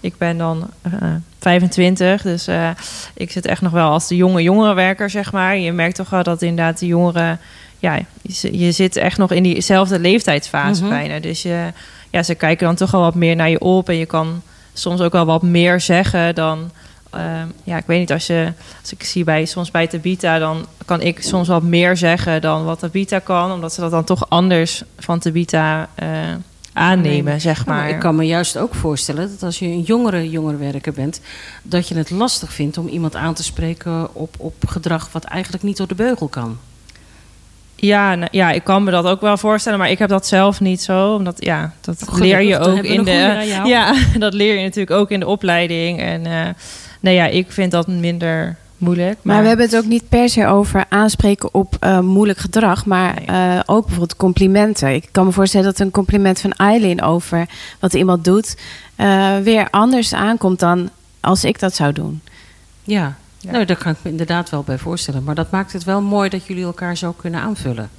Ik 0.00 0.18
ben 0.18 0.38
dan 0.38 0.66
eh 0.82 0.92
25, 1.40 2.22
dus 2.22 2.46
eh, 2.46 2.68
ik 3.14 3.30
zit 3.30 3.46
echt 3.46 3.60
nog 3.62 3.72
wel 3.72 3.90
als 3.90 4.08
de 4.08 4.16
jonge 4.16 4.42
jongerenwerker, 4.42 5.10
zeg 5.10 5.32
maar. 5.32 5.56
Je 5.58 5.72
merkt 5.72 5.96
toch 5.96 6.10
wel 6.10 6.22
dat 6.22 6.42
inderdaad 6.42 6.78
de 6.78 6.86
jongeren... 6.86 7.38
Ja, 7.78 7.94
je, 8.22 8.32
zi- 8.32 8.58
je 8.64 8.72
zit 8.72 8.96
echt 8.96 9.18
nog 9.18 9.30
in 9.32 9.42
diezelfde 9.42 9.98
leeftijdsfase 9.98 10.80
Mhm. 10.82 10.90
bijna. 10.90 11.20
Dus 11.20 11.42
je, 11.42 11.72
ja, 12.10 12.22
ze 12.22 12.34
kijken 12.34 12.66
dan 12.66 12.74
toch 12.76 12.90
wel 12.90 13.00
wat 13.00 13.14
meer 13.14 13.36
naar 13.36 13.50
je 13.50 13.60
op. 13.60 13.88
En 13.88 13.96
je 13.96 14.06
kan 14.06 14.42
soms 14.72 15.00
ook 15.00 15.12
wel 15.12 15.26
wat 15.26 15.42
meer 15.42 15.80
zeggen 15.80 16.34
dan... 16.34 16.70
ehm, 17.16 17.46
ja, 17.64 17.76
ik 17.76 17.86
weet 17.86 17.98
niet, 17.98 18.12
als, 18.12 18.26
je, 18.26 18.52
als 18.80 18.92
ik 18.92 19.02
zie 19.02 19.24
bij, 19.24 19.44
soms 19.44 19.70
bij 19.70 19.86
Tabita... 19.86 20.38
dan 20.38 20.66
kan 20.84 21.00
ik 21.00 21.22
soms 21.22 21.48
wat 21.48 21.62
meer 21.62 21.96
zeggen 21.96 22.40
dan 22.40 22.64
wat 22.64 22.78
Tabita 22.78 23.18
kan. 23.18 23.52
Omdat 23.52 23.72
ze 23.72 23.80
dat 23.80 23.90
dan 23.90 24.04
toch 24.04 24.28
anders 24.28 24.82
van 24.98 25.18
Tabita 25.18 25.88
eh, 25.94 26.08
aannemen, 26.72 27.40
zeg 27.40 27.58
Ja, 27.58 27.72
maar. 27.72 27.88
ik 27.88 27.98
kan 27.98 28.16
me 28.16 28.24
juist 28.24 28.58
ook 28.58 28.74
voorstellen 28.74 29.30
dat 29.30 29.42
als 29.42 29.58
je 29.58 29.66
een 29.66 29.80
jongere 29.80 30.30
jongerenwerker 30.30 30.92
bent, 30.92 31.20
dat 31.62 31.88
je 31.88 31.94
het 31.94 32.10
lastig 32.10 32.52
vindt 32.52 32.78
om 32.78 32.88
iemand 32.88 33.16
aan 33.16 33.34
te 33.34 33.42
spreken 33.42 34.14
op, 34.14 34.34
op 34.38 34.54
gedrag 34.66 35.08
wat 35.12 35.24
eigenlijk 35.24 35.62
niet 35.62 35.76
door 35.76 35.88
de 35.88 35.94
beugel 35.94 36.28
kan. 36.28 36.58
Ja, 37.76 38.14
nou, 38.14 38.28
ja, 38.30 38.50
ik 38.50 38.64
kan 38.64 38.84
me 38.84 38.90
dat 38.90 39.04
ook 39.06 39.20
wel 39.20 39.36
voorstellen, 39.36 39.78
maar 39.78 39.90
ik 39.90 39.98
heb 39.98 40.08
dat 40.08 40.26
zelf 40.26 40.60
niet 40.60 40.82
zo. 40.82 41.14
Omdat 41.14 41.44
ja, 41.44 41.72
dat 41.80 41.96
Gelukkig, 41.98 42.18
leer 42.20 42.40
je 42.42 42.58
ook 42.58 42.82
in 42.82 43.04
de. 43.04 43.44
Ja, 43.64 43.94
dat 44.18 44.34
leer 44.34 44.54
je 44.56 44.62
natuurlijk 44.62 44.96
ook 44.96 45.10
in 45.10 45.20
de 45.20 45.26
opleiding. 45.26 46.00
En 46.00 46.26
eh 46.26 46.48
nee, 47.00 47.14
ja, 47.14 47.26
ik 47.26 47.46
vind 47.52 47.70
dat 47.70 47.86
minder 47.86 48.56
moeilijk. 48.78 49.18
Maar 49.22 49.42
we 49.42 49.48
hebben 49.48 49.66
het 49.66 49.76
ook 49.76 49.84
niet 49.84 50.08
per 50.08 50.28
se 50.28 50.46
over 50.46 50.84
aanspreken 50.88 51.54
op 51.54 51.76
eh, 51.80 52.00
moeilijk 52.00 52.38
gedrag, 52.38 52.86
maar 52.86 53.14
Nee. 53.14 53.26
eh, 53.26 53.60
ook 53.66 53.82
bijvoorbeeld 53.84 54.16
complimenten. 54.16 54.94
Ik 54.94 55.08
kan 55.10 55.24
me 55.24 55.32
voorstellen 55.32 55.66
dat 55.66 55.78
een 55.78 55.90
compliment 55.90 56.40
van 56.40 56.52
Eileen 56.52 57.02
over 57.02 57.48
wat 57.80 57.94
iemand 57.94 58.24
doet 58.24 58.56
eh, 58.96 59.36
weer 59.42 59.68
anders 59.70 60.14
aankomt 60.14 60.58
dan 60.60 60.90
als 61.20 61.44
ik 61.44 61.58
dat 61.60 61.74
zou 61.74 61.92
doen. 61.92 62.20
Ja, 62.84 63.16
Ja. 63.46 63.52
Nou, 63.52 63.64
daar 63.64 63.76
kan 63.76 63.92
ik 63.92 63.98
me 64.02 64.10
inderdaad 64.10 64.50
wel 64.50 64.62
bij 64.62 64.78
voorstellen. 64.78 65.24
Maar 65.24 65.34
dat 65.34 65.50
maakt 65.50 65.72
het 65.72 65.84
wel 65.84 66.00
mooi 66.02 66.28
dat 66.28 66.46
jullie 66.46 66.64
elkaar 66.64 66.96
zo 66.96 67.12
kunnen 67.12 67.40
aanvullen. 67.40 67.90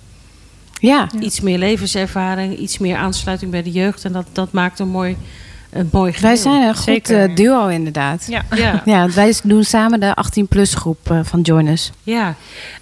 Ja, 0.80 1.08
Ja. 1.12 1.20
Iets 1.20 1.40
meer 1.42 1.58
levenservaring, 1.58 2.58
iets 2.58 2.78
meer 2.78 2.96
aansluiting 2.98 3.52
bij 3.52 3.64
de 3.64 3.72
jeugd. 3.72 4.06
En 4.06 4.12
dat, 4.12 4.26
dat 4.32 4.52
maakt 4.52 4.80
een 4.80 4.88
mooi, 4.88 5.18
een 5.70 5.90
mooi 5.92 6.12
geheel. 6.14 6.28
wij 6.28 6.38
zijn 6.38 6.62
een 6.68 6.76
goed 6.76 7.10
eh, 7.10 7.36
duo 7.36 7.68
inderdaad. 7.68 8.26
Ja. 8.28 8.46
Ja, 8.56 8.82
Ja, 8.86 9.10
wij 9.10 9.36
doen 9.44 9.64
samen 9.64 10.00
de 10.00 10.16
18-plus 10.26 10.74
groep 10.74 11.12
eh, 11.12 11.20
van 11.24 11.42
Joiners. 11.42 11.92
ja. 12.04 12.36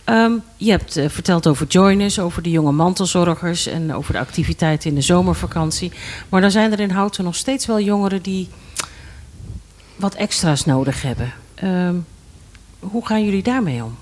Ehm, 0.04 0.32
je 0.58 0.72
hebt 0.72 0.98
eh, 0.98 1.10
verteld 1.10 1.48
over 1.48 1.68
joiners, 1.68 2.20
over 2.20 2.42
de 2.42 2.50
jonge 2.50 2.72
mantelzorgers... 2.72 3.68
en 3.68 3.94
over 3.94 4.14
de 4.14 4.20
activiteiten 4.20 4.90
in 4.90 4.96
de 4.96 5.02
zomervakantie. 5.02 5.92
Maar 6.30 6.42
dan 6.42 6.52
zijn 6.52 6.72
er 6.72 6.80
in 6.80 6.90
Houten 6.90 7.24
nog 7.24 7.36
steeds 7.36 7.66
wel 7.66 7.80
jongeren 7.80 8.22
die 8.22 8.50
wat 9.96 10.16
extra's 10.16 10.66
nodig 10.66 11.02
hebben. 11.02 11.34
Ehm, 11.56 11.96
hoe 12.92 13.06
gaan 13.06 13.24
jullie 13.26 13.44
daarmee 13.44 13.84
om? 13.84 13.96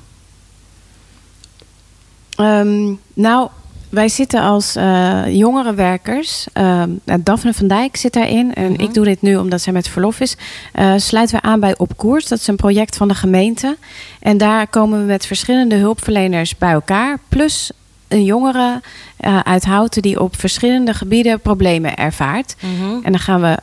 Ehm, 2.35 2.93
nou, 3.13 3.49
wij 3.89 4.07
zitten 4.09 4.41
als 4.41 4.75
eh 4.75 5.21
jongerenwerkers. 5.35 6.47
ehm, 6.53 6.89
nou, 7.03 7.23
Daphne 7.23 7.53
van 7.53 7.67
Dijk 7.67 7.95
zit 7.97 8.13
daarin. 8.13 8.53
En 8.53 8.71
Mhm. 8.71 8.81
ik 8.81 8.93
doe 8.93 9.05
dit 9.05 9.21
nu 9.21 9.35
omdat 9.35 9.61
zij 9.61 9.73
met 9.73 9.87
verlof 9.87 10.19
is. 10.19 10.35
eh, 10.71 10.93
sluiten 10.97 11.35
we 11.35 11.41
aan 11.41 11.59
bij 11.59 11.77
Op 11.77 11.97
Koers. 11.97 12.27
Dat 12.27 12.39
is 12.39 12.47
een 12.47 12.55
project 12.55 12.97
van 12.97 13.07
de 13.07 13.15
gemeente. 13.15 13.77
En 14.19 14.37
daar 14.37 14.67
komen 14.67 14.99
we 14.99 15.05
met 15.05 15.25
verschillende 15.25 15.75
hulpverleners 15.75 16.57
bij 16.57 16.71
elkaar. 16.71 17.19
Plus 17.29 17.71
een 18.07 18.23
jongere 18.23 18.81
eh, 19.17 19.39
uit 19.39 19.63
Houten 19.65 20.01
die 20.01 20.19
op 20.21 20.39
verschillende 20.39 20.93
gebieden 20.93 21.39
problemen 21.39 21.95
ervaart. 21.95 22.55
En 23.03 23.11
dan 23.11 23.19
gaan 23.19 23.41
we 23.41 23.57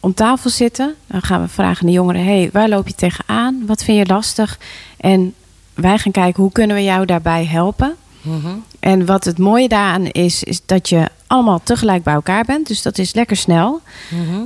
om 0.00 0.14
tafel 0.14 0.50
zitten. 0.50 0.94
Dan 1.06 1.22
gaan 1.22 1.42
we 1.42 1.48
vragen 1.48 1.80
aan 1.80 1.86
de 1.86 1.92
jongeren: 1.92 2.24
hey, 2.24 2.50
waar 2.52 2.68
loop 2.68 2.88
je 2.88 2.94
tegenaan? 2.94 3.66
Wat 3.66 3.84
vind 3.84 3.98
je 3.98 4.14
lastig? 4.14 4.58
En 4.96 5.34
wij 5.74 5.98
gaan 5.98 6.12
kijken 6.12 6.42
hoe 6.42 6.52
kunnen 6.52 6.76
we 6.76 6.82
jou 6.82 7.06
daarbij 7.06 7.44
helpen. 7.44 7.96
Mhm. 8.22 8.54
En 8.80 9.06
wat 9.06 9.24
het 9.24 9.38
mooie 9.38 9.68
daaraan 9.68 10.06
is, 10.06 10.42
is 10.42 10.60
dat 10.66 10.88
je 10.88 11.08
allemaal 11.26 11.60
tegelijk 11.62 12.02
bij 12.02 12.14
elkaar 12.14 12.44
bent. 12.44 12.66
Dus 12.66 12.82
dat 12.82 12.98
is 12.98 13.14
lekker 13.14 13.36
snel. 13.36 13.80
Mhm. 14.10 14.40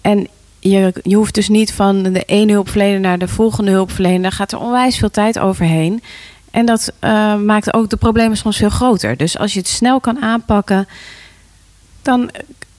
En 0.00 0.28
je, 0.58 0.94
je 1.02 1.16
hoeft 1.16 1.34
dus 1.34 1.48
niet 1.48 1.72
van 1.72 2.02
de 2.02 2.22
ene 2.24 2.52
hulpverlener 2.52 3.00
naar 3.00 3.18
de 3.18 3.28
volgende 3.28 3.70
hulpverlener. 3.70 4.22
Daar 4.22 4.32
gaat 4.32 4.52
er 4.52 4.58
onwijs 4.58 4.96
veel 4.96 5.10
tijd 5.10 5.38
overheen. 5.38 6.02
En 6.50 6.66
dat 6.66 6.92
eh, 6.98 7.36
maakt 7.36 7.74
ook 7.74 7.90
de 7.90 7.96
problemen 7.96 8.36
soms 8.36 8.56
veel 8.56 8.68
groter. 8.68 9.16
Dus 9.16 9.38
als 9.38 9.52
je 9.52 9.58
het 9.58 9.68
snel 9.68 10.00
kan 10.00 10.22
aanpakken, 10.22 10.88
dan 12.02 12.30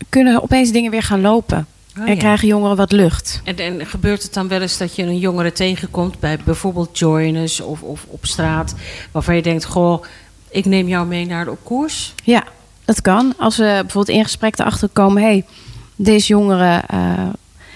kunnen 0.10 0.44
opeens 0.44 0.72
dingen 0.72 0.92
weer 0.92 1.04
gaan 1.04 1.22
lopen. 1.22 1.68
Oh, 2.00 2.04
en 2.08 2.14
ja. 2.14 2.20
krijgen 2.20 2.48
jongeren 2.48 2.76
wat 2.76 2.92
lucht. 2.92 3.42
En, 3.44 3.58
en 3.58 3.86
gebeurt 3.86 4.24
het 4.24 4.34
dan 4.34 4.48
wel 4.48 4.62
eens 4.62 4.78
dat 4.78 4.96
je 4.96 5.04
een 5.04 5.20
jongere 5.20 5.52
tegenkomt 5.52 6.20
bij 6.20 6.38
bijvoorbeeld 6.46 6.98
joiners 7.00 7.60
of, 7.60 7.82
of 7.82 8.06
op 8.08 8.26
straat, 8.26 8.76
waarvan 9.12 9.36
je 9.36 9.42
denkt: 9.42 9.66
Goh, 9.66 10.04
ik 10.50 10.66
neem 10.66 10.88
jou 10.88 11.08
mee 11.08 11.26
naar 11.26 11.46
de 11.46 11.54
koers? 11.64 12.14
Ja, 12.24 12.44
dat 12.86 13.02
kan. 13.02 13.34
Als 13.38 13.58
we 13.58 13.64
bijvoorbeeld 13.64 14.18
in 14.18 14.24
gesprek 14.24 14.60
erachter 14.60 14.90
komen... 14.94 15.22
hey, 15.24 15.46
deze 15.96 16.28
jongere 16.28 16.82
eh, 16.88 17.00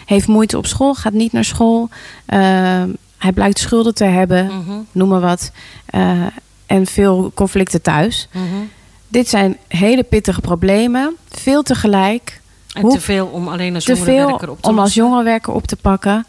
heeft 0.06 0.28
moeite 0.28 0.58
op 0.58 0.66
school, 0.66 0.94
gaat 0.96 1.14
niet 1.14 1.32
naar 1.32 1.46
school... 1.46 1.90
eh, 2.26 2.40
hij 3.18 3.32
blijkt 3.34 3.60
schulden 3.60 3.94
te 3.96 4.04
hebben, 4.06 4.46
Mhm, 4.46 4.78
noem 4.92 5.10
maar 5.10 5.20
wat... 5.20 5.52
eh, 5.86 6.26
en 6.66 6.86
veel 6.86 7.32
conflicten 7.34 7.82
thuis. 7.82 8.28
mhm. 8.34 8.44
Dit 9.08 9.30
zijn 9.30 9.58
hele 9.68 10.04
pittige 10.04 10.42
problemen. 10.42 11.16
Veel 11.30 11.62
tegelijk. 11.64 12.42
En 12.74 12.82
Hoe- 12.82 12.92
te 12.92 13.02
veel 13.02 13.26
om 13.26 13.48
alleen 13.48 13.76
als 13.76 13.86
jongerenwerker 13.86 14.50
op 14.50 14.62
te 14.62 14.70
om 14.70 14.80
als 14.80 14.94
jongerenwerker 14.94 15.54
op 15.54 15.66
te 15.68 15.76
pakken. 15.76 16.26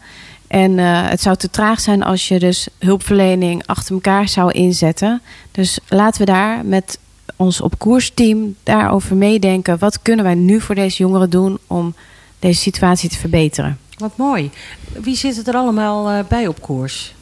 En 0.47 0.79
eh, 0.79 1.09
het 1.09 1.21
zou 1.21 1.35
te 1.35 1.49
traag 1.49 1.79
zijn 1.79 2.03
als 2.03 2.27
je 2.27 2.39
dus 2.39 2.67
hulpverlening 2.79 3.63
achter 3.65 3.93
elkaar 3.93 4.29
zou 4.29 4.51
inzetten. 4.51 5.21
Dus 5.51 5.79
laten 5.87 6.19
we 6.19 6.25
daar 6.31 6.65
met 6.65 6.99
ons 7.35 7.61
op 7.61 7.79
koersteam 7.79 8.55
daarover 8.63 9.15
meedenken. 9.15 9.79
Wat 9.79 10.01
kunnen 10.01 10.25
wij 10.25 10.35
nu 10.35 10.61
voor 10.61 10.75
deze 10.75 11.03
jongeren 11.03 11.29
doen 11.29 11.57
om 11.67 11.95
deze 12.39 12.59
situatie 12.61 13.09
te 13.09 13.17
verbeteren? 13.17 13.79
Wat 13.97 14.17
mooi. 14.17 14.49
Wie 15.01 15.15
zit 15.15 15.47
er 15.47 15.55
allemaal 15.55 16.09
eh, 16.09 16.19
bij 16.27 16.47
op 16.47 16.61
koers? 16.61 17.13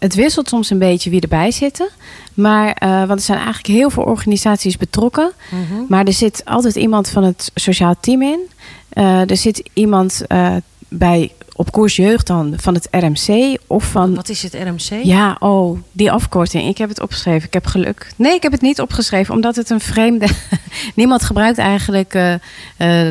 Het 0.00 0.14
wisselt 0.14 0.48
soms 0.48 0.70
een 0.70 0.78
beetje 0.78 1.10
wie 1.10 1.20
erbij 1.20 1.50
zitten. 1.50 1.88
Maar, 2.34 2.72
eh, 2.72 2.90
want 2.90 3.10
er 3.10 3.20
zijn 3.20 3.38
eigenlijk 3.38 3.66
heel 3.66 3.90
veel 3.90 4.02
organisaties 4.02 4.76
betrokken. 4.76 5.32
Mhm. 5.50 5.82
Maar 5.88 6.04
er 6.04 6.12
zit 6.12 6.42
altijd 6.44 6.76
iemand 6.76 7.08
van 7.08 7.24
het 7.24 7.50
sociaal 7.54 7.94
team 8.00 8.22
in. 8.22 8.40
Eh, 8.88 9.30
er 9.30 9.36
zit 9.36 9.70
iemand 9.72 10.26
eh, 10.26 10.56
bij 10.88 11.32
op 11.54 11.72
koers 11.72 11.96
jeugd 11.96 12.26
dan 12.26 12.54
van 12.56 12.74
het 12.74 12.88
RMC 12.90 13.58
of 13.66 13.84
van. 13.84 14.14
Wat 14.14 14.28
is 14.28 14.42
het 14.42 14.54
RMC? 14.54 15.04
Ja, 15.04 15.36
oh, 15.38 15.78
die 15.92 16.12
afkorting. 16.12 16.68
Ik 16.68 16.78
heb 16.78 16.88
het 16.88 17.00
opgeschreven. 17.00 17.46
Ik 17.46 17.52
heb 17.52 17.66
geluk. 17.66 18.12
Nee, 18.16 18.34
ik 18.34 18.42
heb 18.42 18.52
het 18.52 18.60
niet 18.60 18.80
opgeschreven, 18.80 19.34
omdat 19.34 19.56
het 19.56 19.70
een 19.70 19.80
vreemde. 19.80 20.26
Niemand 20.94 21.22
gebruikt 21.22 21.58
eigenlijk 21.58 22.38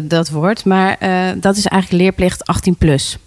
dat 0.04 0.30
woord. 0.30 0.66
Maar 0.66 0.98
dat 1.40 1.58
is 1.58 1.66
eigenlijk 1.66 2.04
leerplicht 2.04 2.46
18 2.46 2.76
plus. 2.76 3.18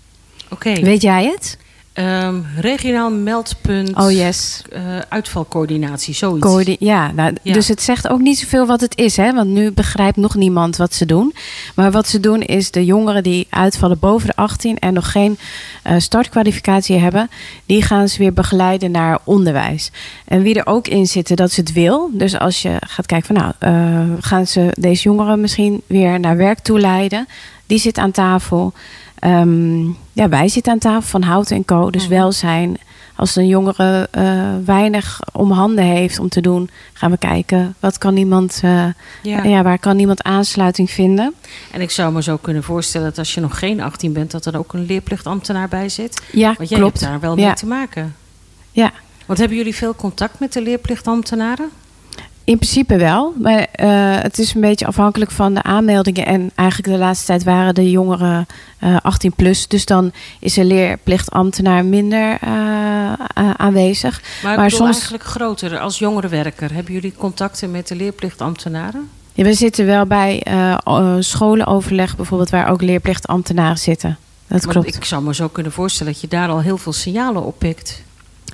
Oké. 0.49 0.81
Weet 0.81 1.03
jij 1.03 1.25
het? 1.25 1.59
Ehm, 1.93 2.41
regionaal 2.57 3.11
meldpunt. 3.11 3.97
Oh 3.97 4.11
yes. 4.11 4.63
eh, 4.73 4.81
uitvalcoördinatie, 5.09 6.15
zoiets. 6.15 6.47
Coördi- 6.47 6.77
ja, 6.79 7.11
nou, 7.13 7.33
Ja. 7.43 7.53
dus 7.53 7.69
het 7.69 7.83
zegt 7.83 8.09
ook 8.09 8.21
niet 8.21 8.39
zoveel 8.39 8.67
wat 8.67 8.81
het 8.81 8.97
is, 8.99 9.17
hè? 9.17 9.33
Want 9.33 9.49
nu 9.51 9.71
begrijpt 9.73 10.17
nog 10.17 10.35
niemand 10.35 10.77
wat 10.77 10.95
ze 10.95 11.07
doen. 11.07 11.35
Maar 11.75 11.91
wat 11.91 12.09
ze 12.09 12.21
doen 12.21 12.43
is 12.43 12.71
de 12.71 12.85
jongeren 12.85 13.23
die 13.23 13.47
uitvallen 13.51 13.99
boven 13.99 14.27
de 14.27 14.37
18 14.37 14.79
en 14.79 14.93
nog 14.93 15.11
geen 15.11 15.39
eh, 15.83 15.95
startkwalificatie 15.99 16.97
hebben, 16.99 17.31
die 17.67 17.83
gaan 17.83 18.09
ze 18.09 18.19
weer 18.19 18.33
begeleiden 18.33 18.91
naar 18.91 19.19
onderwijs. 19.25 19.91
En 20.25 20.43
wie 20.43 20.55
er 20.55 20.67
ook 20.67 20.89
in 20.89 21.07
zitten 21.07 21.37
dat 21.37 21.53
ze 21.53 21.61
het 21.61 21.73
wil. 21.73 22.11
Dus 22.13 22.39
als 22.39 22.63
je 22.63 22.77
gaat 22.81 23.07
kijken 23.07 23.37
van 23.37 23.37
nou, 23.37 23.53
eh, 23.59 24.15
gaan 24.21 24.47
ze 24.47 24.67
deze 24.81 25.03
jongeren 25.03 25.41
misschien 25.41 25.83
weer 25.87 26.21
naar 26.21 26.37
werk 26.37 26.59
toe 26.59 26.81
leiden, 26.81 27.29
die 27.67 27.79
zit 27.79 27.99
aan 27.99 28.11
tafel. 28.11 28.73
Ehm, 29.23 29.85
ja, 30.13 30.29
wij 30.29 30.49
zitten 30.49 30.73
aan 30.73 30.79
tafel 30.79 31.03
van 31.03 31.23
Houten 31.23 31.57
en 31.57 31.65
Co. 31.65 31.91
Dus 31.91 32.03
Mhm. 32.03 32.13
welzijn. 32.13 32.77
Als 33.17 33.37
een 33.37 33.47
jongere 33.47 34.09
eh, 34.11 34.43
weinig 34.65 35.21
om 35.33 35.51
handen 35.51 35.85
heeft 35.85 36.19
om 36.19 36.29
te 36.29 36.41
doen, 36.41 36.71
gaan 36.93 37.11
we 37.11 37.17
kijken 37.19 37.75
wat 37.81 37.99
kan 37.99 38.17
iemand, 38.17 38.61
eh, 38.63 38.85
Ja. 39.23 39.43
ja. 39.43 39.63
waar 39.63 39.79
kan 39.79 39.99
iemand 39.99 40.23
aansluiting 40.23 40.91
vinden. 40.91 41.35
En 41.73 41.81
ik 41.81 41.91
zou 41.91 42.13
me 42.13 42.23
zo 42.23 42.37
kunnen 42.37 42.63
voorstellen 42.63 43.07
dat 43.09 43.19
als 43.19 43.35
je 43.35 43.41
nog 43.41 43.59
geen 43.59 43.81
18 43.81 44.13
bent, 44.13 44.31
dat 44.31 44.47
er 44.47 44.59
ook 44.59 44.73
een 44.73 44.87
leerplichtambtenaar 44.87 45.69
bij 45.69 45.89
zit. 45.89 46.23
Ja, 46.33 46.55
Want 46.57 46.69
jij 46.69 46.79
klopt. 46.79 47.01
hebt 47.01 47.13
daar 47.13 47.21
wel 47.21 47.39
Ja. 47.39 47.47
mee 47.47 47.55
te 47.55 47.67
maken. 47.67 48.15
Ja, 48.71 48.91
Want 49.27 49.39
hebben 49.39 49.57
jullie 49.57 49.75
veel 49.75 49.95
contact 49.95 50.41
met 50.41 50.53
de 50.53 50.63
leerplichtambtenaren? 50.63 51.69
In 52.45 52.57
principe 52.59 52.97
wel. 52.97 53.35
Maar 53.41 53.67
eh, 53.73 53.89
het 54.23 54.39
is 54.39 54.55
een 54.55 54.61
beetje 54.61 54.87
afhankelijk 54.87 55.31
van 55.31 55.55
de 55.55 55.63
aanmeldingen. 55.63 56.27
En 56.27 56.51
eigenlijk 56.55 56.89
de 56.93 56.99
laatste 56.99 57.27
tijd 57.27 57.45
waren 57.45 57.75
de 57.75 57.91
jongeren 57.91 58.47
eh 58.79 58.97
18 59.03 59.33
plus. 59.33 59.69
Dus 59.69 59.85
dan 59.85 60.13
is 60.41 60.57
een 60.57 60.67
leerplichtambtenaar 60.67 61.85
minder 61.85 62.37
eh, 62.41 63.13
eh, 63.35 63.51
aanwezig. 63.57 64.23
Maar, 64.43 64.57
Maar 64.57 64.71
soms- 64.71 64.91
eigenlijk 64.93 65.25
groter. 65.25 65.79
Als 65.79 65.99
jongerenwerker, 65.99 66.73
hebben 66.75 66.93
jullie 66.93 67.15
contacten 67.17 67.71
met 67.71 67.89
de 67.89 67.97
leerplichtambtenaren? 67.97 69.09
Ja, 69.33 69.45
we 69.45 69.55
zitten 69.55 69.87
wel 69.87 70.07
bij 70.07 70.41
eh, 70.43 70.73
eh, 70.85 71.17
scholenoverleg 71.19 72.17
bijvoorbeeld, 72.17 72.51
waar 72.51 72.69
ook 72.71 72.83
leerplichtambtenaren 72.83 73.79
zitten. 73.79 74.19
Dat 74.47 74.65
Want 74.65 74.73
klopt. 74.79 74.97
ik 74.97 75.05
zou 75.05 75.23
me 75.23 75.35
zo 75.35 75.49
kunnen 75.49 75.73
voorstellen 75.73 76.13
dat 76.13 76.21
je 76.21 76.29
daar 76.29 76.49
al 76.49 76.61
heel 76.61 76.79
veel 76.79 76.93
signalen 76.93 77.45
oppikt. 77.45 78.03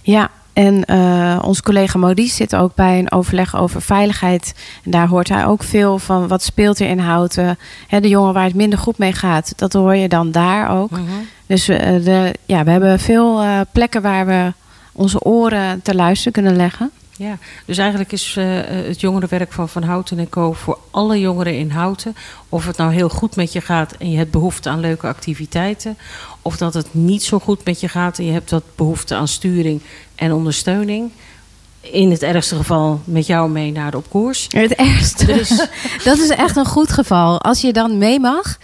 Ja, 0.02 0.30
en 0.58 0.84
eh 0.84 1.38
onze 1.42 1.62
collega 1.62 1.98
Maurice 1.98 2.34
zit 2.34 2.56
ook 2.56 2.74
bij 2.74 2.98
een 2.98 3.12
overleg 3.12 3.56
over 3.56 3.82
veiligheid. 3.82 4.54
En 4.84 4.90
daar 4.90 5.08
hoort 5.08 5.28
hij 5.28 5.46
ook 5.46 5.62
veel 5.62 5.98
van 5.98 6.28
wat 6.28 6.42
speelt 6.42 6.80
er 6.80 6.88
in 6.88 6.98
Houten. 6.98 7.58
Hè, 7.86 8.00
de 8.00 8.08
jongen 8.08 8.34
waar 8.34 8.44
het 8.44 8.54
minder 8.54 8.78
goed 8.78 8.98
mee 8.98 9.12
gaat, 9.12 9.52
dat 9.56 9.72
hoor 9.72 9.94
je 9.96 10.08
dan 10.08 10.30
daar 10.30 10.70
ook. 10.70 10.90
Mhm. 10.90 11.02
Dus 11.46 11.68
eh, 11.68 12.04
de, 12.04 12.34
ja, 12.46 12.64
we 12.64 12.70
hebben 12.70 12.98
veel 12.98 13.42
eh, 13.42 13.60
plekken 13.72 14.02
waar 14.02 14.26
we 14.26 14.52
onze 14.92 15.24
oren 15.24 15.82
te 15.82 15.94
luisteren 15.94 16.32
kunnen 16.32 16.56
leggen. 16.56 16.90
Ja, 17.16 17.38
dus 17.64 17.78
eigenlijk 17.78 18.12
is 18.12 18.36
het 18.38 19.00
jongerenwerk 19.00 19.52
van 19.52 19.68
Van 19.68 19.82
Houten 19.82 20.18
en 20.18 20.28
Co. 20.28 20.52
voor 20.52 20.78
alle 20.90 21.20
jongeren 21.20 21.58
in 21.58 21.70
Houten. 21.70 22.16
Of 22.48 22.66
het 22.66 22.76
nou 22.76 22.92
heel 22.92 23.08
goed 23.08 23.36
met 23.36 23.52
je 23.52 23.60
gaat 23.60 23.92
en 23.92 24.10
je 24.10 24.16
hebt 24.16 24.30
behoefte 24.30 24.68
aan 24.68 24.80
leuke 24.80 25.06
activiteiten. 25.06 25.96
Of 26.42 26.56
dat 26.56 26.74
het 26.74 26.86
niet 26.90 27.22
zo 27.22 27.38
goed 27.38 27.64
met 27.64 27.80
je 27.80 27.88
gaat 27.88 28.18
en 28.18 28.24
je 28.24 28.32
hebt 28.32 28.50
wat 28.50 28.62
behoefte 28.74 29.14
aan 29.14 29.28
sturing 29.28 29.80
en 30.14 30.32
ondersteuning. 30.32 31.10
In 31.80 32.10
het 32.10 32.22
ergste 32.22 32.54
geval 32.56 33.00
met 33.04 33.26
jou 33.26 33.50
mee 33.50 33.72
naar 33.72 33.90
de 33.90 33.96
op 33.96 34.10
koers. 34.10 34.46
Het 34.50 34.74
ergste. 34.74 35.26
Dus- 35.26 35.66
dat 36.04 36.18
is 36.18 36.28
echt 36.28 36.56
een 36.56 36.66
goed 36.66 36.92
geval. 36.92 37.40
Als 37.40 37.60
je 37.60 37.72
dan 37.72 37.98
mee 37.98 38.20
mag, 38.20 38.58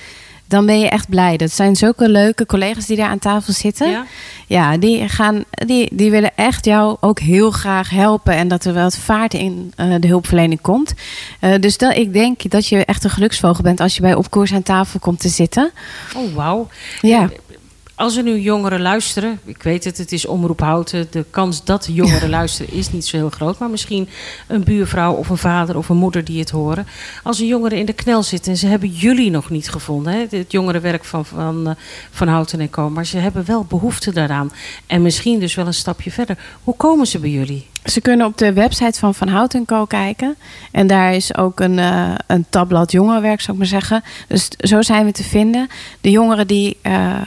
dan 0.47 0.67
ben 0.67 0.81
je 0.81 0.89
echt 0.89 1.09
blij. 1.09 1.37
Dat 1.37 1.51
zijn 1.51 1.77
zulke 1.77 2.09
leuke 2.09 2.47
collega's 2.47 2.87
die 2.87 2.97
daar 2.97 3.09
aan 3.09 3.19
tafel 3.19 3.53
zitten. 3.53 3.91
Ja? 3.91 4.05
Ja, 4.47 4.77
die, 4.77 5.09
gaan, 5.09 5.45
die, 5.51 5.89
die 5.93 6.11
willen 6.11 6.37
echt 6.37 6.65
jou 6.65 6.97
ook 7.01 7.19
heel 7.19 7.51
graag 7.51 7.91
helpen. 7.91 8.35
En 8.35 8.49
dat 8.49 8.65
er 8.65 8.75
wat 8.75 8.97
vaart 8.97 9.35
in 9.35 9.73
eh, 9.77 9.95
de 10.01 10.07
hulpverlening 10.07 10.61
komt. 10.61 10.95
Eh, 11.41 11.55
dus 11.61 11.79
dat, 11.79 11.97
ik 11.97 12.13
denk 12.13 12.51
dat 12.51 12.67
je 12.67 12.85
echt 12.85 13.05
een 13.05 13.11
geluksvogel 13.11 13.63
bent 13.63 13.81
als 13.81 13.95
je 13.95 14.01
bij 14.01 14.15
opkoers 14.15 14.53
aan 14.53 14.63
tafel 14.63 15.01
komt 15.01 15.21
te 15.21 15.29
zitten. 15.29 15.71
Oh, 16.17 16.35
wauw. 16.35 16.69
Ja, 17.01 17.31
Als 17.97 18.17
er 18.17 18.23
nu 18.23 18.39
jongeren 18.39 18.81
luisteren, 18.81 19.41
ik 19.45 19.63
weet 19.63 19.85
het, 19.85 19.99
het 19.99 20.13
is 20.13 20.27
omroep 20.27 20.61
houten. 20.61 21.07
De 21.11 21.25
kans 21.31 21.65
dat 21.65 21.89
jongeren 21.91 22.31
luisteren 22.39 22.73
is 22.73 22.93
niet 22.93 23.07
zo 23.07 23.17
heel 23.17 23.31
groot. 23.31 23.59
Maar 23.59 23.71
misschien 23.71 24.09
een 24.47 24.65
buurvrouw 24.65 25.13
of 25.13 25.29
een 25.29 25.37
vader 25.37 25.77
of 25.77 25.89
een 25.89 25.97
moeder 25.97 26.25
die 26.25 26.39
het 26.39 26.51
horen. 26.51 26.87
Als 27.23 27.41
er 27.41 27.47
jongeren 27.47 27.79
in 27.79 27.87
de 27.87 27.93
knel 27.93 28.23
zitten 28.23 28.53
en 28.53 28.59
ze 28.59 28.67
hebben 28.67 28.89
jullie 28.89 29.31
nog 29.31 29.51
niet 29.51 29.71
gevonden. 29.71 30.13
Hè, 30.13 30.27
het 30.31 30.53
jongerenwerk 30.53 31.05
van, 31.05 31.25
van, 31.25 31.69
eh, 31.69 31.75
van 32.11 32.29
Houten 32.29 32.61
en 32.61 32.71
Co. 32.71 32.91
Maar 32.91 33.07
ze 33.07 33.19
hebben 33.19 33.45
wel 33.47 33.65
behoefte 33.65 34.13
daaraan. 34.13 34.53
En 34.87 35.03
misschien 35.03 35.39
dus 35.39 35.55
wel 35.55 35.67
een 35.67 35.75
stapje 35.75 36.11
verder. 36.11 36.39
Hoe 36.65 36.77
komen 36.77 37.07
ze 37.07 37.19
bij 37.19 37.31
jullie? 37.31 37.67
ze 37.85 38.01
kunnen 38.01 38.27
op 38.27 38.39
de 38.39 38.53
website 38.53 38.99
van 38.99 39.15
Van 39.15 39.29
Hout 39.29 39.57
Co 39.67 39.85
kijken. 39.85 40.37
En 40.73 40.87
daar 40.87 41.15
is 41.15 41.37
ook 41.37 41.61
een, 41.61 41.79
eh, 41.79 42.15
een 42.27 42.47
tabblad 42.51 42.93
jongerenwerk, 42.93 43.41
zou 43.41 43.53
ik 43.53 43.59
maar 43.59 43.81
zeggen. 43.81 44.03
Dus 44.29 44.49
zo 44.49 44.83
zijn 44.83 45.05
we 45.05 45.13
te 45.13 45.23
vinden. 45.23 45.69
De 46.01 46.11
jongeren 46.11 46.47
die 46.47 46.77
eh, 46.83 47.21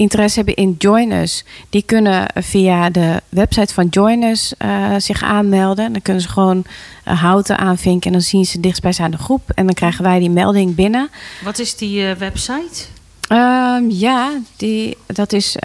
interesse 0.00 0.36
hebben 0.36 0.54
in 0.54 0.74
Join 0.78 1.12
Us... 1.12 1.44
die 1.70 1.82
kunnen 1.82 2.26
via 2.34 2.90
de 2.90 3.20
website 3.28 3.74
van 3.74 3.86
Join 3.86 4.22
Us 4.22 4.54
eh, 4.58 4.94
zich 4.98 5.22
aanmelden. 5.22 5.92
Dan 5.92 6.02
kunnen 6.02 6.22
ze 6.22 6.28
gewoon 6.28 6.64
eh, 7.04 7.20
Houten 7.20 7.58
aanvinken... 7.58 8.06
en 8.06 8.12
dan 8.12 8.20
zien 8.26 8.44
ze 8.44 8.60
dichtstbijzijnde 8.60 9.16
groep. 9.16 9.50
En 9.54 9.64
dan 9.64 9.74
krijgen 9.74 10.04
wij 10.04 10.18
die 10.18 10.30
melding 10.30 10.74
binnen. 10.74 11.10
Wat 11.44 11.58
is 11.58 11.76
die 11.76 12.06
eh, 12.06 12.16
website? 12.16 12.84
Ehm, 13.28 13.90
ja, 13.90 14.40
die, 14.56 14.96
dat 15.06 15.32
is 15.32 15.56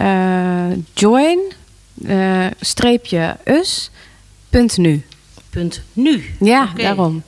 join 0.94 1.38
streepje 2.60 3.36
us 3.44 3.90
punt 4.50 4.76
nu. 4.76 5.04
Ja, 6.40 6.68
Oké. 6.72 6.82
daarom. 6.82 7.22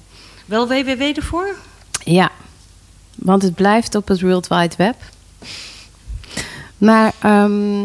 Wel 0.47 0.69
www 0.69 1.03
ervoor? 1.03 1.57
Ja, 2.05 2.31
want 3.15 3.43
het 3.43 3.55
blijft 3.55 3.95
op 3.95 4.09
het 4.09 4.21
World 4.21 4.47
Wide 4.47 4.75
Web. 4.77 4.97
Maar 6.79 7.13
ehm, 7.19 7.81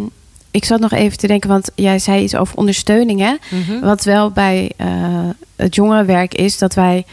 ik 0.51 0.65
zat 0.65 0.79
nog 0.79 0.91
even 0.91 1.17
te 1.17 1.27
denken, 1.27 1.49
want 1.49 1.71
jij 1.75 1.99
zei 1.99 2.23
iets 2.23 2.35
over 2.35 2.57
ondersteuning. 2.57 3.19
Hè? 3.19 3.33
Mhm. 3.49 3.79
Wat 3.79 4.03
wel 4.03 4.31
bij 4.31 4.71
eh, 4.77 5.29
het 5.55 5.75
jongerenwerk 5.75 6.33
is 6.33 6.57
dat 6.57 6.73
wij 6.73 7.05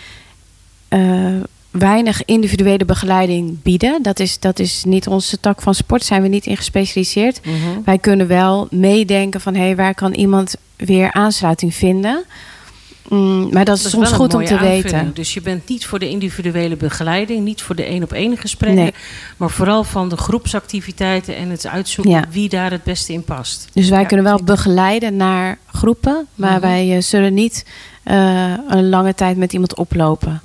eh, 0.88 1.36
weinig 1.70 2.24
individuele 2.24 2.84
begeleiding 2.84 3.62
bieden. 3.62 4.02
Dat 4.02 4.20
is, 4.20 4.38
dat 4.38 4.58
is 4.58 4.84
niet 4.84 5.06
onze 5.06 5.40
tak 5.40 5.62
van 5.62 5.74
sport, 5.74 6.04
zijn 6.04 6.22
we 6.22 6.28
niet 6.28 6.46
in 6.46 6.56
gespecialiseerd. 6.56 7.40
Mhm. 7.44 7.82
Wij 7.84 7.98
kunnen 7.98 8.26
wel 8.26 8.68
meedenken 8.70 9.40
van 9.40 9.54
hé, 9.54 9.60
hey, 9.60 9.76
waar 9.76 9.94
kan 9.94 10.12
iemand 10.12 10.54
weer 10.76 11.12
aansluiting 11.12 11.74
vinden. 11.74 12.24
Mm, 13.10 13.48
maar 13.52 13.64
dat 13.64 13.76
is, 13.76 13.82
Dat 13.82 13.92
soms 13.92 14.08
goed 14.12 14.34
om 14.34 14.44
te 14.44 14.52
aanvulling. 14.52 14.82
weten. 14.82 15.10
Dus 15.14 15.34
je 15.34 15.40
bent 15.40 15.68
niet 15.68 15.86
voor 15.86 15.98
de 15.98 16.08
individuele 16.08 16.76
begeleiding, 16.76 17.44
niet 17.44 17.62
voor 17.62 17.74
de 17.76 17.82
één 17.84 18.02
op 18.02 18.12
één 18.12 18.36
gesprekken, 18.36 18.82
Nee. 18.82 18.94
maar 19.36 19.50
vooral 19.50 19.84
van 19.84 20.08
de 20.08 20.16
groepsactiviteiten 20.16 21.36
en 21.36 21.48
het 21.50 21.66
uitzoeken 21.66 22.12
Ja. 22.12 22.24
wie 22.30 22.48
daar 22.48 22.70
het 22.70 22.82
beste 22.82 23.12
in 23.12 23.24
past. 23.24 23.68
Dus 23.72 23.88
wij 23.88 24.00
Ja, 24.00 24.06
kunnen 24.06 24.24
wel 24.26 24.38
zeker. 24.38 24.54
begeleiden 24.54 25.16
naar 25.16 25.58
groepen, 25.66 26.26
maar 26.34 26.50
Mhm. 26.52 26.60
wij 26.60 26.96
eh, 26.96 27.02
zullen 27.02 27.34
niet 27.34 27.64
eh, 28.02 28.52
een 28.68 28.88
lange 28.88 29.14
tijd 29.14 29.36
met 29.36 29.52
iemand 29.52 29.74
oplopen. 29.76 30.40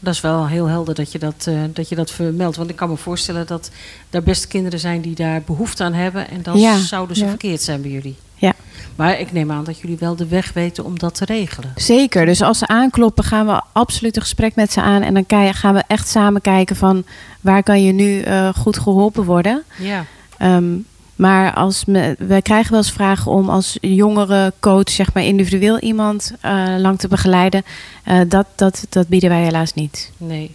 Dat 0.00 0.14
is 0.14 0.20
wel 0.20 0.46
heel 0.48 0.66
helder 0.66 0.94
dat 0.94 1.12
je 1.12 1.18
dat, 1.18 1.44
eh, 1.48 1.54
dat 1.72 1.88
je 1.88 1.94
dat 1.94 2.10
vermeldt. 2.10 2.56
Want 2.56 2.70
ik 2.70 2.76
kan 2.76 2.88
me 2.88 2.96
voorstellen 2.96 3.46
dat 3.46 3.70
er 4.10 4.22
best 4.22 4.46
kinderen 4.48 4.78
zijn 4.78 5.00
die 5.00 5.14
daar 5.14 5.42
behoefte 5.46 5.84
aan 5.84 5.92
hebben. 5.92 6.30
En 6.30 6.42
dan 6.42 6.58
Ja, 6.58 6.78
zouden 6.78 7.16
ze 7.16 7.26
verkeerd 7.28 7.62
zijn 7.62 7.82
bij 7.82 7.90
jullie. 7.90 8.16
Ja. 8.34 8.52
Maar 8.96 9.20
ik 9.20 9.32
neem 9.32 9.50
aan 9.50 9.64
dat 9.64 9.78
jullie 9.78 9.96
wel 9.98 10.16
de 10.16 10.28
weg 10.28 10.52
weten 10.52 10.84
om 10.84 10.98
dat 10.98 11.14
te 11.14 11.24
regelen. 11.24 11.72
Zeker. 11.76 12.26
Dus 12.26 12.42
als 12.42 12.58
ze 12.58 12.66
aankloppen, 12.66 13.24
gaan 13.24 13.46
we 13.46 13.60
absoluut 13.72 14.16
een 14.16 14.22
gesprek 14.22 14.54
met 14.54 14.72
ze 14.72 14.80
aan. 14.80 15.02
En 15.02 15.14
dan 15.14 15.54
gaan 15.54 15.74
we 15.74 15.82
echt 15.86 16.08
samen 16.08 16.40
kijken 16.40 16.76
van 16.76 17.04
waar 17.40 17.62
kan 17.62 17.82
je 17.82 17.92
nu 17.92 18.20
eh, 18.20 18.48
goed 18.54 18.78
geholpen 18.78 19.24
worden. 19.24 19.62
Ja. 19.78 20.04
Ehm, 20.38 20.74
maar 21.16 21.54
als 21.54 21.84
me, 21.84 22.14
wij 22.18 22.42
krijgen 22.42 22.70
wel 22.70 22.80
eens 22.80 22.92
vragen 22.92 23.32
om 23.32 23.48
als 23.48 23.78
jongere 23.80 24.52
coach, 24.60 24.90
zeg 24.90 25.12
maar 25.12 25.24
individueel 25.24 25.78
iemand 25.78 26.32
eh, 26.40 26.74
lang 26.78 26.98
te 26.98 27.08
begeleiden. 27.08 27.62
Eh, 28.04 28.20
dat, 28.28 28.46
dat, 28.54 28.86
dat 28.88 29.08
bieden 29.08 29.30
wij 29.30 29.42
helaas 29.42 29.74
niet. 29.74 30.12
Nee. 30.16 30.54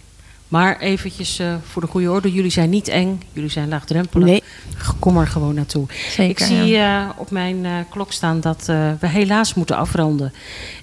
Maar 0.52 0.78
eventjes 0.78 1.38
eh, 1.38 1.54
voor 1.62 1.82
de 1.82 1.88
goede 1.88 2.10
orde. 2.10 2.32
Jullie 2.32 2.50
zijn 2.50 2.70
niet 2.70 2.88
eng. 2.88 3.22
Jullie 3.32 3.50
zijn 3.50 3.68
laagdrempelig. 3.68 4.28
Nee. 4.28 4.42
Kom 4.98 5.16
er 5.16 5.26
gewoon 5.26 5.54
naartoe. 5.54 5.86
Zeker. 6.10 6.30
ik 6.30 6.38
zie 6.38 6.76
eh, 6.76 7.08
op 7.16 7.30
mijn 7.30 7.64
eh, 7.64 7.72
klok 7.90 8.12
staan 8.12 8.40
dat 8.40 8.66
we 9.00 9.06
helaas 9.08 9.54
moeten 9.54 9.76
afronden. 9.76 10.32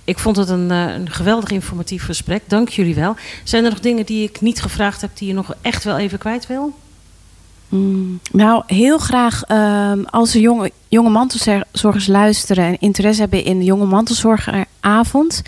Ik 0.04 0.20
vond 0.20 0.36
het 0.36 0.50
een, 0.50 0.70
een 0.70 1.10
geweldig 1.12 1.50
informatief 1.50 2.06
gesprek. 2.06 2.44
Dank 2.48 2.70
jullie 2.70 2.96
wel. 2.96 3.16
Zijn 3.44 3.64
er 3.64 3.70
nog 3.70 3.80
dingen 3.80 4.06
die 4.06 4.24
ik 4.24 4.42
niet 4.42 4.62
gevraagd 4.62 5.02
heb 5.02 5.10
die 5.14 5.28
je 5.28 5.34
nog 5.34 5.56
echt 5.62 5.84
wel 5.84 5.98
even 5.98 6.18
kwijt 6.18 6.48
wil? 6.48 6.74
Mm, 7.68 8.20
nou, 8.32 8.64
heel 8.68 8.98
graag 8.98 9.44
ehm, 9.44 10.04
als 10.04 10.34
er 10.34 10.42
jonge, 10.42 10.72
jonge 10.88 11.10
mantelzorgers 11.10 12.08
luisteren 12.08 12.66
en 12.66 12.80
interesse 12.80 13.22
hebben 13.22 13.44
in 13.44 13.60
de 13.60 13.66
jonge 13.66 13.86
mantelzorgeravond, 13.86 15.42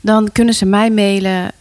dan 0.00 0.32
kunnen 0.32 0.54
ze 0.54 0.66
mij 0.66 0.90
mailen 0.90 1.52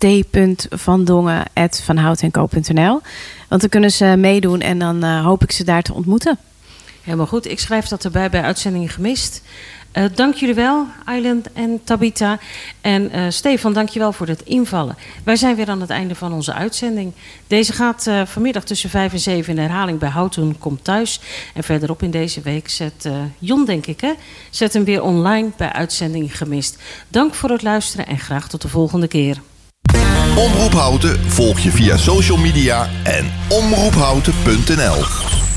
t.vandongen.vanhoutenco.nl 0.00 3.00
Want 3.48 3.60
dan 3.60 3.70
kunnen 3.70 3.90
ze 3.90 4.14
meedoen 4.18 4.60
en 4.60 4.78
dan 4.78 5.04
uh, 5.04 5.24
hoop 5.24 5.42
ik 5.42 5.52
ze 5.52 5.64
daar 5.64 5.82
te 5.82 5.94
ontmoeten. 5.94 6.38
Helemaal 7.02 7.26
goed. 7.26 7.50
Ik 7.50 7.58
schrijf 7.58 7.86
dat 7.86 8.04
erbij 8.04 8.30
bij 8.30 8.42
uitzending 8.42 8.94
gemist. 8.94 9.42
Uh, 9.92 10.04
dank 10.14 10.34
jullie 10.34 10.54
wel, 10.54 10.86
Island 11.16 11.52
en 11.52 11.80
Tabita. 11.84 12.38
En 12.80 13.16
uh, 13.16 13.24
Stefan, 13.28 13.72
dank 13.72 13.88
je 13.88 13.98
wel 13.98 14.12
voor 14.12 14.26
het 14.26 14.42
invallen. 14.42 14.96
Wij 15.24 15.36
zijn 15.36 15.56
weer 15.56 15.68
aan 15.68 15.80
het 15.80 15.90
einde 15.90 16.14
van 16.14 16.32
onze 16.32 16.52
uitzending. 16.52 17.12
Deze 17.46 17.72
gaat 17.72 18.10
vanmiddag 18.24 18.64
tussen 18.64 18.90
5 18.90 19.12
en 19.12 19.18
7 19.18 19.52
in 19.52 19.58
herhaling 19.58 19.98
bij 19.98 20.08
Houten 20.08 20.58
Komt 20.58 20.84
Thuis. 20.84 21.20
En 21.54 21.62
verderop 21.62 22.02
in 22.02 22.10
deze 22.10 22.40
week 22.40 22.68
zet 22.68 23.08
Jon, 23.38 23.64
denk 23.64 23.86
ik, 23.86 24.00
hè, 24.00 24.12
zet 24.50 24.72
hem 24.72 24.84
weer 24.84 25.02
online 25.02 25.50
bij 25.56 25.72
uitzending 25.72 26.36
gemist. 26.36 26.78
Dank 27.08 27.34
voor 27.34 27.50
het 27.50 27.62
luisteren 27.62 28.06
en 28.06 28.18
graag 28.18 28.48
tot 28.48 28.62
de 28.62 28.68
volgende 28.68 29.08
keer. 29.08 29.40
Omroep 30.36 30.72
Houten 30.72 31.30
volg 31.30 31.58
je 31.58 31.70
via 31.70 31.96
social 31.96 32.38
media 32.38 32.88
en 33.02 33.32
omroephouten.nl 33.48 35.49